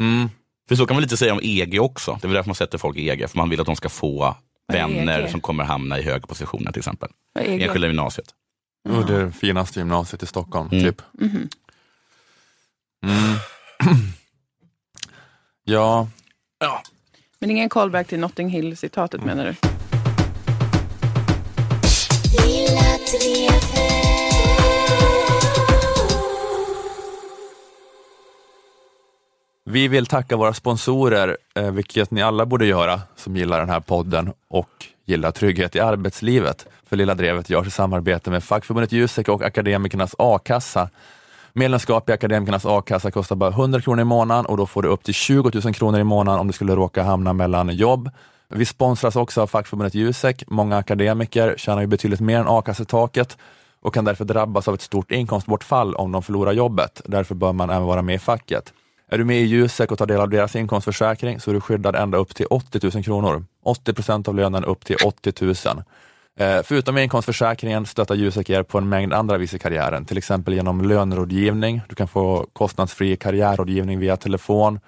Mm. 0.00 0.28
För 0.68 0.76
så 0.76 0.86
kan 0.86 0.94
man 0.94 1.02
lite 1.02 1.16
säga 1.16 1.32
om 1.32 1.40
EG 1.42 1.82
också. 1.82 2.18
Det 2.20 2.26
är 2.26 2.28
väl 2.28 2.34
därför 2.34 2.48
man 2.48 2.54
sätter 2.54 2.78
folk 2.78 2.96
i 2.96 3.08
EG, 3.08 3.30
för 3.30 3.38
man 3.38 3.50
vill 3.50 3.60
att 3.60 3.66
de 3.66 3.76
ska 3.76 3.88
få 3.88 4.36
är 4.72 4.72
vänner 4.72 5.26
som 5.26 5.40
kommer 5.40 5.64
hamna 5.64 5.98
i 5.98 6.02
höga 6.02 6.26
positioner 6.26 6.72
till 6.72 6.80
exempel. 6.80 7.08
EG? 7.38 7.62
Enskilda 7.62 7.86
gymnasiet. 7.86 8.26
Och 8.88 9.06
det 9.06 9.14
är 9.14 9.24
det 9.24 9.32
finaste 9.32 9.78
gymnasiet 9.80 10.22
i 10.22 10.26
Stockholm, 10.26 10.68
Mm. 10.72 10.84
typ. 10.84 11.02
Mm. 11.20 11.48
Ja, 15.68 16.08
Men 17.38 17.50
ingen 17.50 17.68
callback 17.68 18.06
till 18.08 18.18
Notting 18.18 18.48
Hill-citatet 18.48 19.24
menar 19.24 19.44
du? 19.44 19.54
Vi 29.64 29.88
vill 29.88 30.06
tacka 30.06 30.36
våra 30.36 30.54
sponsorer, 30.54 31.36
eh, 31.54 31.70
vilket 31.70 32.10
ni 32.10 32.22
alla 32.22 32.46
borde 32.46 32.66
göra 32.66 33.00
som 33.16 33.36
gillar 33.36 33.60
den 33.60 33.68
här 33.68 33.80
podden 33.80 34.32
och 34.48 34.86
gillar 35.06 35.30
trygghet 35.30 35.76
i 35.76 35.80
arbetslivet. 35.80 36.66
För 36.88 36.96
Lilla 36.96 37.14
Drevet 37.14 37.50
görs 37.50 37.66
i 37.66 37.70
samarbete 37.70 38.30
med 38.30 38.44
fackförbundet 38.44 38.92
Jusek 38.92 39.28
och 39.28 39.42
Akademikernas 39.42 40.14
A-kassa. 40.18 40.90
Medlemskap 41.52 42.10
i 42.10 42.12
Akademikernas 42.12 42.66
A-kassa 42.66 43.10
kostar 43.10 43.36
bara 43.36 43.50
100 43.50 43.80
kronor 43.80 44.00
i 44.00 44.04
månaden 44.04 44.46
och 44.46 44.56
då 44.56 44.66
får 44.66 44.82
du 44.82 44.88
upp 44.88 45.04
till 45.04 45.14
20 45.14 45.50
000 45.64 45.74
kronor 45.74 46.00
i 46.00 46.04
månaden 46.04 46.40
om 46.40 46.46
du 46.46 46.52
skulle 46.52 46.76
råka 46.76 47.02
hamna 47.02 47.32
mellan 47.32 47.76
jobb. 47.76 48.10
Vi 48.48 48.64
sponsras 48.64 49.16
också 49.16 49.42
av 49.42 49.46
fackförbundet 49.46 49.94
Jusek. 49.94 50.44
Många 50.46 50.76
akademiker 50.76 51.54
tjänar 51.58 51.80
ju 51.80 51.86
betydligt 51.86 52.20
mer 52.20 52.38
än 52.38 52.48
a-kassetaket 52.48 53.38
och 53.80 53.94
kan 53.94 54.04
därför 54.04 54.24
drabbas 54.24 54.68
av 54.68 54.74
ett 54.74 54.82
stort 54.82 55.10
inkomstbortfall 55.10 55.94
om 55.94 56.12
de 56.12 56.22
förlorar 56.22 56.52
jobbet. 56.52 57.02
Därför 57.04 57.34
bör 57.34 57.52
man 57.52 57.70
även 57.70 57.82
vara 57.82 58.02
med 58.02 58.14
i 58.14 58.18
facket. 58.18 58.72
Är 59.10 59.18
du 59.18 59.24
med 59.24 59.40
i 59.40 59.44
Jusek 59.44 59.92
och 59.92 59.98
tar 59.98 60.06
del 60.06 60.20
av 60.20 60.28
deras 60.28 60.56
inkomstförsäkring 60.56 61.40
så 61.40 61.50
är 61.50 61.54
du 61.54 61.60
skyddad 61.60 61.96
ända 61.96 62.18
upp 62.18 62.34
till 62.34 62.46
80 62.50 62.90
000 62.94 63.04
kronor. 63.04 63.44
80 63.64 63.92
procent 63.92 64.28
av 64.28 64.34
lönen 64.34 64.64
upp 64.64 64.84
till 64.84 64.96
80 65.04 65.32
000. 65.44 65.54
Eh, 66.38 66.62
förutom 66.64 66.98
inkomstförsäkringen 66.98 67.86
stöttar 67.86 68.14
Jusek 68.14 68.50
er 68.50 68.62
på 68.62 68.78
en 68.78 68.88
mängd 68.88 69.14
andra 69.14 69.38
vis 69.38 69.54
i 69.54 69.58
karriären, 69.58 70.04
till 70.04 70.18
exempel 70.18 70.54
genom 70.54 70.80
lönerådgivning. 70.80 71.80
Du 71.88 71.94
kan 71.94 72.08
få 72.08 72.46
kostnadsfri 72.52 73.16
karriärrådgivning 73.16 73.98
via 73.98 74.16
telefon. 74.16 74.80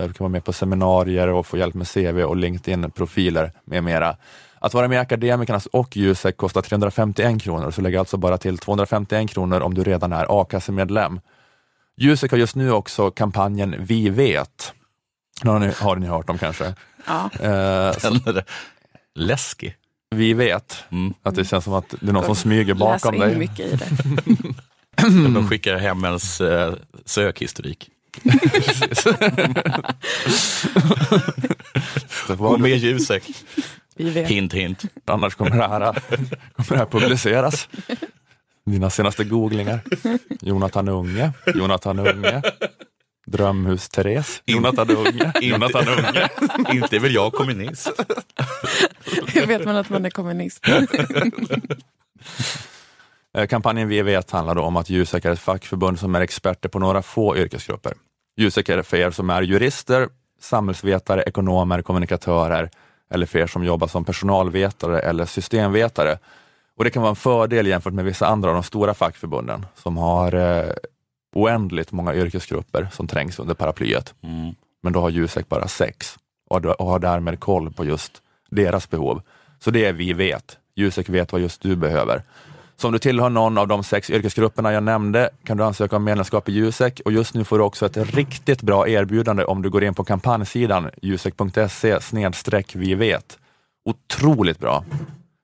Eh, 0.00 0.06
du 0.06 0.12
kan 0.12 0.24
vara 0.24 0.32
med 0.32 0.44
på 0.44 0.52
seminarier 0.52 1.28
och 1.28 1.46
få 1.46 1.58
hjälp 1.58 1.74
med 1.74 1.88
CV 1.88 2.22
och 2.22 2.36
LinkedIn-profiler 2.36 3.52
med 3.64 3.84
mera. 3.84 4.16
Att 4.58 4.74
vara 4.74 4.88
med 4.88 4.96
i 4.96 4.98
Akademikernas 4.98 5.66
och 5.66 5.96
Jusek 5.96 6.36
kostar 6.36 6.62
351 6.62 7.42
kronor, 7.42 7.70
så 7.70 7.80
lägg 7.80 7.96
alltså 7.96 8.16
bara 8.16 8.38
till 8.38 8.58
251 8.58 9.30
kronor 9.30 9.60
om 9.60 9.74
du 9.74 9.84
redan 9.84 10.12
är 10.12 10.26
a-kassemedlem. 10.40 11.20
Jusek 11.96 12.30
har 12.30 12.38
just 12.38 12.54
nu 12.56 12.72
också 12.72 13.10
kampanjen 13.10 13.74
Vi 13.78 14.08
vet. 14.08 14.72
Den 15.42 15.50
Har 15.52 15.58
ni, 15.58 15.72
har 15.78 15.96
ni 15.96 16.06
hört 16.06 16.30
om 16.30 16.38
kanske? 16.38 16.74
Ja. 17.06 17.30
Eh, 17.40 17.92
så 17.98 18.42
läskig. 19.14 19.76
vi 20.10 20.34
vet. 20.34 20.84
Mm. 20.90 21.14
Att 21.22 21.34
det 21.34 21.44
känns 21.44 21.64
som 21.64 21.72
att 21.74 21.94
det 22.00 22.08
är 22.08 22.12
någon 22.12 22.24
som 22.24 22.36
smyger 22.36 22.74
bakom 22.74 23.18
dig. 23.18 23.36
mycket 23.36 23.60
i 23.66 23.76
det. 23.76 23.88
De 25.34 25.48
skickar 25.48 25.76
hem 25.76 26.04
ens 26.04 26.40
eh, 26.40 26.74
sökhistorik. 27.04 27.90
Gå 32.26 32.34
var 32.34 32.58
med 32.58 32.78
Jusek. 32.78 33.22
Vi 33.96 34.10
vet. 34.10 34.28
Hint, 34.28 34.52
hint. 34.52 34.82
Annars 35.04 35.34
kommer 35.34 35.50
det, 35.56 35.68
här, 35.68 35.92
kommer 36.56 36.70
det 36.70 36.76
här 36.76 36.86
publiceras. 36.86 37.68
Dina 38.66 38.90
senaste 38.90 39.24
googlingar. 39.24 39.80
Jonathan 40.40 40.88
Unge, 40.88 41.32
Jonathan 41.54 41.98
Unge. 41.98 42.42
Drömhus-Therese, 43.26 44.42
Jonathan 44.44 44.90
Unge, 44.90 45.32
Jonathan 45.40 45.88
Unge. 45.88 46.28
Inte 46.72 46.98
väl 46.98 47.14
jag 47.14 47.32
kommunist? 47.32 47.90
Hur 49.26 49.46
vet 49.46 49.64
man 49.64 49.76
att 49.76 49.90
man 49.90 50.04
är 50.04 50.10
kommunist? 50.10 50.66
Eh, 53.34 53.46
Kampanjen 53.46 53.88
Vi 53.88 54.02
vet 54.02 54.30
handlar 54.30 54.54
då 54.54 54.62
om 54.62 54.76
att 54.76 54.90
är 55.24 55.32
ett 55.32 55.40
fackförbund 55.40 55.98
som 55.98 56.14
är 56.14 56.20
experter 56.20 56.68
på 56.68 56.78
några 56.78 57.02
få 57.02 57.36
yrkesgrupper. 57.36 57.92
Jusek 58.36 58.68
är 58.68 58.82
för 58.82 58.96
er 58.96 59.10
som 59.10 59.30
är 59.30 59.42
jurister, 59.42 60.08
samhällsvetare, 60.40 61.22
ekonomer, 61.22 61.82
kommunikatörer 61.82 62.70
eller 63.10 63.26
för 63.26 63.38
er 63.38 63.46
som 63.46 63.64
jobbar 63.64 63.86
som 63.88 64.04
personalvetare 64.04 65.00
eller 65.00 65.24
systemvetare. 65.26 66.18
Och 66.76 66.84
Det 66.84 66.90
kan 66.90 67.02
vara 67.02 67.10
en 67.10 67.16
fördel 67.16 67.66
jämfört 67.66 67.94
med 67.94 68.04
vissa 68.04 68.26
andra 68.26 68.48
av 68.48 68.54
de 68.54 68.62
stora 68.62 68.94
fackförbunden 68.94 69.66
som 69.74 69.96
har 69.96 70.34
eh, 70.34 70.72
oändligt 71.34 71.92
många 71.92 72.14
yrkesgrupper 72.14 72.88
som 72.92 73.06
trängs 73.06 73.38
under 73.38 73.54
paraplyet. 73.54 74.14
Mm. 74.22 74.54
Men 74.82 74.92
då 74.92 75.00
har 75.00 75.10
Jusek 75.10 75.48
bara 75.48 75.68
sex 75.68 76.16
och, 76.50 76.64
och 76.64 76.86
har 76.86 76.98
därmed 76.98 77.40
koll 77.40 77.72
på 77.72 77.84
just 77.84 78.22
deras 78.50 78.90
behov. 78.90 79.22
Så 79.58 79.70
det 79.70 79.84
är 79.84 79.92
Vi 79.92 80.12
vet. 80.12 80.58
Jusek 80.76 81.08
vet 81.08 81.32
vad 81.32 81.40
just 81.40 81.62
du 81.62 81.76
behöver. 81.76 82.22
Så 82.76 82.86
om 82.86 82.92
du 82.92 82.98
tillhör 82.98 83.30
någon 83.30 83.58
av 83.58 83.68
de 83.68 83.84
sex 83.84 84.10
yrkesgrupperna 84.10 84.72
jag 84.72 84.82
nämnde 84.82 85.30
kan 85.44 85.56
du 85.56 85.64
ansöka 85.64 85.96
om 85.96 86.04
medlemskap 86.04 86.48
i 86.48 86.52
Jusek 86.52 87.00
och 87.04 87.12
just 87.12 87.34
nu 87.34 87.44
får 87.44 87.58
du 87.58 87.64
också 87.64 87.86
ett 87.86 87.96
riktigt 87.96 88.62
bra 88.62 88.88
erbjudande 88.88 89.44
om 89.44 89.62
du 89.62 89.70
går 89.70 89.84
in 89.84 89.94
på 89.94 90.04
kampanjsidan 90.04 90.90
jusek.se 91.02 92.00
snedstreck 92.00 92.76
vi 92.76 92.94
vet. 92.94 93.38
Otroligt 93.84 94.58
bra. 94.58 94.84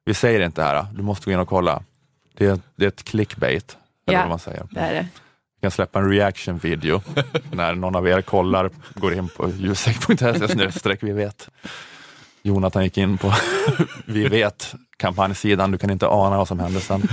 Vi 0.05 0.14
säger 0.14 0.40
inte 0.40 0.62
här, 0.62 0.86
du 0.94 1.03
måste 1.03 1.24
gå 1.26 1.32
in 1.32 1.38
och 1.38 1.48
kolla. 1.48 1.82
Det 2.36 2.46
är, 2.46 2.59
det 2.76 2.84
är 2.84 2.88
ett 2.88 3.05
clickbait, 3.05 3.76
eller 4.07 4.18
Ja. 4.18 4.22
vad 4.22 4.28
man 4.28 4.38
säger. 4.38 4.66
Det 4.70 4.80
är 4.80 4.92
det. 4.94 5.07
Vi 5.57 5.62
kan 5.62 5.70
släppa 5.70 5.98
en 5.98 6.11
reaction-video 6.11 7.03
när 7.53 7.74
någon 7.74 7.96
av 7.96 8.09
er 8.09 8.22
kollar, 8.22 8.70
går 8.94 9.14
in 9.14 9.28
på 9.28 9.51
jusek.se 9.51 10.48
snedstreck 10.48 11.03
vi 11.03 11.12
vet. 11.12 11.48
Jonathan 12.42 12.84
gick 12.84 12.98
in 12.98 13.18
på 13.18 13.32
Vi 14.07 14.28
vet 14.28 14.74
kampanjsidan, 14.96 15.70
du 15.70 15.78
kan 15.78 15.90
inte 15.90 16.07
ana 16.09 16.36
vad 16.36 16.48
som 16.48 16.61
hände 16.61 16.80
sen. 16.80 17.03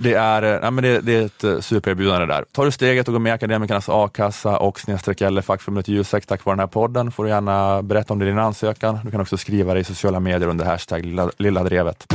Det, 0.00 0.14
är, 0.14 0.42
eh, 0.42 0.60
nej, 0.62 0.70
men 0.70 0.84
det, 0.84 1.00
det 1.00 1.14
är 1.14 1.24
ett 1.24 1.44
eh, 1.44 1.60
supererbjudande 1.60 2.26
där. 2.26 2.44
Tar 2.52 2.64
du 2.64 2.70
steget 2.70 3.08
och 3.08 3.12
går 3.12 3.18
med 3.18 3.30
i 3.30 3.32
Akademikernas 3.32 3.88
a-kassa 3.88 4.58
och 4.58 4.80
snedstreck 4.80 5.20
eller 5.20 5.42
fackförbundet 5.42 5.88
Jusek 5.88 6.26
tack 6.26 6.44
vare 6.44 6.56
den 6.56 6.60
här 6.60 6.66
podden 6.66 7.12
får 7.12 7.24
du 7.24 7.30
gärna 7.30 7.82
berätta 7.82 8.12
om 8.12 8.18
det 8.18 8.24
i 8.24 8.28
din 8.28 8.38
ansökan. 8.38 8.98
Du 9.04 9.10
kan 9.10 9.20
också 9.20 9.36
skriva 9.36 9.74
det 9.74 9.80
i 9.80 9.84
sociala 9.84 10.20
medier 10.20 10.48
under 10.48 10.64
hashtag 10.64 11.04
lilla, 11.04 11.30
lilla 11.38 11.64
drevet. 11.64 12.06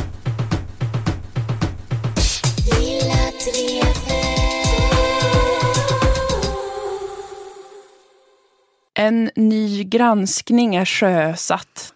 En 8.94 9.30
ny 9.36 9.84
granskning 9.84 10.74
är 10.74 10.84
sjösatt. 10.84 11.94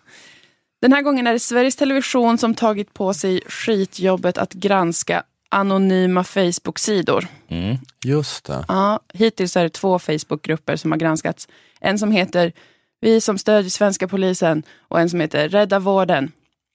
Den 0.82 0.92
här 0.92 1.02
gången 1.02 1.26
är 1.26 1.32
det 1.32 1.38
Sveriges 1.38 1.76
Television 1.76 2.38
som 2.38 2.54
tagit 2.54 2.94
på 2.94 3.14
sig 3.14 3.40
skitjobbet 3.46 4.38
att 4.38 4.52
granska 4.52 5.22
anonyma 5.48 6.24
Facebook-sidor. 6.24 7.26
Mm. 7.48 7.76
Just 8.04 8.44
det. 8.44 8.64
Ja, 8.68 9.00
hittills 9.14 9.56
är 9.56 9.62
det 9.62 9.70
två 9.70 9.98
Facebookgrupper 9.98 10.76
som 10.76 10.92
har 10.92 10.98
granskats. 10.98 11.48
En 11.80 11.98
som 11.98 12.12
heter 12.12 12.52
Vi 13.00 13.20
som 13.20 13.38
stödjer 13.38 13.70
svenska 13.70 14.08
polisen 14.08 14.62
och 14.78 15.00
en 15.00 15.10
som 15.10 15.20
heter 15.20 15.48
Rädda 15.48 15.78
vården. 15.78 16.32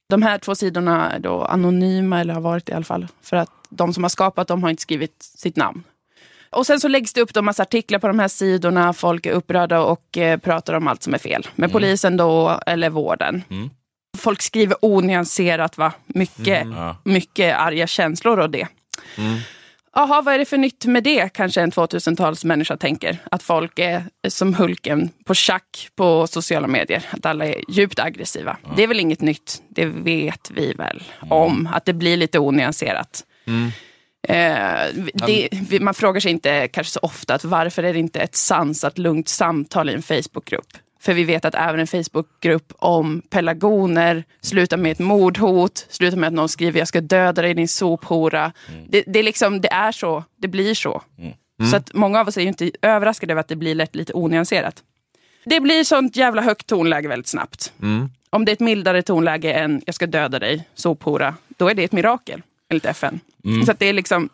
De 0.08 0.22
här 0.22 0.38
två 0.38 0.54
sidorna 0.54 1.10
är 1.12 1.18
då 1.18 1.42
anonyma, 1.42 2.20
eller 2.20 2.34
har 2.34 2.40
varit 2.40 2.68
i 2.68 2.72
alla 2.72 2.84
fall. 2.84 3.06
För 3.22 3.36
att 3.36 3.50
de 3.68 3.94
som 3.94 4.04
har 4.04 4.08
skapat 4.08 4.48
dem 4.48 4.62
har 4.62 4.70
inte 4.70 4.82
skrivit 4.82 5.22
sitt 5.22 5.56
namn. 5.56 5.82
Och 6.50 6.66
sen 6.66 6.80
så 6.80 6.88
läggs 6.88 7.12
det 7.12 7.20
upp 7.20 7.36
en 7.36 7.44
massa 7.44 7.62
artiklar 7.62 7.98
på 7.98 8.06
de 8.06 8.18
här 8.18 8.28
sidorna. 8.28 8.92
Folk 8.92 9.26
är 9.26 9.32
upprörda 9.32 9.80
och 9.80 10.18
eh, 10.18 10.38
pratar 10.38 10.74
om 10.74 10.88
allt 10.88 11.02
som 11.02 11.14
är 11.14 11.18
fel. 11.18 11.46
Med 11.54 11.72
polisen 11.72 12.16
då, 12.16 12.60
eller 12.66 12.90
vården. 12.90 13.42
Mm. 13.50 13.70
Folk 14.24 14.42
skriver 14.42 14.76
onyanserat, 14.80 15.78
va? 15.78 15.92
Mycket, 16.06 16.66
Ja. 16.66 16.96
mycket 17.04 17.56
arga 17.56 17.86
känslor 17.86 18.38
och 18.38 18.50
det. 18.50 18.66
Jaha, 19.96 20.22
vad 20.22 20.34
är 20.34 20.38
det 20.38 20.44
för 20.44 20.58
nytt 20.58 20.84
med 20.86 21.04
det? 21.04 21.28
Kanske 21.32 21.60
en 21.60 21.70
2000-talsmänniska 21.72 22.76
tänker. 22.76 23.18
Att 23.30 23.42
folk 23.42 23.78
är 23.78 24.02
som 24.28 24.54
Hulken 24.54 25.10
på 25.24 25.34
schack 25.34 25.88
på 25.96 26.26
sociala 26.26 26.66
medier. 26.66 27.02
Att 27.10 27.26
alla 27.26 27.46
är 27.46 27.64
djupt 27.68 27.98
aggressiva. 27.98 28.56
Det 28.76 28.82
är 28.82 28.86
väl 28.86 29.00
inget 29.00 29.20
nytt. 29.20 29.62
Det 29.68 29.86
vet 29.86 30.50
vi 30.54 30.72
väl 30.72 31.02
om. 31.30 31.68
Att 31.72 31.84
det 31.84 31.92
blir 31.92 32.16
lite 32.16 32.38
onyanserat. 32.38 33.24
Eh, 34.28 34.94
det, 35.26 35.48
man 35.80 35.94
frågar 35.94 36.20
sig 36.20 36.30
inte 36.30 36.68
kanske 36.68 36.92
så 36.92 37.00
ofta 37.02 37.34
att 37.34 37.44
varför 37.44 37.82
är 37.82 37.92
det 37.92 37.98
inte 37.98 38.20
ett 38.20 38.36
sansat, 38.36 38.98
lugnt 38.98 39.28
samtal 39.28 39.90
i 39.90 39.94
en 39.94 40.02
Facebookgrupp? 40.02 40.66
För 41.04 41.14
vi 41.14 41.24
vet 41.24 41.44
att 41.44 41.54
även 41.54 41.80
en 41.80 41.86
Facebookgrupp 41.86 42.72
om 42.78 43.22
pelargoner 43.30 44.24
slutar 44.40 44.76
med 44.76 44.92
ett 44.92 44.98
mordhot, 44.98 45.86
slutar 45.88 46.16
med 46.16 46.26
att 46.26 46.32
någon 46.32 46.48
skriver 46.48 46.78
jag 46.78 46.88
ska 46.88 47.00
döda 47.00 47.42
dig 47.42 47.54
din 47.54 47.68
sophora. 47.68 48.52
Det, 48.88 49.04
det, 49.06 49.18
är 49.18 49.22
liksom, 49.22 49.60
det 49.60 49.72
är 49.72 49.92
så, 49.92 50.24
det 50.36 50.48
blir 50.48 50.74
så. 50.74 51.02
Så 51.70 51.76
att 51.76 51.94
många 51.94 52.20
av 52.20 52.28
oss 52.28 52.36
är 52.36 52.40
ju 52.40 52.48
inte 52.48 52.70
överraskade 52.82 53.32
över 53.32 53.40
att 53.40 53.48
det 53.48 53.56
blir 53.56 53.74
lätt 53.74 53.94
lite 53.94 54.12
onyanserat. 54.12 54.82
Det 55.44 55.60
blir 55.60 55.84
sånt 55.84 56.16
jävla 56.16 56.42
högt 56.42 56.66
tonläge 56.66 57.08
väldigt 57.08 57.26
snabbt. 57.28 57.72
Om 58.30 58.44
det 58.44 58.50
är 58.50 58.52
ett 58.52 58.60
mildare 58.60 59.02
tonläge 59.02 59.52
än 59.52 59.82
jag 59.86 59.94
ska 59.94 60.06
döda 60.06 60.38
dig, 60.38 60.68
sophora, 60.74 61.34
då 61.48 61.68
är 61.68 61.74
det 61.74 61.84
ett 61.84 61.92
mirakel 61.92 62.42
enligt 62.70 62.86
FN. 62.86 63.20
Så 63.64 63.70
att 63.72 63.78
det 63.78 63.86
är 63.86 63.92
liksom, 63.92 64.28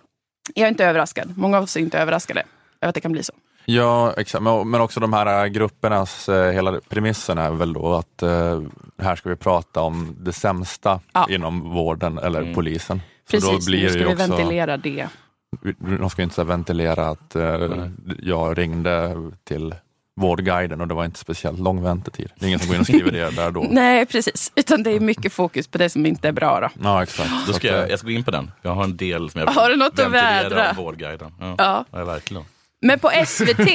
jag 0.54 0.64
är 0.64 0.68
inte 0.68 0.84
överraskad. 0.84 1.38
Många 1.38 1.56
av 1.56 1.62
oss 1.64 1.76
är 1.76 1.80
inte 1.80 1.98
överraskade 1.98 2.42
över 2.80 2.88
att 2.88 2.94
det 2.94 3.00
kan 3.00 3.12
bli 3.12 3.22
så. 3.22 3.32
Ja, 3.64 4.12
exakt. 4.16 4.42
Men 4.44 4.70
men 4.70 4.80
också 4.80 5.00
de 5.00 5.12
här 5.12 5.46
gruppernas, 5.48 6.28
eh, 6.28 6.52
hela 6.52 6.80
premissen 6.88 7.38
är 7.38 7.50
väl 7.50 7.72
då 7.72 7.94
att 7.94 8.22
eh, 8.22 8.60
här 9.02 9.16
ska 9.16 9.28
vi 9.28 9.36
prata 9.36 9.80
om 9.80 10.16
det 10.20 10.32
sämsta 10.32 11.00
Ja. 11.12 11.26
inom 11.30 11.70
vården 11.70 12.18
eller 12.18 12.54
polisen. 12.54 13.00
Så 13.30 13.30
Precis, 13.30 13.48
då 13.50 13.52
nu 13.56 13.58
blir 13.66 13.88
ska 13.88 13.98
det 13.98 14.04
vi 14.04 14.10
ju 14.10 14.14
också, 14.16 14.26
ventilera 14.36 14.76
det. 14.76 15.08
De 15.98 16.10
ska 16.10 16.22
inte 16.22 16.34
så 16.34 16.44
ventilera 16.44 17.08
att 17.08 17.36
eh, 17.36 17.86
jag 18.22 18.58
ringde 18.58 19.16
till 19.44 19.74
Vårdguiden 20.20 20.80
och 20.80 20.88
det 20.88 20.94
var 20.94 21.04
inte 21.04 21.18
speciellt 21.18 21.58
lång 21.58 21.82
väntetid. 21.82 22.30
Det 22.36 22.44
är 22.44 22.48
ingen 22.48 22.58
som 22.60 22.68
går 22.68 22.74
in 22.74 22.80
och 22.80 22.86
skriver 22.86 23.12
det 23.12 23.30
där 23.30 23.50
då. 23.50 23.66
Nej, 23.70 24.06
precis. 24.06 24.52
Utan 24.54 24.82
det 24.82 24.90
är 24.90 25.00
mycket 25.00 25.32
fokus 25.32 25.68
på 25.68 25.78
det 25.78 25.90
som 25.90 26.06
inte 26.06 26.28
är 26.28 26.32
bra. 26.32 26.60
Då. 26.60 26.68
Ja, 26.82 27.02
exakt. 27.02 27.30
Då 27.46 27.52
ska 27.52 27.68
jag, 27.68 27.82
eh, 27.84 27.88
jag 27.90 27.98
ska 27.98 28.06
gå 28.08 28.12
in 28.12 28.24
på 28.24 28.30
den. 28.30 28.50
Jag 28.62 28.74
har 28.74 28.84
en 28.84 28.96
del 28.96 29.30
som 29.30 29.40
jag 29.40 29.48
Har 29.48 29.68
du 29.68 29.76
något 29.76 29.98
att 29.98 30.10
vädra? 30.12 30.70
av 30.70 30.76
Vårdguiden. 30.76 31.32
Ja, 31.40 31.54
Ja. 31.58 31.84
ja. 31.92 32.04
verkligen. 32.04 32.44
Men 32.80 32.98
på 32.98 33.10
SVT, 33.26 33.68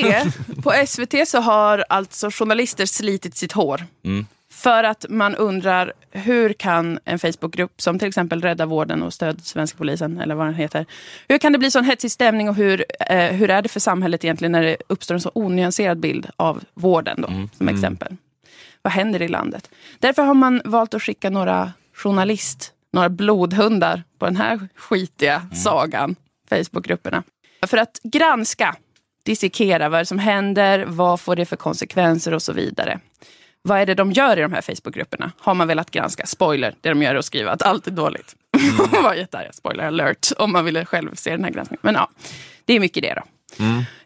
på 0.63 0.73
SVT 0.87 1.27
så 1.27 1.39
har 1.39 1.85
alltså 1.89 2.29
journalister 2.31 2.85
slitit 2.85 3.37
sitt 3.37 3.51
hår. 3.51 3.85
Mm. 4.05 4.25
För 4.51 4.83
att 4.83 5.05
man 5.09 5.35
undrar 5.35 5.93
hur 6.11 6.53
kan 6.53 6.99
en 7.05 7.19
Facebookgrupp 7.19 7.81
som 7.81 7.99
till 7.99 8.07
exempel 8.07 8.41
Rädda 8.41 8.65
Vården 8.65 9.03
och 9.03 9.13
Stöd 9.13 9.45
Svenska 9.45 9.77
Polisen 9.77 10.19
eller 10.19 10.35
vad 10.35 10.47
den 10.47 10.55
heter. 10.55 10.85
Hur 11.27 11.37
kan 11.37 11.51
det 11.51 11.57
bli 11.57 11.71
sån 11.71 11.83
hetsig 11.83 12.11
stämning 12.11 12.49
och 12.49 12.55
hur, 12.55 12.85
eh, 13.09 13.31
hur 13.31 13.49
är 13.49 13.61
det 13.61 13.69
för 13.69 13.79
samhället 13.79 14.23
egentligen 14.23 14.51
när 14.51 14.63
det 14.63 14.77
uppstår 14.87 15.15
en 15.15 15.21
så 15.21 15.31
onyanserad 15.33 15.99
bild 15.99 16.29
av 16.37 16.63
vården 16.73 17.21
då, 17.21 17.27
som 17.57 17.67
exempel. 17.67 18.15
Vad 18.81 18.93
händer 18.93 19.21
i 19.21 19.27
landet? 19.27 19.69
Därför 19.99 20.23
har 20.23 20.33
man 20.33 20.61
valt 20.65 20.93
att 20.93 21.03
skicka 21.03 21.29
några 21.29 21.73
journalist, 21.93 22.73
några 22.93 23.09
blodhundar 23.09 24.03
på 24.19 24.25
den 24.25 24.35
här 24.35 24.67
skitiga 24.75 25.47
sagan, 25.53 26.15
Facebookgrupperna. 26.49 27.23
För 27.67 27.77
att 27.77 27.99
granska, 28.03 28.75
dissekera 29.25 29.89
vad 29.89 30.07
som 30.07 30.19
händer, 30.19 30.85
vad 30.87 31.19
får 31.19 31.35
det 31.35 31.45
för 31.45 31.55
konsekvenser 31.55 32.33
och 32.33 32.41
så 32.41 32.53
vidare. 32.53 32.99
Vad 33.61 33.79
är 33.79 33.85
det 33.85 33.93
de 33.93 34.11
gör 34.11 34.37
i 34.37 34.41
de 34.41 34.53
här 34.53 34.61
Facebookgrupperna? 34.61 35.31
Har 35.39 35.53
man 35.53 35.67
velat 35.67 35.91
granska? 35.91 36.25
Spoiler, 36.25 36.75
det 36.81 36.89
de 36.89 37.01
gör 37.01 37.11
är 37.11 37.15
att 37.15 37.25
skriva 37.25 37.51
att 37.51 37.61
allt 37.61 37.87
är 37.87 37.91
dåligt. 37.91 38.35
Mm. 38.91 39.03
var 39.03 39.13
jättearga, 39.13 39.51
spoiler 39.53 39.87
alert, 39.87 40.27
om 40.37 40.51
man 40.51 40.65
ville 40.65 40.85
själv 40.85 41.15
se 41.15 41.31
den 41.31 41.43
här 41.43 41.51
granskningen. 41.51 41.79
Men 41.83 41.95
ja, 41.95 42.09
det 42.65 42.73
är 42.73 42.79
mycket 42.79 43.03
det 43.03 43.13
då. 43.13 43.21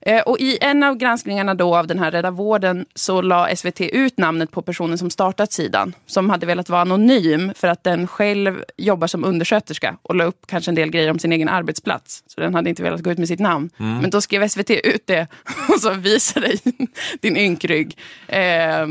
Eh, 0.02 0.22
Och 0.22 0.40
I 0.40 0.58
en 0.62 0.84
av 0.84 0.96
granskningarna 0.98 1.54
då 1.54 1.76
av 1.78 1.88
den 1.88 2.00
här 2.00 2.12
Rädda 2.12 2.32
Vården 2.32 2.86
så 2.96 3.22
la 3.22 3.56
SVT 3.56 3.82
ut 3.82 4.18
namnet 4.18 4.52
på 4.52 4.62
personen 4.62 4.98
som 4.98 5.10
startat 5.10 5.52
sidan. 5.52 5.94
Som 6.06 6.30
hade 6.30 6.46
velat 6.46 6.70
vara 6.70 6.82
anonym 6.82 7.52
för 7.56 7.68
att 7.68 7.84
den 7.84 8.08
själv 8.08 8.64
jobbar 8.78 9.08
som 9.08 9.24
undersköterska 9.24 9.98
och 10.02 10.16
la 10.16 10.24
upp 10.24 10.48
kanske 10.48 10.72
en 10.72 10.76
del 10.76 10.90
grejer 10.90 11.12
om 11.12 11.20
sin 11.20 11.32
egen 11.32 11.50
arbetsplats. 11.50 12.24
Så 12.28 12.42
den 12.42 12.56
hade 12.56 12.70
inte 12.70 12.84
velat 12.84 13.02
gå 13.02 13.12
ut 13.12 13.18
med 13.18 13.28
sitt 13.28 13.40
namn. 13.40 13.70
Men 13.78 14.10
då 14.10 14.22
skrev 14.22 14.48
SVT 14.48 14.70
ut 14.70 15.08
det 15.08 15.28
och 15.70 15.80
så 15.82 15.94
visa 15.94 16.40
dig 16.40 16.60
din 17.22 17.38
ynkrygg. 17.38 17.98
Eh, 18.28 18.88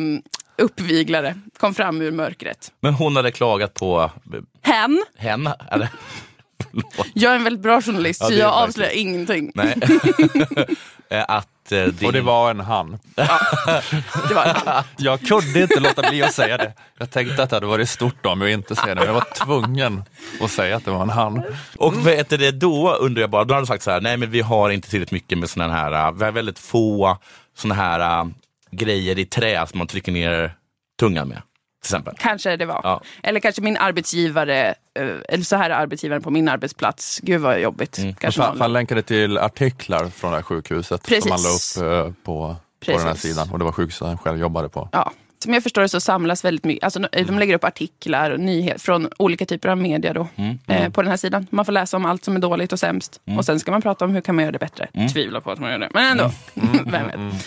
uppviglare 0.58 1.34
kom 1.58 1.74
fram 1.74 2.02
ur 2.02 2.10
mörkret. 2.12 2.72
Men 2.80 2.94
hon 2.94 3.16
hade 3.16 3.30
klagat 3.30 3.74
på 3.74 4.10
Hen, 4.62 5.02
henne. 5.16 5.54
Eller? 5.70 5.88
Jag 7.14 7.32
är 7.32 7.36
en 7.36 7.44
väldigt 7.44 7.62
bra 7.62 7.82
journalist 7.82 8.20
Ja, 8.20 8.26
så 8.26 8.32
jag 8.34 8.54
faktiskt. 8.54 8.68
avslöjar 8.68 8.92
ingenting. 8.92 9.52
Nej. 9.54 9.74
Eh, 11.10 11.24
att 11.28 11.72
eh, 11.72 11.84
din... 11.84 12.06
Och 12.06 12.12
det 12.12 12.20
var 12.20 12.50
en 12.50 12.60
han. 12.60 12.98
Det 14.28 14.34
var 14.34 14.44
en 14.44 14.56
han. 14.66 14.84
Jag 14.96 15.20
kunde 15.20 15.62
inte 15.62 15.80
låta 15.80 16.10
bli 16.10 16.22
att 16.22 16.34
säga 16.34 16.56
det. 16.56 16.72
Jag 16.98 17.10
tänkte 17.10 17.42
att 17.42 17.50
det 17.50 17.56
hade 17.56 17.66
varit 17.66 17.88
stort 17.88 18.26
om 18.26 18.40
jag 18.40 18.50
inte 18.50 18.76
säger 18.76 18.94
det, 18.94 19.00
men 19.00 19.06
jag 19.06 19.14
var 19.14 19.44
tvungen 19.44 20.02
att 20.40 20.50
säga 20.50 20.76
att 20.76 20.84
det 20.84 20.90
var 20.90 21.02
en 21.02 21.10
han. 21.10 21.42
Och 21.76 21.94
heter 21.94 22.38
det 22.38 22.50
då 22.50 22.94
undrar 22.94 23.20
jag 23.20 23.30
bara, 23.30 23.44
då 23.44 23.54
hade 23.54 23.62
du 23.62 23.66
sagt 23.66 23.82
så 23.82 23.90
här, 23.90 24.00
nej 24.00 24.16
men 24.16 24.30
vi 24.30 24.40
har 24.40 24.70
inte 24.70 24.90
tillräckligt 24.90 25.12
mycket 25.22 25.38
med 25.38 25.50
sådana 25.50 25.74
här, 25.74 26.06
äh, 26.08 26.12
vi 26.12 26.24
har 26.24 26.32
väldigt 26.32 26.58
få 26.58 27.18
sådana 27.56 27.74
här 27.74 28.20
äh, 28.20 28.26
grejer 28.70 29.18
i 29.18 29.24
trä 29.24 29.66
som 29.66 29.78
man 29.78 29.86
trycker 29.86 30.12
ner 30.12 30.54
tungan 31.00 31.28
med. 31.28 31.42
Till 31.82 31.86
exempel. 31.88 32.14
Kanske 32.18 32.56
det 32.56 32.66
var. 32.66 32.80
Ja. 32.84 33.00
Eller 33.22 33.40
kanske 33.40 33.62
min 33.62 33.76
arbetsgivare, 33.76 34.68
eh, 34.94 35.06
eller 35.28 35.44
så 35.44 35.56
här 35.56 35.70
är 35.70 35.74
arbetsgivaren 35.74 36.22
på 36.22 36.30
min 36.30 36.48
arbetsplats. 36.48 37.20
Gud 37.22 37.40
vad 37.40 37.60
jobbigt. 37.60 37.98
Mm. 37.98 38.14
Kanske 38.14 38.40
någon- 38.40 38.58
fan 38.58 38.72
länkade 38.72 39.02
till 39.02 39.38
artiklar 39.38 40.06
från 40.08 40.30
det 40.30 40.36
här 40.36 40.42
sjukhuset 40.42 41.02
Precis. 41.06 41.22
som 41.24 41.30
man 41.30 41.40
la 41.42 41.48
upp 42.02 42.06
eh, 42.06 42.12
på, 42.24 42.56
på 42.86 42.92
den 42.98 43.00
här 43.00 43.14
sidan 43.14 43.50
och 43.52 43.58
det 43.58 43.64
var 43.64 43.72
sjukhuset 43.72 44.06
han 44.08 44.18
själv 44.18 44.38
jobbade 44.38 44.68
på. 44.68 44.88
Ja. 44.92 45.12
Som 45.42 45.54
jag 45.54 45.62
förstår 45.62 45.82
det 45.82 45.88
så 45.88 46.00
samlas 46.00 46.44
väldigt 46.44 46.64
mycket, 46.64 46.84
alltså 46.84 47.00
de- 47.00 47.22
de 47.24 47.38
lägger 47.38 47.54
upp 47.54 47.64
artiklar 47.64 48.30
och 48.30 48.40
nyheter 48.40 48.80
från 48.80 49.08
olika 49.16 49.46
typer 49.46 49.68
av 49.68 49.78
media 49.78 50.12
då, 50.12 50.28
Mm. 50.36 50.58
eh, 50.66 50.90
på 50.90 51.02
den 51.02 51.10
här 51.10 51.16
sidan. 51.16 51.46
Man 51.50 51.64
får 51.64 51.72
läsa 51.72 51.96
om 51.96 52.04
allt 52.04 52.24
som 52.24 52.36
är 52.36 52.40
dåligt 52.40 52.72
och 52.72 52.78
sämst. 52.78 53.20
Och 53.38 53.44
sen 53.44 53.60
ska 53.60 53.70
man 53.70 53.82
prata 53.82 54.04
om 54.04 54.10
hur 54.10 54.20
kan 54.20 54.34
man 54.34 54.44
göra 54.44 54.52
det 54.52 54.58
bättre. 54.58 54.88
Tvivlar 55.12 55.40
på 55.40 55.50
att 55.50 55.58
man 55.58 55.70
gör 55.70 55.78
det, 55.78 55.90
men 55.94 56.04
ändå. 56.04 56.30
Mm. 56.54 56.84
Vem 56.90 57.06
vet. 57.06 57.46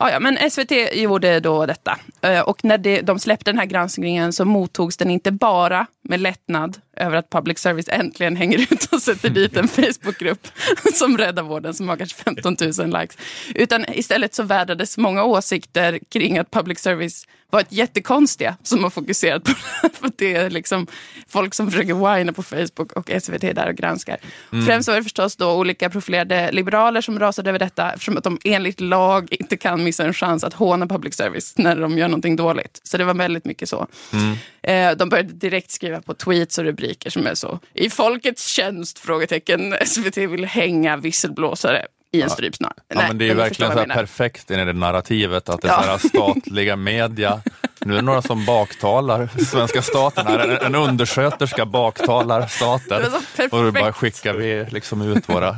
Ja, 0.00 0.10
ja, 0.10 0.20
men 0.20 0.50
SVT 0.50 0.72
gjorde 0.92 1.40
då 1.40 1.66
detta. 1.66 1.98
Eh, 2.20 2.40
och 2.40 2.64
när 2.64 2.78
det, 2.78 3.00
de 3.00 3.18
släppte 3.18 3.50
den 3.50 3.58
här 3.58 3.66
granskningen 3.66 4.32
så 4.32 4.44
mottogs 4.44 4.96
den 4.96 5.10
inte 5.10 5.32
bara 5.32 5.86
med 6.02 6.20
lättnad 6.20 6.78
över 7.00 7.16
att 7.16 7.30
public 7.30 7.58
service 7.58 7.88
äntligen 7.88 8.36
hänger 8.36 8.58
ut 8.58 8.84
och 8.92 9.02
sätter 9.02 9.30
dit 9.30 9.56
en 9.56 9.68
Facebookgrupp 9.78 10.48
som 10.94 11.18
räddar 11.18 11.42
vården 11.42 11.74
som 11.74 11.88
har 11.88 11.96
kanske 11.96 12.22
15 12.22 12.56
000 12.60 13.00
likes. 13.00 13.16
Utan 13.54 13.84
istället 13.92 14.34
så 14.34 14.42
vädrades 14.42 14.98
många 14.98 15.24
åsikter 15.24 15.98
kring 16.10 16.38
att 16.38 16.50
public 16.50 16.78
service 16.78 17.26
var 17.50 17.60
ett 17.60 17.72
jättekonstiga 17.72 18.56
som 18.62 18.82
har 18.82 18.90
fokuserat 18.90 19.44
på 19.44 19.50
det. 19.82 19.88
För 19.94 20.10
det 20.16 20.34
är 20.34 20.50
liksom 20.50 20.86
folk 21.28 21.54
som 21.54 21.70
försöker 21.70 22.16
whina 22.16 22.32
på 22.32 22.42
Facebook 22.42 22.92
och 22.92 23.10
SVT 23.22 23.40
där 23.40 23.68
och 23.68 23.74
granskar. 23.74 24.16
Mm. 24.52 24.66
Främst 24.66 24.88
var 24.88 24.96
det 24.96 25.02
förstås 25.02 25.36
då 25.36 25.52
olika 25.52 25.90
profilerade 25.90 26.52
liberaler 26.52 27.00
som 27.00 27.18
rasade 27.18 27.50
över 27.50 27.58
detta 27.58 27.92
eftersom 27.92 28.16
att 28.16 28.24
de 28.24 28.38
enligt 28.44 28.80
lag 28.80 29.28
inte 29.30 29.56
kan 29.56 29.84
missa 29.84 30.04
en 30.04 30.14
chans 30.14 30.44
att 30.44 30.54
håna 30.54 30.86
public 30.86 31.14
service 31.14 31.52
när 31.56 31.76
de 31.76 31.98
gör 31.98 32.08
någonting 32.08 32.36
dåligt. 32.36 32.80
Så 32.82 32.98
det 32.98 33.04
var 33.04 33.14
väldigt 33.14 33.44
mycket 33.44 33.68
så. 33.68 33.86
Mm. 34.12 34.36
Eh, 34.62 34.96
de 34.96 35.08
började 35.08 35.32
direkt 35.32 35.70
skriva 35.70 36.02
på 36.02 36.14
tweets 36.14 36.58
och 36.58 36.64
rubriker 36.64 36.87
som 37.08 37.26
är 37.26 37.34
så 37.34 37.60
i 37.74 37.90
folkets 37.90 38.46
tjänst? 38.46 38.98
frågetecken. 38.98 39.74
SVT 39.86 40.16
vill 40.16 40.44
hänga 40.44 40.96
visselblåsare 40.96 41.86
i 42.12 42.22
en 42.22 42.30
strypsnara. 42.30 42.72
Ja, 42.88 42.94
men 43.08 43.18
det 43.18 43.24
är 43.24 43.26
ju 43.26 43.34
verkligen 43.34 43.72
så 43.72 43.84
perfekt 43.84 44.50
i 44.50 44.56
det 44.56 44.72
narrativet 44.72 45.48
att 45.48 45.62
det 45.62 45.68
är 45.68 45.86
ja. 45.86 45.98
statliga 46.08 46.76
media. 46.76 47.42
Nu 47.80 47.92
är 47.92 47.96
det 47.96 48.02
några 48.02 48.22
som 48.22 48.44
baktalar 48.44 49.28
svenska 49.44 49.82
staten 49.82 50.26
här. 50.26 50.38
En, 50.38 50.66
en 50.66 50.74
undersköterska 50.74 51.66
baktalar 51.66 52.46
staten. 52.46 53.02
Och 53.50 53.64
då 53.64 53.72
bara 53.72 53.92
skickar 53.92 54.34
vi 54.34 54.66
liksom 54.70 55.02
ut 55.02 55.28
våra 55.28 55.56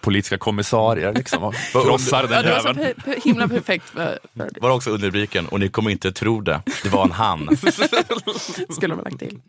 politiska 0.00 0.38
kommissarier 0.38 1.12
liksom, 1.12 1.44
och 1.44 1.54
krossar 1.72 2.26
den 2.26 2.44
jäveln. 2.44 2.78
Det 2.78 3.06
var 3.06 3.14
så 3.14 3.20
himla 3.28 3.48
perfekt. 3.48 3.88
För, 3.88 4.18
för 4.36 4.50
det. 4.54 4.60
Var 4.60 4.70
också 4.70 4.90
underrubriken, 4.90 5.46
och 5.46 5.60
ni 5.60 5.68
kommer 5.68 5.90
inte 5.90 6.12
tro 6.12 6.40
det, 6.40 6.62
det 6.82 6.88
var 6.88 7.04
en 7.04 7.12
han. 7.12 7.56
Skulle 8.70 8.94
man 8.94 9.04
lagt 9.04 9.18
till. 9.18 9.40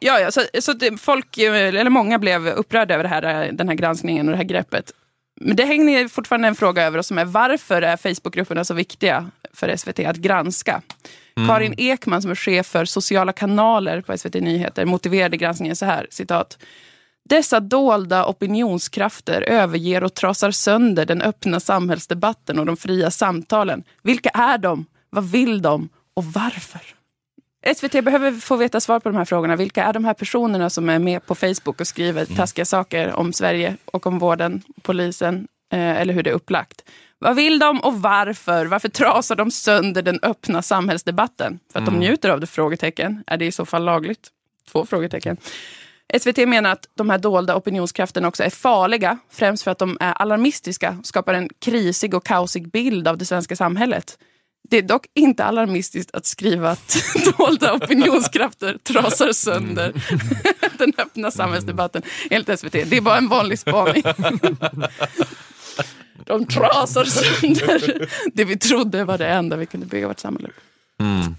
Ja, 0.00 0.20
ja, 0.20 0.30
så, 0.30 0.42
så 0.60 0.72
det, 0.72 1.00
folk, 1.00 1.38
eller 1.38 1.90
många 1.90 2.18
blev 2.18 2.46
upprörda 2.46 2.94
över 2.94 3.04
här, 3.04 3.52
den 3.52 3.68
här 3.68 3.74
granskningen 3.74 4.28
och 4.28 4.32
det 4.32 4.36
här 4.36 4.44
greppet. 4.44 4.92
Men 5.40 5.56
det 5.56 5.64
hänger 5.64 6.08
fortfarande 6.08 6.48
en 6.48 6.54
fråga 6.54 6.82
över 6.82 6.98
oss 6.98 7.06
som 7.06 7.18
är 7.18 7.24
varför 7.24 7.82
är 7.82 7.96
Facebookgrupperna 7.96 8.64
så 8.64 8.74
viktiga 8.74 9.30
för 9.52 9.76
SVT 9.76 9.98
att 9.98 10.16
granska? 10.16 10.82
Mm. 11.36 11.48
Karin 11.48 11.74
Ekman 11.78 12.22
som 12.22 12.30
är 12.30 12.34
chef 12.34 12.66
för 12.66 12.84
sociala 12.84 13.32
kanaler 13.32 14.00
på 14.00 14.18
SVT 14.18 14.34
Nyheter 14.34 14.84
motiverade 14.84 15.36
granskningen 15.36 15.76
så 15.76 15.86
här, 15.86 16.06
citat. 16.10 16.58
Dessa 17.28 17.60
dolda 17.60 18.26
opinionskrafter 18.26 19.42
överger 19.42 20.04
och 20.04 20.14
trasar 20.14 20.50
sönder 20.50 21.06
den 21.06 21.22
öppna 21.22 21.60
samhällsdebatten 21.60 22.58
och 22.58 22.66
de 22.66 22.76
fria 22.76 23.10
samtalen. 23.10 23.82
Vilka 24.02 24.28
är 24.28 24.58
de? 24.58 24.86
Vad 25.10 25.30
vill 25.30 25.62
de? 25.62 25.88
Och 26.14 26.24
varför? 26.24 26.80
SVT 27.76 28.04
behöver 28.04 28.32
få 28.32 28.56
veta 28.56 28.80
svar 28.80 29.00
på 29.00 29.08
de 29.08 29.16
här 29.16 29.24
frågorna. 29.24 29.56
Vilka 29.56 29.84
är 29.84 29.92
de 29.92 30.04
här 30.04 30.14
personerna 30.14 30.70
som 30.70 30.88
är 30.88 30.98
med 30.98 31.26
på 31.26 31.34
Facebook 31.34 31.80
och 31.80 31.86
skriver 31.86 32.24
mm. 32.24 32.36
taskiga 32.36 32.64
saker 32.64 33.12
om 33.12 33.32
Sverige 33.32 33.76
och 33.84 34.06
om 34.06 34.18
vården, 34.18 34.62
polisen 34.82 35.48
eh, 35.72 36.00
eller 36.00 36.14
hur 36.14 36.22
det 36.22 36.30
är 36.30 36.34
upplagt? 36.34 36.84
Vad 37.18 37.36
vill 37.36 37.58
de 37.58 37.80
och 37.80 38.02
varför? 38.02 38.66
Varför 38.66 38.88
trasar 38.88 39.36
de 39.36 39.50
sönder 39.50 40.02
den 40.02 40.18
öppna 40.22 40.62
samhällsdebatten? 40.62 41.58
För 41.72 41.78
att 41.78 41.88
mm. 41.88 42.00
de 42.00 42.06
njuter 42.06 42.28
av 42.28 42.40
det? 42.40 42.46
frågetecken. 42.46 43.24
Är 43.26 43.36
det 43.36 43.46
i 43.46 43.52
så 43.52 43.66
fall 43.66 43.84
lagligt? 43.84 44.28
Två 44.72 44.86
frågetecken. 44.86 45.36
SVT 46.20 46.36
menar 46.36 46.72
att 46.72 46.88
de 46.94 47.10
här 47.10 47.18
dolda 47.18 47.56
opinionskrafterna 47.56 48.28
också 48.28 48.42
är 48.42 48.50
farliga, 48.50 49.18
främst 49.30 49.64
för 49.64 49.70
att 49.70 49.78
de 49.78 49.96
är 50.00 50.12
alarmistiska 50.12 50.96
och 50.98 51.06
skapar 51.06 51.34
en 51.34 51.48
krisig 51.58 52.14
och 52.14 52.26
kaosig 52.26 52.70
bild 52.70 53.08
av 53.08 53.18
det 53.18 53.24
svenska 53.24 53.56
samhället. 53.56 54.18
Det 54.68 54.78
är 54.78 54.82
dock 54.82 55.06
inte 55.14 55.44
alarmistiskt 55.44 56.14
att 56.14 56.26
skriva 56.26 56.70
att 56.70 56.96
dolda 57.38 57.74
opinionskrafter 57.74 58.78
trasar 58.78 59.32
sönder 59.32 59.92
den 60.78 60.92
öppna 60.98 61.30
samhällsdebatten 61.30 62.02
enligt 62.30 62.60
SVT. 62.60 62.72
Det 62.72 62.96
är 62.96 63.00
bara 63.00 63.18
en 63.18 63.28
vanlig 63.28 63.58
spaning. 63.58 64.02
De 66.26 66.46
trasar 66.46 67.04
sönder 67.04 68.08
det 68.34 68.44
vi 68.44 68.56
trodde 68.56 69.04
var 69.04 69.18
det 69.18 69.26
enda 69.26 69.56
vi 69.56 69.66
kunde 69.66 69.86
bygga 69.86 70.08
vårt 70.08 70.20
samhälle 70.20 70.48
mm. 71.00 71.34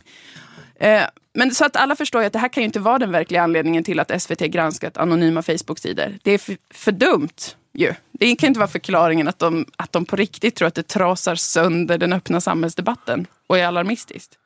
eh, 0.79 1.07
Men 1.33 1.55
så 1.55 1.65
att 1.65 1.75
alla 1.75 1.95
förstår 1.95 2.23
att 2.23 2.33
det 2.33 2.39
här 2.39 2.49
kan 2.49 2.63
ju 2.63 2.65
inte 2.65 2.79
vara 2.79 2.99
den 2.99 3.11
verkliga 3.11 3.43
anledningen 3.43 3.83
till 3.83 3.99
att 3.99 4.21
SVT 4.21 4.39
granskat 4.39 4.97
anonyma 4.97 5.41
Facebook-sidor. 5.41 6.17
Det 6.23 6.31
är 6.31 6.37
för, 6.37 6.57
för 6.73 6.91
dumt 6.91 7.55
ju. 7.75 7.93
Det 8.11 8.35
kan 8.35 8.47
inte 8.47 8.59
vara 8.59 8.67
förklaringen 8.67 9.27
att 9.27 9.39
de, 9.39 9.65
att 9.75 9.91
de 9.91 10.05
på 10.05 10.15
riktigt 10.15 10.55
tror 10.55 10.67
att 10.67 10.75
det 10.75 10.87
trasar 10.87 11.35
sönder 11.35 11.97
den 11.97 12.13
öppna 12.13 12.41
samhällsdebatten 12.41 13.27
och 13.47 13.57
är 13.57 13.65
alarmistiskt. 13.65 14.37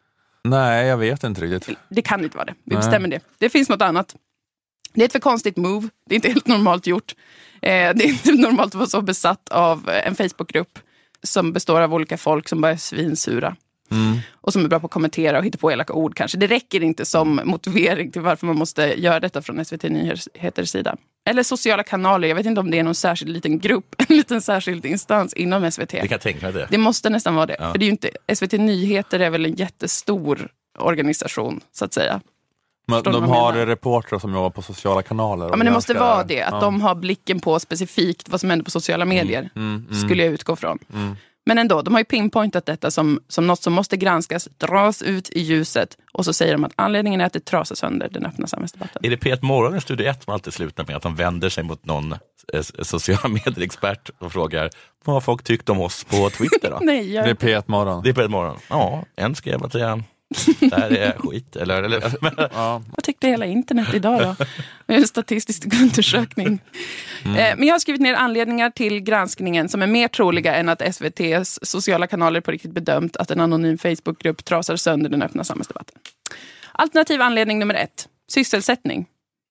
Nej, 0.44 0.88
jag 0.88 0.98
vet 0.98 1.24
inte 1.24 1.42
riktigt. 1.42 1.78
Det 1.90 2.02
kan 2.02 2.24
inte 2.24 2.38
vara 2.38 2.46
det. 2.46 2.54
Vi 2.64 2.76
Nej. 2.76 2.78
bestämmer 2.78 3.08
det. 3.08 3.20
Det 3.38 3.50
finns 3.50 3.70
något 3.70 3.82
annat. 3.82 4.16
Det 4.94 5.02
är 5.02 5.06
ett 5.06 5.12
för 5.12 5.20
konstigt 5.20 5.58
move. 5.58 5.90
Det 6.06 6.14
är 6.14 6.16
inte 6.16 6.28
helt 6.28 6.48
normalt 6.48 6.88
gjort. 6.88 7.16
Eh, 7.62 7.70
det 7.96 8.04
är 8.04 8.08
inte 8.08 8.32
normalt 8.32 8.68
att 8.68 8.76
vara 8.76 8.88
så 8.88 9.02
besatt 9.02 9.50
av 9.50 9.90
en 9.90 10.16
Facebookgrupp 10.16 10.80
som 11.24 11.54
består 11.54 11.82
av 11.82 11.94
olika 11.94 12.18
folk 12.18 12.50
som 12.50 12.62
bara 12.62 12.72
är 12.72 12.78
svinsura. 12.78 13.56
Mm. 13.92 14.18
Och 14.32 14.54
som 14.54 14.66
är 14.66 14.70
bra 14.70 14.80
på 14.80 14.86
att 14.86 14.92
kommentera 14.92 15.38
och 15.38 15.46
hitta 15.46 15.58
på 15.58 15.72
elaka 15.72 15.94
ord 15.94 16.16
kanske. 16.16 16.38
Det 16.38 16.48
räcker 16.48 16.84
inte 16.84 17.06
som 17.06 17.42
motivering 17.44 18.12
till 18.12 18.22
varför 18.22 18.48
man 18.48 18.58
måste 18.58 19.02
göra 19.02 19.20
detta 19.20 19.42
från 19.42 19.66
SVT 19.66 19.84
Nyheters 19.84 20.70
sida. 20.70 20.96
Eller 21.30 21.44
sociala 21.44 21.84
kanaler, 21.84 22.28
jag 22.28 22.36
vet 22.36 22.46
inte 22.46 22.62
om 22.62 22.72
det 22.72 22.80
är 22.80 22.84
någon 22.84 22.96
särskild 22.96 23.32
liten 23.32 23.60
grupp, 23.60 23.96
en 24.10 24.18
liten 24.18 24.42
särskild 24.42 24.86
instans 24.86 25.34
inom 25.34 25.72
SVT. 25.72 25.90
Det 25.90 26.08
kan 26.08 26.20
tänka 26.20 26.46
mig 26.46 26.54
det. 26.54 26.68
Det 26.70 26.78
måste 26.78 27.10
nästan 27.10 27.36
vara 27.36 27.46
det. 27.46 27.56
Ja. 27.60 27.72
För 27.72 27.80
det 27.80 27.86
är 27.86 27.90
inte, 27.90 28.10
SVT 28.34 28.52
Nyheter 28.52 29.20
är 29.20 29.30
väl 29.30 29.46
en 29.46 29.56
jättestor 29.56 30.52
organisation, 30.80 31.62
så 31.72 31.86
att 31.86 31.94
säga. 31.94 32.22
Men 32.88 33.04
de 33.04 33.24
har 33.24 33.54
reportrar 33.54 34.20
som 34.20 34.34
jobbar 34.34 34.50
på 34.50 34.62
sociala 34.62 35.02
kanaler? 35.02 35.50
Ja, 35.50 35.56
men 35.56 35.66
det 35.66 35.72
måste 35.72 35.94
vara 35.94 36.24
det. 36.24 36.42
Att 36.42 36.54
ja. 36.54 36.60
de 36.60 36.82
har 36.82 36.96
blicken 36.96 37.40
på 37.40 37.60
specifikt 37.60 38.30
vad 38.30 38.40
som 38.40 38.50
händer 38.50 38.64
på 38.64 38.72
sociala 38.72 39.06
medier. 39.06 39.50
Mm, 39.56 39.76
mm, 39.76 39.88
mm. 39.92 40.02
skulle 40.02 40.24
jag 40.24 40.34
utgå 40.34 40.56
från. 40.56 40.80
Mm. 40.94 41.16
Men 41.46 41.58
ändå, 41.58 41.82
de 41.82 41.94
har 41.94 42.02
ju 42.02 42.06
pinpointat 42.06 42.66
detta 42.66 42.92
som, 42.92 43.20
som 43.28 43.48
något 43.48 43.62
som 43.62 43.74
måste 43.74 43.98
granskas, 43.98 44.50
dras 44.58 45.02
ut 45.02 45.30
i 45.30 45.40
ljuset 45.40 45.98
och 46.14 46.26
så 46.26 46.34
säger 46.34 46.54
de 46.54 46.64
att 46.64 46.72
anledningen 46.76 47.22
är 47.22 47.26
att 47.26 47.34
det 47.34 47.46
trasar 47.46 47.76
sönder 47.76 48.10
den 48.12 48.26
öppna 48.26 48.48
samhällsdebatten. 48.48 49.06
Är 49.06 49.10
det 49.10 49.16
P1 49.16 49.40
Morgon 49.42 49.76
i 49.76 49.82
Studio 49.82 50.08
1 50.08 50.24
som 50.24 50.34
alltid 50.34 50.54
slutar 50.54 50.86
med 50.88 50.96
att 50.96 51.02
de 51.02 51.16
vänder 51.16 51.50
sig 51.50 51.64
mot 51.64 51.86
någon 51.86 52.12
eh, 52.54 52.62
sociala 52.62 53.28
medier-expert 53.30 54.10
och 54.20 54.32
frågar 54.32 54.70
vad 55.06 55.16
har 55.16 55.22
folk 55.22 55.44
tyckt 55.44 55.70
om 55.70 55.82
oss 55.82 56.04
på 56.04 56.30
Twitter? 56.30 56.72
Då? 56.72 56.80
Nej, 56.82 57.14
jag... 57.14 57.26
Det 57.26 57.30
är 57.30 57.36
P1 57.36 57.64
Morgon. 57.66 58.04
Det 58.04 58.10
är 58.10 58.14
P1 58.14 58.28
Morgon. 58.28 58.58
Ja, 58.70 59.04
en 59.16 59.36
skrev 59.36 59.64
att 59.64 59.72
det 59.72 60.04
det 60.60 60.76
här 60.76 60.92
är 60.92 61.18
skit. 61.18 61.56
Eller, 61.56 61.84
eller, 61.84 62.02
ja. 62.54 62.82
Vad 62.96 63.04
tyckte 63.04 63.28
hela 63.28 63.46
internet 63.46 63.94
idag 63.94 64.22
då? 64.22 64.46
En 64.88 65.08
statistisk 65.08 65.66
undersökning. 65.82 66.60
Mm. 67.26 67.38
Eh, 67.38 67.58
men 67.58 67.68
jag 67.68 67.74
har 67.74 67.80
skrivit 67.80 68.02
ner 68.02 68.14
anledningar 68.14 68.70
till 68.70 69.00
granskningen 69.00 69.70
som 69.70 69.82
är 69.82 69.88
mer 69.88 70.08
troliga 70.08 70.56
än 70.56 70.70
att 70.70 70.82
SVTs 70.82 71.60
sociala 71.62 72.08
kanaler 72.08 72.42
på 72.42 72.52
riktigt 72.52 72.72
bedömt 72.72 73.18
att 73.18 73.32
en 73.32 73.40
anonym 73.40 73.78
Facebookgrupp 73.78 74.46
trasar 74.46 74.76
sönder 74.76 75.10
den 75.10 75.22
öppna 75.22 75.44
samhällsdebatten. 75.44 75.96
Alternativ 76.72 77.22
anledning 77.22 77.60
nummer 77.60 77.76
ett, 77.76 78.08
sysselsättning. 78.32 79.06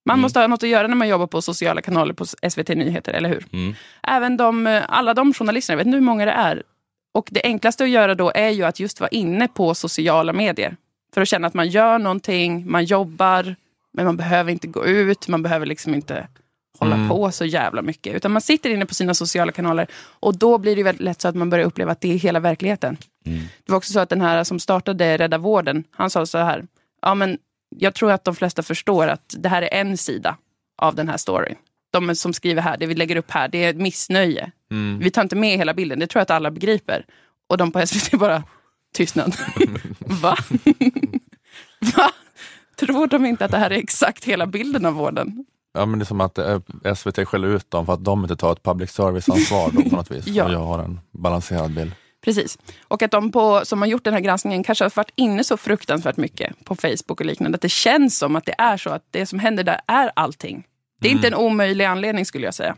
Man 0.06 0.14
mm. 0.14 0.22
måste 0.22 0.40
ha 0.40 0.46
något 0.46 0.62
att 0.62 0.68
göra 0.68 0.86
när 0.86 0.96
man 0.96 1.08
jobbar 1.08 1.26
på 1.26 1.42
sociala 1.42 1.82
kanaler 1.82 2.14
på 2.14 2.26
SVT 2.26 2.68
Nyheter, 2.68 3.12
eller 3.12 3.28
hur? 3.28 3.46
Mm. 3.52 3.74
Även 4.02 4.36
de, 4.36 4.82
alla 4.88 5.14
de 5.14 5.34
journalisterna, 5.34 5.72
jag 5.72 5.78
vet 5.78 5.86
inte 5.86 5.96
hur 5.96 6.04
många 6.04 6.24
det 6.24 6.32
är, 6.32 6.62
och 7.18 7.28
det 7.30 7.40
enklaste 7.44 7.84
att 7.84 7.90
göra 7.90 8.14
då 8.14 8.32
är 8.34 8.48
ju 8.48 8.64
att 8.64 8.80
just 8.80 9.00
vara 9.00 9.08
inne 9.08 9.48
på 9.48 9.74
sociala 9.74 10.32
medier. 10.32 10.76
För 11.14 11.20
att 11.20 11.28
känna 11.28 11.46
att 11.46 11.54
man 11.54 11.68
gör 11.68 11.98
någonting, 11.98 12.70
man 12.70 12.84
jobbar, 12.84 13.56
men 13.92 14.04
man 14.04 14.16
behöver 14.16 14.52
inte 14.52 14.66
gå 14.66 14.86
ut, 14.86 15.28
man 15.28 15.42
behöver 15.42 15.66
liksom 15.66 15.94
inte 15.94 16.28
hålla 16.78 16.94
mm. 16.94 17.08
på 17.08 17.30
så 17.30 17.44
jävla 17.44 17.82
mycket. 17.82 18.14
Utan 18.14 18.32
man 18.32 18.42
sitter 18.42 18.70
inne 18.70 18.86
på 18.86 18.94
sina 18.94 19.14
sociala 19.14 19.52
kanaler 19.52 19.86
och 20.04 20.38
då 20.38 20.58
blir 20.58 20.76
det 20.76 20.82
väldigt 20.82 21.02
lätt 21.02 21.20
så 21.20 21.28
att 21.28 21.34
man 21.34 21.50
börjar 21.50 21.66
uppleva 21.66 21.92
att 21.92 22.00
det 22.00 22.12
är 22.12 22.18
hela 22.18 22.40
verkligheten. 22.40 22.96
Mm. 23.26 23.38
Det 23.38 23.72
var 23.72 23.76
också 23.76 23.92
så 23.92 24.00
att 24.00 24.08
den 24.08 24.20
här 24.20 24.44
som 24.44 24.60
startade 24.60 25.18
Rädda 25.18 25.38
Vården, 25.38 25.84
han 25.90 26.10
sa 26.10 26.26
så 26.26 26.38
här, 26.38 26.66
ja 27.02 27.14
men 27.14 27.38
jag 27.76 27.94
tror 27.94 28.12
att 28.12 28.24
de 28.24 28.34
flesta 28.36 28.62
förstår 28.62 29.08
att 29.08 29.34
det 29.38 29.48
här 29.48 29.62
är 29.62 29.80
en 29.80 29.96
sida 29.96 30.36
av 30.76 30.94
den 30.94 31.08
här 31.08 31.16
storyn 31.16 31.56
de 31.90 32.14
som 32.14 32.32
skriver 32.32 32.62
här, 32.62 32.76
det 32.76 32.86
vi 32.86 32.94
lägger 32.94 33.16
upp 33.16 33.30
här, 33.30 33.48
det 33.48 33.64
är 33.64 33.74
missnöje. 33.74 34.50
Mm. 34.70 34.98
Vi 34.98 35.10
tar 35.10 35.22
inte 35.22 35.36
med 35.36 35.58
hela 35.58 35.74
bilden, 35.74 35.98
det 35.98 36.06
tror 36.06 36.20
jag 36.20 36.22
att 36.22 36.30
alla 36.30 36.50
begriper. 36.50 37.04
Och 37.48 37.56
de 37.56 37.72
på 37.72 37.86
SVT 37.86 38.18
bara, 38.18 38.42
tystnad. 38.94 39.36
Va? 39.98 40.36
Va? 41.96 42.10
Tror 42.80 43.06
de 43.06 43.26
inte 43.26 43.44
att 43.44 43.50
det 43.50 43.58
här 43.58 43.70
är 43.70 43.78
exakt 43.78 44.24
hela 44.24 44.46
bilden 44.46 44.86
av 44.86 44.94
vården? 44.94 45.44
Ja 45.72 45.86
men 45.86 45.98
det 45.98 46.02
är 46.02 46.06
som 46.06 46.20
att 46.20 46.38
eh, 46.38 46.60
SVT 46.94 47.28
skäller 47.28 47.48
ut 47.48 47.70
dem 47.70 47.86
för 47.86 47.92
att 47.92 48.04
de 48.04 48.22
inte 48.22 48.36
tar 48.36 48.52
ett 48.52 48.62
public 48.62 48.90
service-ansvar 48.90 49.70
på 49.70 49.96
något 49.96 50.10
vis. 50.10 50.26
ja. 50.26 50.44
Och 50.44 50.52
jag 50.52 50.64
har 50.64 50.78
en 50.78 51.00
balanserad 51.10 51.74
bild. 51.74 51.92
Precis. 52.24 52.58
Och 52.88 53.02
att 53.02 53.10
de 53.10 53.32
på, 53.32 53.60
som 53.64 53.82
har 53.82 53.88
gjort 53.88 54.04
den 54.04 54.14
här 54.14 54.20
granskningen 54.20 54.64
kanske 54.64 54.84
har 54.84 54.92
varit 54.94 55.12
inne 55.14 55.44
så 55.44 55.56
fruktansvärt 55.56 56.16
mycket 56.16 56.64
på 56.64 56.76
Facebook 56.76 57.20
och 57.20 57.26
liknande. 57.26 57.56
Att 57.56 57.62
det 57.62 57.68
känns 57.68 58.18
som 58.18 58.36
att 58.36 58.44
det 58.44 58.54
är 58.58 58.76
så 58.76 58.90
att 58.90 59.04
det 59.10 59.26
som 59.26 59.38
händer 59.38 59.64
där 59.64 59.80
är 59.86 60.10
allting. 60.16 60.66
Det 61.00 61.08
är 61.08 61.10
mm. 61.10 61.18
inte 61.18 61.28
en 61.28 61.34
omöjlig 61.34 61.84
anledning 61.84 62.26
skulle 62.26 62.44
jag 62.44 62.54
säga. 62.54 62.76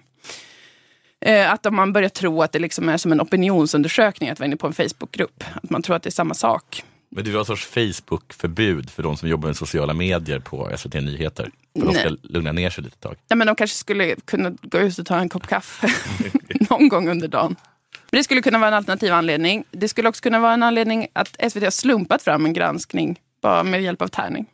Eh, 1.20 1.52
att 1.52 1.66
om 1.66 1.76
man 1.76 1.92
börjar 1.92 2.08
tro 2.08 2.42
att 2.42 2.52
det 2.52 2.58
liksom 2.58 2.88
är 2.88 2.96
som 2.96 3.12
en 3.12 3.20
opinionsundersökning 3.20 4.30
att 4.30 4.38
vara 4.38 4.46
inne 4.46 4.56
på 4.56 4.66
en 4.66 4.72
Facebookgrupp. 4.72 5.44
Att 5.54 5.70
man 5.70 5.82
tror 5.82 5.96
att 5.96 6.02
det 6.02 6.08
är 6.08 6.12
samma 6.12 6.34
sak. 6.34 6.84
Men 7.10 7.24
du 7.24 7.32
har 7.32 7.38
en 7.38 7.44
sorts 7.44 7.66
Facebook-förbud 7.66 8.90
för 8.90 9.02
de 9.02 9.16
som 9.16 9.28
jobbar 9.28 9.46
med 9.46 9.56
sociala 9.56 9.94
medier 9.94 10.40
på 10.40 10.70
SVT 10.76 10.94
Nyheter. 10.94 11.50
För 11.78 11.86
de 11.86 11.94
ska 11.94 12.08
Nej. 12.08 12.18
lugna 12.22 12.52
ner 12.52 12.70
sig 12.70 12.84
lite 12.84 12.94
ett 12.94 13.00
tag. 13.00 13.16
Ja, 13.28 13.36
men 13.36 13.46
de 13.46 13.56
kanske 13.56 13.76
skulle 13.76 14.14
kunna 14.24 14.50
gå 14.62 14.78
ut 14.78 14.98
och 14.98 15.06
ta 15.06 15.18
en 15.18 15.28
kopp 15.28 15.46
kaffe 15.46 15.88
någon 16.70 16.88
gång 16.88 17.08
under 17.08 17.28
dagen. 17.28 17.56
Men 18.10 18.18
det 18.18 18.24
skulle 18.24 18.42
kunna 18.42 18.58
vara 18.58 18.68
en 18.68 18.74
alternativ 18.74 19.12
anledning. 19.12 19.64
Det 19.70 19.88
skulle 19.88 20.08
också 20.08 20.22
kunna 20.22 20.38
vara 20.40 20.52
en 20.52 20.62
anledning 20.62 21.06
att 21.12 21.52
SVT 21.52 21.62
har 21.62 21.70
slumpat 21.70 22.22
fram 22.22 22.44
en 22.44 22.52
granskning 22.52 23.20
bara 23.42 23.62
med 23.62 23.82
hjälp 23.82 24.02
av 24.02 24.08
tärning. 24.08 24.46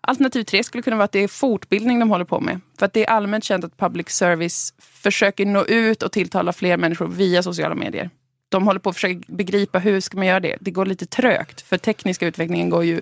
Alternativ 0.00 0.44
tre 0.44 0.64
skulle 0.64 0.82
kunna 0.82 0.96
vara 0.96 1.04
att 1.04 1.12
det 1.12 1.24
är 1.24 1.28
fortbildning 1.28 2.00
de 2.00 2.10
håller 2.10 2.24
på 2.24 2.40
med. 2.40 2.60
För 2.78 2.86
att 2.86 2.92
det 2.92 3.06
är 3.06 3.10
allmänt 3.10 3.44
känt 3.44 3.64
att 3.64 3.76
public 3.76 4.08
service 4.08 4.74
försöker 4.78 5.46
nå 5.46 5.64
ut 5.64 6.02
och 6.02 6.12
tilltala 6.12 6.52
fler 6.52 6.76
människor 6.76 7.08
via 7.08 7.42
sociala 7.42 7.74
medier. 7.74 8.10
De 8.48 8.66
håller 8.66 8.80
på 8.80 8.90
att 8.90 8.96
försöka 8.96 9.20
begripa 9.26 9.78
hur 9.78 10.00
ska 10.00 10.16
man 10.16 10.26
göra 10.26 10.40
det. 10.40 10.56
Det 10.60 10.70
går 10.70 10.86
lite 10.86 11.06
trögt, 11.06 11.60
för 11.60 11.78
tekniska 11.78 12.26
utvecklingen 12.26 12.70
går 12.70 12.84
ju 12.84 13.00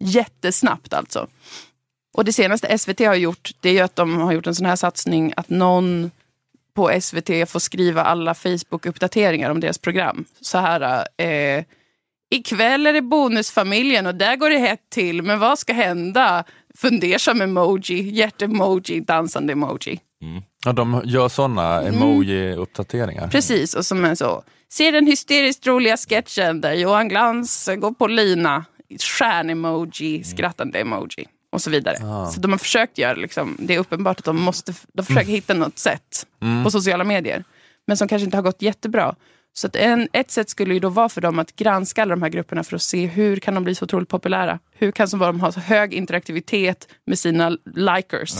jättesnabbt 0.00 0.94
alltså. 0.94 1.26
Och 2.14 2.24
det 2.24 2.32
senaste 2.32 2.78
SVT 2.78 3.00
har 3.00 3.14
gjort, 3.14 3.50
det 3.60 3.68
är 3.68 3.72
ju 3.72 3.80
att 3.80 3.96
de 3.96 4.16
har 4.16 4.32
gjort 4.32 4.46
en 4.46 4.54
sån 4.54 4.66
här 4.66 4.76
satsning 4.76 5.32
att 5.36 5.48
någon 5.48 6.10
på 6.74 7.00
SVT 7.00 7.48
får 7.48 7.58
skriva 7.58 8.02
alla 8.02 8.34
Facebook-uppdateringar 8.34 9.50
om 9.50 9.60
deras 9.60 9.78
program. 9.78 10.24
Så 10.40 10.58
här, 10.58 11.06
eh, 11.16 11.64
ikväll 12.30 12.86
är 12.86 12.92
det 12.92 13.02
Bonusfamiljen 13.02 14.06
och 14.06 14.14
där 14.14 14.36
går 14.36 14.50
det 14.50 14.58
hett 14.58 14.90
till, 14.90 15.22
men 15.22 15.38
vad 15.38 15.58
ska 15.58 15.72
hända? 15.72 16.44
Fundersam 16.74 17.40
emoji, 17.40 18.10
hjärtemoji, 18.10 19.00
dansande 19.00 19.52
emoji. 19.52 20.00
Ja, 20.64 20.72
de 20.72 21.02
gör 21.04 21.28
sådana 21.28 21.82
emoji-uppdateringar. 21.82 23.28
Precis, 23.28 23.74
och 23.74 23.86
som 23.86 24.04
är 24.04 24.14
så. 24.14 24.42
Se 24.68 24.90
den 24.90 25.06
hysteriskt 25.06 25.66
roliga 25.66 25.96
sketchen 25.96 26.60
där 26.60 26.72
Johan 26.72 27.08
Glans 27.08 27.68
går 27.78 27.90
på 27.92 28.06
lina. 28.06 28.64
Stjärn-emoji, 29.00 30.24
skrattande 30.24 30.78
emoji 30.78 31.26
och 31.52 31.62
så 31.62 31.70
vidare. 31.70 31.96
Så 32.34 32.40
de 32.40 32.50
har 32.50 32.58
försökt 32.58 32.98
göra, 32.98 33.14
liksom, 33.14 33.56
det 33.58 33.74
är 33.74 33.78
uppenbart 33.78 34.18
att 34.18 34.24
de 34.24 34.36
måste 34.36 34.74
de 34.92 35.06
försöker 35.06 35.32
hitta 35.32 35.54
något 35.54 35.78
sätt 35.78 36.26
på 36.64 36.70
sociala 36.70 37.04
medier. 37.04 37.44
Men 37.86 37.96
som 37.96 38.08
kanske 38.08 38.24
inte 38.24 38.36
har 38.36 38.42
gått 38.42 38.62
jättebra. 38.62 39.14
Så 39.52 39.66
att 39.66 39.76
en, 39.76 40.08
ett 40.12 40.30
sätt 40.30 40.50
skulle 40.50 40.74
ju 40.74 40.80
då 40.80 40.88
vara 40.88 41.08
för 41.08 41.20
dem 41.20 41.38
att 41.38 41.56
granska 41.56 42.02
alla 42.02 42.10
de 42.14 42.22
här 42.22 42.30
grupperna 42.30 42.64
för 42.64 42.76
att 42.76 42.82
se 42.82 43.06
hur 43.06 43.36
kan 43.36 43.54
de 43.54 43.64
bli 43.64 43.74
så 43.74 43.84
otroligt 43.84 44.08
populära. 44.08 44.58
Hur 44.72 44.90
kan 44.90 45.08
de 45.10 45.40
ha 45.40 45.52
så 45.52 45.60
hög 45.60 45.94
interaktivitet 45.94 46.88
med 47.06 47.18
sina 47.18 47.58
likers 47.74 48.34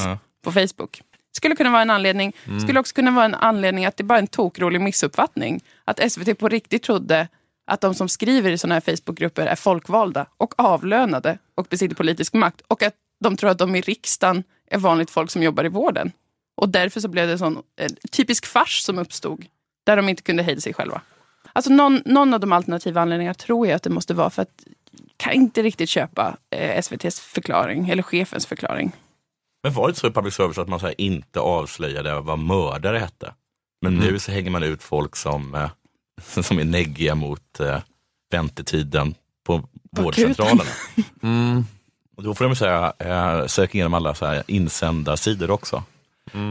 på 0.44 0.52
Facebook. 0.52 1.02
Skulle 1.32 1.56
kunna 1.56 1.70
vara 1.70 1.82
en 1.82 1.90
anledning. 1.90 2.32
Skulle 2.62 2.80
också 2.80 2.94
kunna 2.94 3.10
vara 3.10 3.24
en 3.24 3.34
anledning 3.34 3.86
att 3.86 3.96
det 3.96 4.04
bara 4.04 4.18
är 4.18 4.22
en 4.22 4.26
tokrolig 4.26 4.80
missuppfattning. 4.80 5.60
Att 5.84 6.12
SVT 6.12 6.38
på 6.38 6.48
riktigt 6.48 6.82
trodde 6.82 7.28
att 7.66 7.80
de 7.80 7.94
som 7.94 8.08
skriver 8.08 8.50
i 8.50 8.58
sådana 8.58 8.74
här 8.74 8.80
Facebookgrupper 8.80 9.46
är 9.46 9.56
folkvalda 9.56 10.26
och 10.36 10.54
avlönade 10.56 11.38
och 11.54 11.66
besitter 11.70 11.94
politisk 11.96 12.34
makt. 12.34 12.60
Och 12.68 12.82
att 12.82 12.94
de 13.20 13.36
tror 13.36 13.50
att 13.50 13.58
de 13.58 13.76
i 13.76 13.80
riksdagen 13.80 14.44
är 14.70 14.78
vanligt 14.78 15.10
folk 15.10 15.30
som 15.30 15.42
jobbar 15.42 15.64
i 15.64 15.68
vården. 15.68 16.12
Och 16.56 16.68
därför 16.68 17.00
så 17.00 17.08
blev 17.08 17.26
det 17.26 17.32
en 17.32 17.38
sån 17.38 17.62
eh, 17.80 17.88
typisk 18.10 18.46
fars 18.46 18.82
som 18.82 18.98
uppstod. 18.98 19.44
Där 19.88 19.96
de 19.96 20.08
inte 20.08 20.22
kunde 20.22 20.42
hejda 20.42 20.60
sig 20.60 20.74
själva. 20.74 21.00
Alltså 21.52 21.72
någon, 21.72 22.02
någon 22.04 22.34
av 22.34 22.40
de 22.40 22.52
alternativa 22.52 23.00
anledningarna 23.00 23.34
tror 23.34 23.66
jag 23.66 23.76
att 23.76 23.82
det 23.82 23.90
måste 23.90 24.14
vara 24.14 24.30
för 24.30 24.42
att 24.42 24.64
kan 25.16 25.32
inte 25.32 25.62
riktigt 25.62 25.88
köpa 25.88 26.36
eh, 26.50 26.78
SVTs 26.78 27.20
förklaring, 27.20 27.88
eller 27.88 28.02
chefens 28.02 28.46
förklaring. 28.46 28.92
Men 29.62 29.72
var 29.72 29.86
det 29.86 29.90
inte 29.90 30.00
så 30.00 30.06
i 30.06 30.10
public 30.10 30.34
service 30.34 30.58
att 30.58 30.68
man 30.68 30.80
så 30.80 30.86
här 30.86 31.00
inte 31.00 31.40
avslöjade 31.40 32.20
vad 32.20 32.38
mördare 32.38 32.98
hette? 32.98 33.32
Men 33.82 33.94
nu 33.94 34.18
så 34.18 34.32
hänger 34.32 34.50
man 34.50 34.62
ut 34.62 34.82
folk 34.82 35.16
som, 35.16 35.54
eh, 35.54 35.70
som 36.42 36.58
är 36.58 36.64
neggiga 36.64 37.14
mot 37.14 37.60
eh, 37.60 37.78
väntetiden 38.30 39.14
på 39.46 39.68
vårdcentralerna. 39.90 40.70
Och 42.16 42.22
då 42.22 42.34
får 42.34 42.44
de 42.44 42.56
säga, 42.56 42.92
eh, 42.98 43.46
söka 43.46 43.78
igenom 43.78 43.94
alla 43.94 44.14
så 44.14 44.26
här 44.26 44.42
insändarsidor 44.46 45.50
också. 45.50 45.82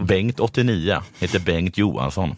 Bengt 0.05 0.39
89 0.39 1.01
heter 1.19 1.39
Bengt 1.39 1.77
Johansson. 1.77 2.35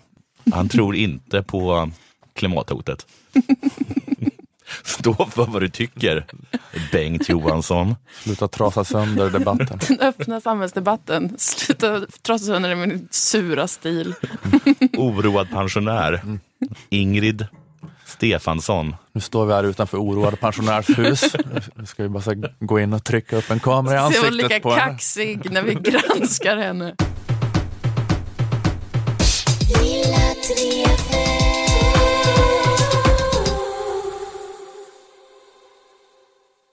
Han 0.53 0.69
tror 0.69 0.95
inte 0.95 1.43
på 1.43 1.91
klimathotet. 2.35 3.05
Stå 4.83 5.13
för 5.25 5.45
vad 5.45 5.61
du 5.61 5.69
tycker, 5.69 6.25
Bengt 6.91 7.29
Johansson. 7.29 7.95
Sluta 8.23 8.47
trasa 8.47 8.83
sönder 8.83 9.29
debatten. 9.29 9.79
Den 9.87 9.99
öppna 9.99 10.41
samhällsdebatten. 10.41 11.35
Sluta 11.37 12.01
trasa 12.21 12.45
sönder 12.45 12.69
den 12.69 12.79
med 12.79 12.89
din 12.89 13.07
sura 13.11 13.67
stil. 13.67 14.13
Oroad 14.97 15.49
pensionär. 15.49 16.21
Ingrid 16.89 17.47
Stefansson. 18.05 18.95
Nu 19.11 19.21
står 19.21 19.45
vi 19.45 19.53
här 19.53 19.63
utanför 19.63 19.97
oroade 19.97 20.37
pensionärshus. 20.37 21.35
Nu 21.75 21.85
ska 21.85 22.03
vi 22.03 22.09
bara 22.09 22.35
gå 22.59 22.79
in 22.79 22.93
och 22.93 23.03
trycka 23.03 23.37
upp 23.37 23.51
en 23.51 23.59
kamera 23.59 24.09
i 24.09 24.13
Se 24.13 24.31
lika 24.31 24.43
ansiktet 24.45 24.63
på 24.63 24.71
henne. 24.71 24.91
kaxig 24.91 25.51
när 25.51 25.61
vi 25.61 25.73
granskar 25.73 26.57
henne. 26.57 26.95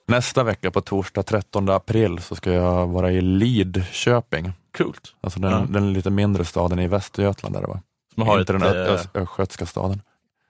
Nästa 0.07 0.43
vecka 0.43 0.71
på 0.71 0.81
torsdag 0.81 1.23
13 1.23 1.69
april 1.69 2.19
så 2.19 2.35
ska 2.35 2.51
jag 2.53 2.87
vara 2.87 3.11
i 3.11 3.21
Lidköping. 3.21 4.53
Coolt. 4.77 5.15
Alltså 5.21 5.39
den, 5.39 5.51
Ja. 5.51 5.65
den 5.69 5.93
lite 5.93 6.09
mindre 6.09 6.45
staden 6.45 6.79
i 6.79 6.87
Västergötland. 6.87 7.55
Där 7.55 7.61
det 7.61 7.67
var. 7.67 7.79
Som 8.13 8.23
har 8.27 8.39
Inte 8.39 8.53
ett, 8.53 8.59
den 8.61 8.69
ö- 8.75 8.85
eh, 8.85 8.93
ö- 8.93 8.99
östgötska 9.13 9.65
staden. 9.65 10.01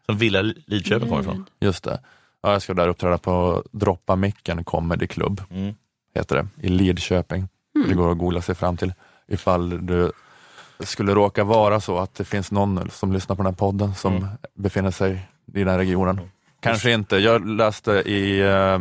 Som 0.05 0.17
Villa 0.17 0.41
Lidköping 0.41 1.09
kommer 1.09 1.21
ifrån. 1.21 1.45
Just 1.59 1.84
det. 1.84 1.99
Ja, 2.41 2.51
jag 2.51 2.61
ska 2.61 2.73
där 2.73 2.88
uppträda 2.88 3.17
på 3.17 3.63
Droppa 3.71 4.15
micken 4.15 4.63
Comedy 4.63 5.07
Club, 5.07 5.41
Mm. 5.51 5.75
heter 6.15 6.36
det, 6.36 6.67
i 6.67 6.69
Lidköping. 6.69 7.47
Det 7.88 7.93
går 7.93 8.11
att 8.11 8.17
googla 8.17 8.41
sig 8.41 8.55
fram 8.55 8.78
till 8.78 8.93
ifall 9.28 9.86
du 9.88 10.11
skulle 10.86 11.13
råka 11.15 11.43
vara 11.43 11.80
så 11.82 11.97
att 11.97 12.15
det 12.15 12.25
finns 12.25 12.51
någon 12.51 12.89
som 12.91 13.13
lyssnar 13.13 13.36
på 13.36 13.43
den 13.43 13.51
här 13.53 13.57
podden 13.57 13.95
som 13.95 14.15
Mm. 14.17 14.28
befinner 14.55 14.91
sig 14.91 15.11
i 15.53 15.59
den 15.59 15.67
här 15.67 15.78
regionen. 15.78 16.21
Kanske 16.59 16.91
inte. 16.91 17.17
Jag 17.17 17.47
läste 17.49 17.91
i 17.91 18.39
eh, 18.39 18.80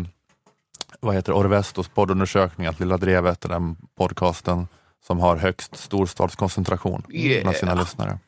vad 1.00 1.14
heter 1.14 1.32
det, 1.32 1.38
Orvestos 1.38 1.88
poddundersökning 1.88 2.66
att 2.66 2.80
Lilla 2.80 2.96
Drevet 2.96 3.44
är 3.44 3.48
den 3.48 3.76
podcasten 3.98 4.68
som 5.06 5.20
har 5.20 5.36
högst 5.36 5.76
storstadskoncentration 5.76 7.02
bland 7.42 7.56
sina 7.56 7.74
lyssnare. 7.74 8.18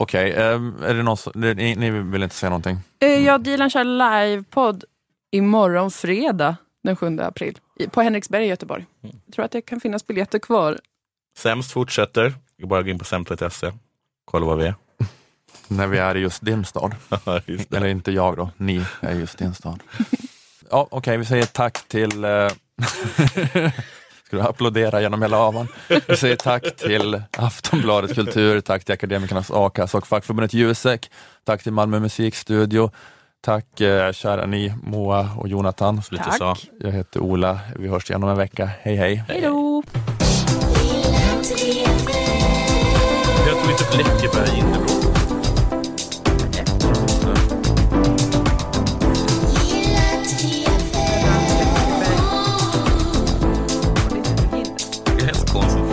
Okej, 0.00 0.30
eh, 0.32 0.60
är 0.84 0.94
det 0.94 1.02
någon 1.02 1.16
som, 1.16 1.32
det- 1.40 1.54
ni, 1.54 1.74
ni 1.76 1.90
vill 1.90 2.22
inte 2.22 2.34
säga 2.34 2.50
någonting? 2.50 2.78
Jag 2.98 3.34
och 3.34 3.40
Dilan 3.40 3.70
kör 3.70 3.84
livepodd 3.84 4.84
imorgon 5.32 5.90
fredag 5.90 6.56
den 6.84 6.96
7 6.96 7.20
april 7.20 7.58
på 7.90 8.02
Henriksberg 8.02 8.44
i 8.44 8.48
Göteborg. 8.48 8.86
Jag 9.00 9.34
tror 9.34 9.44
att 9.44 9.50
det 9.50 9.60
kan 9.60 9.80
finnas 9.80 10.06
biljetter 10.06 10.38
kvar. 10.38 10.78
Sämst 11.38 11.72
fortsätter. 11.72 12.34
Bara 12.66 12.82
gå 12.82 12.90
in 12.90 12.98
på 12.98 13.04
sämst.se. 13.04 13.72
Kolla 14.24 14.46
vad 14.46 14.58
vi 14.58 14.66
är. 14.66 14.74
När 15.68 15.86
vi 15.86 15.98
är 15.98 16.16
i 16.16 16.20
just 16.20 16.44
din 16.44 16.64
stad. 16.64 16.94
Just. 17.46 17.74
Eller 17.74 17.86
inte 17.86 18.12
jag 18.12 18.36
då, 18.36 18.50
ni 18.56 18.84
är 19.00 19.14
just 19.14 19.38
din 19.38 19.54
stad. 19.54 19.82
Ja, 20.70 20.88
Okej, 20.90 21.16
vi 21.16 21.24
säger 21.24 21.44
tack 21.46 21.88
till... 21.88 22.24
Eh, 22.24 22.48
ska 24.26 24.36
du 24.36 24.40
applådera 24.42 25.00
genom 25.00 25.22
hela 25.22 25.38
avan? 25.38 25.68
Vi 26.08 26.16
säger 26.16 26.36
tack 26.36 26.76
till 26.76 27.22
Aftonbladet 27.36 28.14
Kultur, 28.14 28.60
tack 28.60 28.84
till 28.84 28.92
Akademikernas 28.92 29.50
a-kassa 29.50 29.98
och 29.98 30.06
fackförbundet 30.06 30.54
Jusek. 30.54 31.10
Tack 31.44 31.62
till 31.62 31.72
Malmö 31.72 32.00
musikstudio. 32.00 32.90
Tack 33.40 33.80
eh, 33.80 34.12
kära 34.12 34.46
ni, 34.46 34.74
Moa 34.82 35.30
och 35.36 35.48
Jonathan. 35.48 36.02
Tack. 36.38 36.70
Jag 36.80 36.92
heter 36.92 37.20
Ola, 37.20 37.60
vi 37.76 37.88
hörs 37.88 38.10
igen 38.10 38.22
om 38.24 38.30
en 38.30 38.36
vecka. 38.36 38.70
Hej 38.82 38.96
hej! 38.96 39.24
Hej 39.28 39.40
då! 39.40 39.82
Jag 43.68 43.78
tog 43.78 43.96
lite 43.98 44.10
Läckerberg 44.10 44.58
in 44.58 44.64
Det 55.04 55.22
är 55.22 55.26
hästkonstigt. 55.26 55.84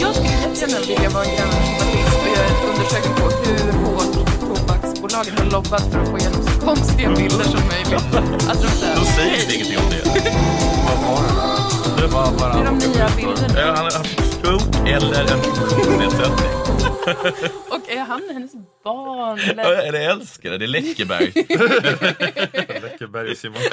Jag 0.00 0.14
skulle 0.14 0.28
jättegärna 0.28 0.86
vilja 0.86 1.10
vara 1.10 1.24
en 1.24 1.48
och 2.20 2.28
göra 2.36 2.46
en 2.46 2.70
undersökning 2.70 3.14
på 3.16 3.24
hur 3.24 3.72
hårt 3.72 4.14
tobaksbolagen 4.40 5.38
har 5.38 5.44
lobbat 5.44 5.92
för 5.92 6.00
att 6.00 6.08
få 6.08 6.18
igenom 6.18 6.42
så 6.42 6.66
konstiga 6.66 7.08
bilder 7.08 7.44
som 7.44 7.60
möjligt. 7.68 8.14
Att 8.48 8.62
de 8.62 8.68
säger, 8.68 8.96
Då 8.96 9.04
säger 9.04 9.54
ingenting 9.54 9.78
om 9.78 9.90
det. 9.90 10.20
Det 12.00 12.06
var 12.06 12.38
bara... 12.38 12.52
det 12.52 12.60
är 12.60 12.64
de 12.64 12.78
nya 12.78 13.08
bilderna. 13.16 13.60
Eh, 13.60 13.76
Han 13.76 13.84
haft 13.84 14.27
stroke 14.38 14.78
eller 14.90 15.20
en 15.20 15.42
funktionsnedsättning. 15.42 16.52
Och 17.70 17.90
är 17.90 18.04
han 18.04 18.22
hennes 18.32 18.52
barn? 18.84 19.38
Eller? 19.38 19.88
Eller 19.88 20.10
älskare, 20.10 20.58
det 20.58 20.64
är 20.64 20.66
Läckerberg. 20.66 21.32
Läckerberg 22.82 23.30
och 23.30 23.36
Simon. 23.36 23.58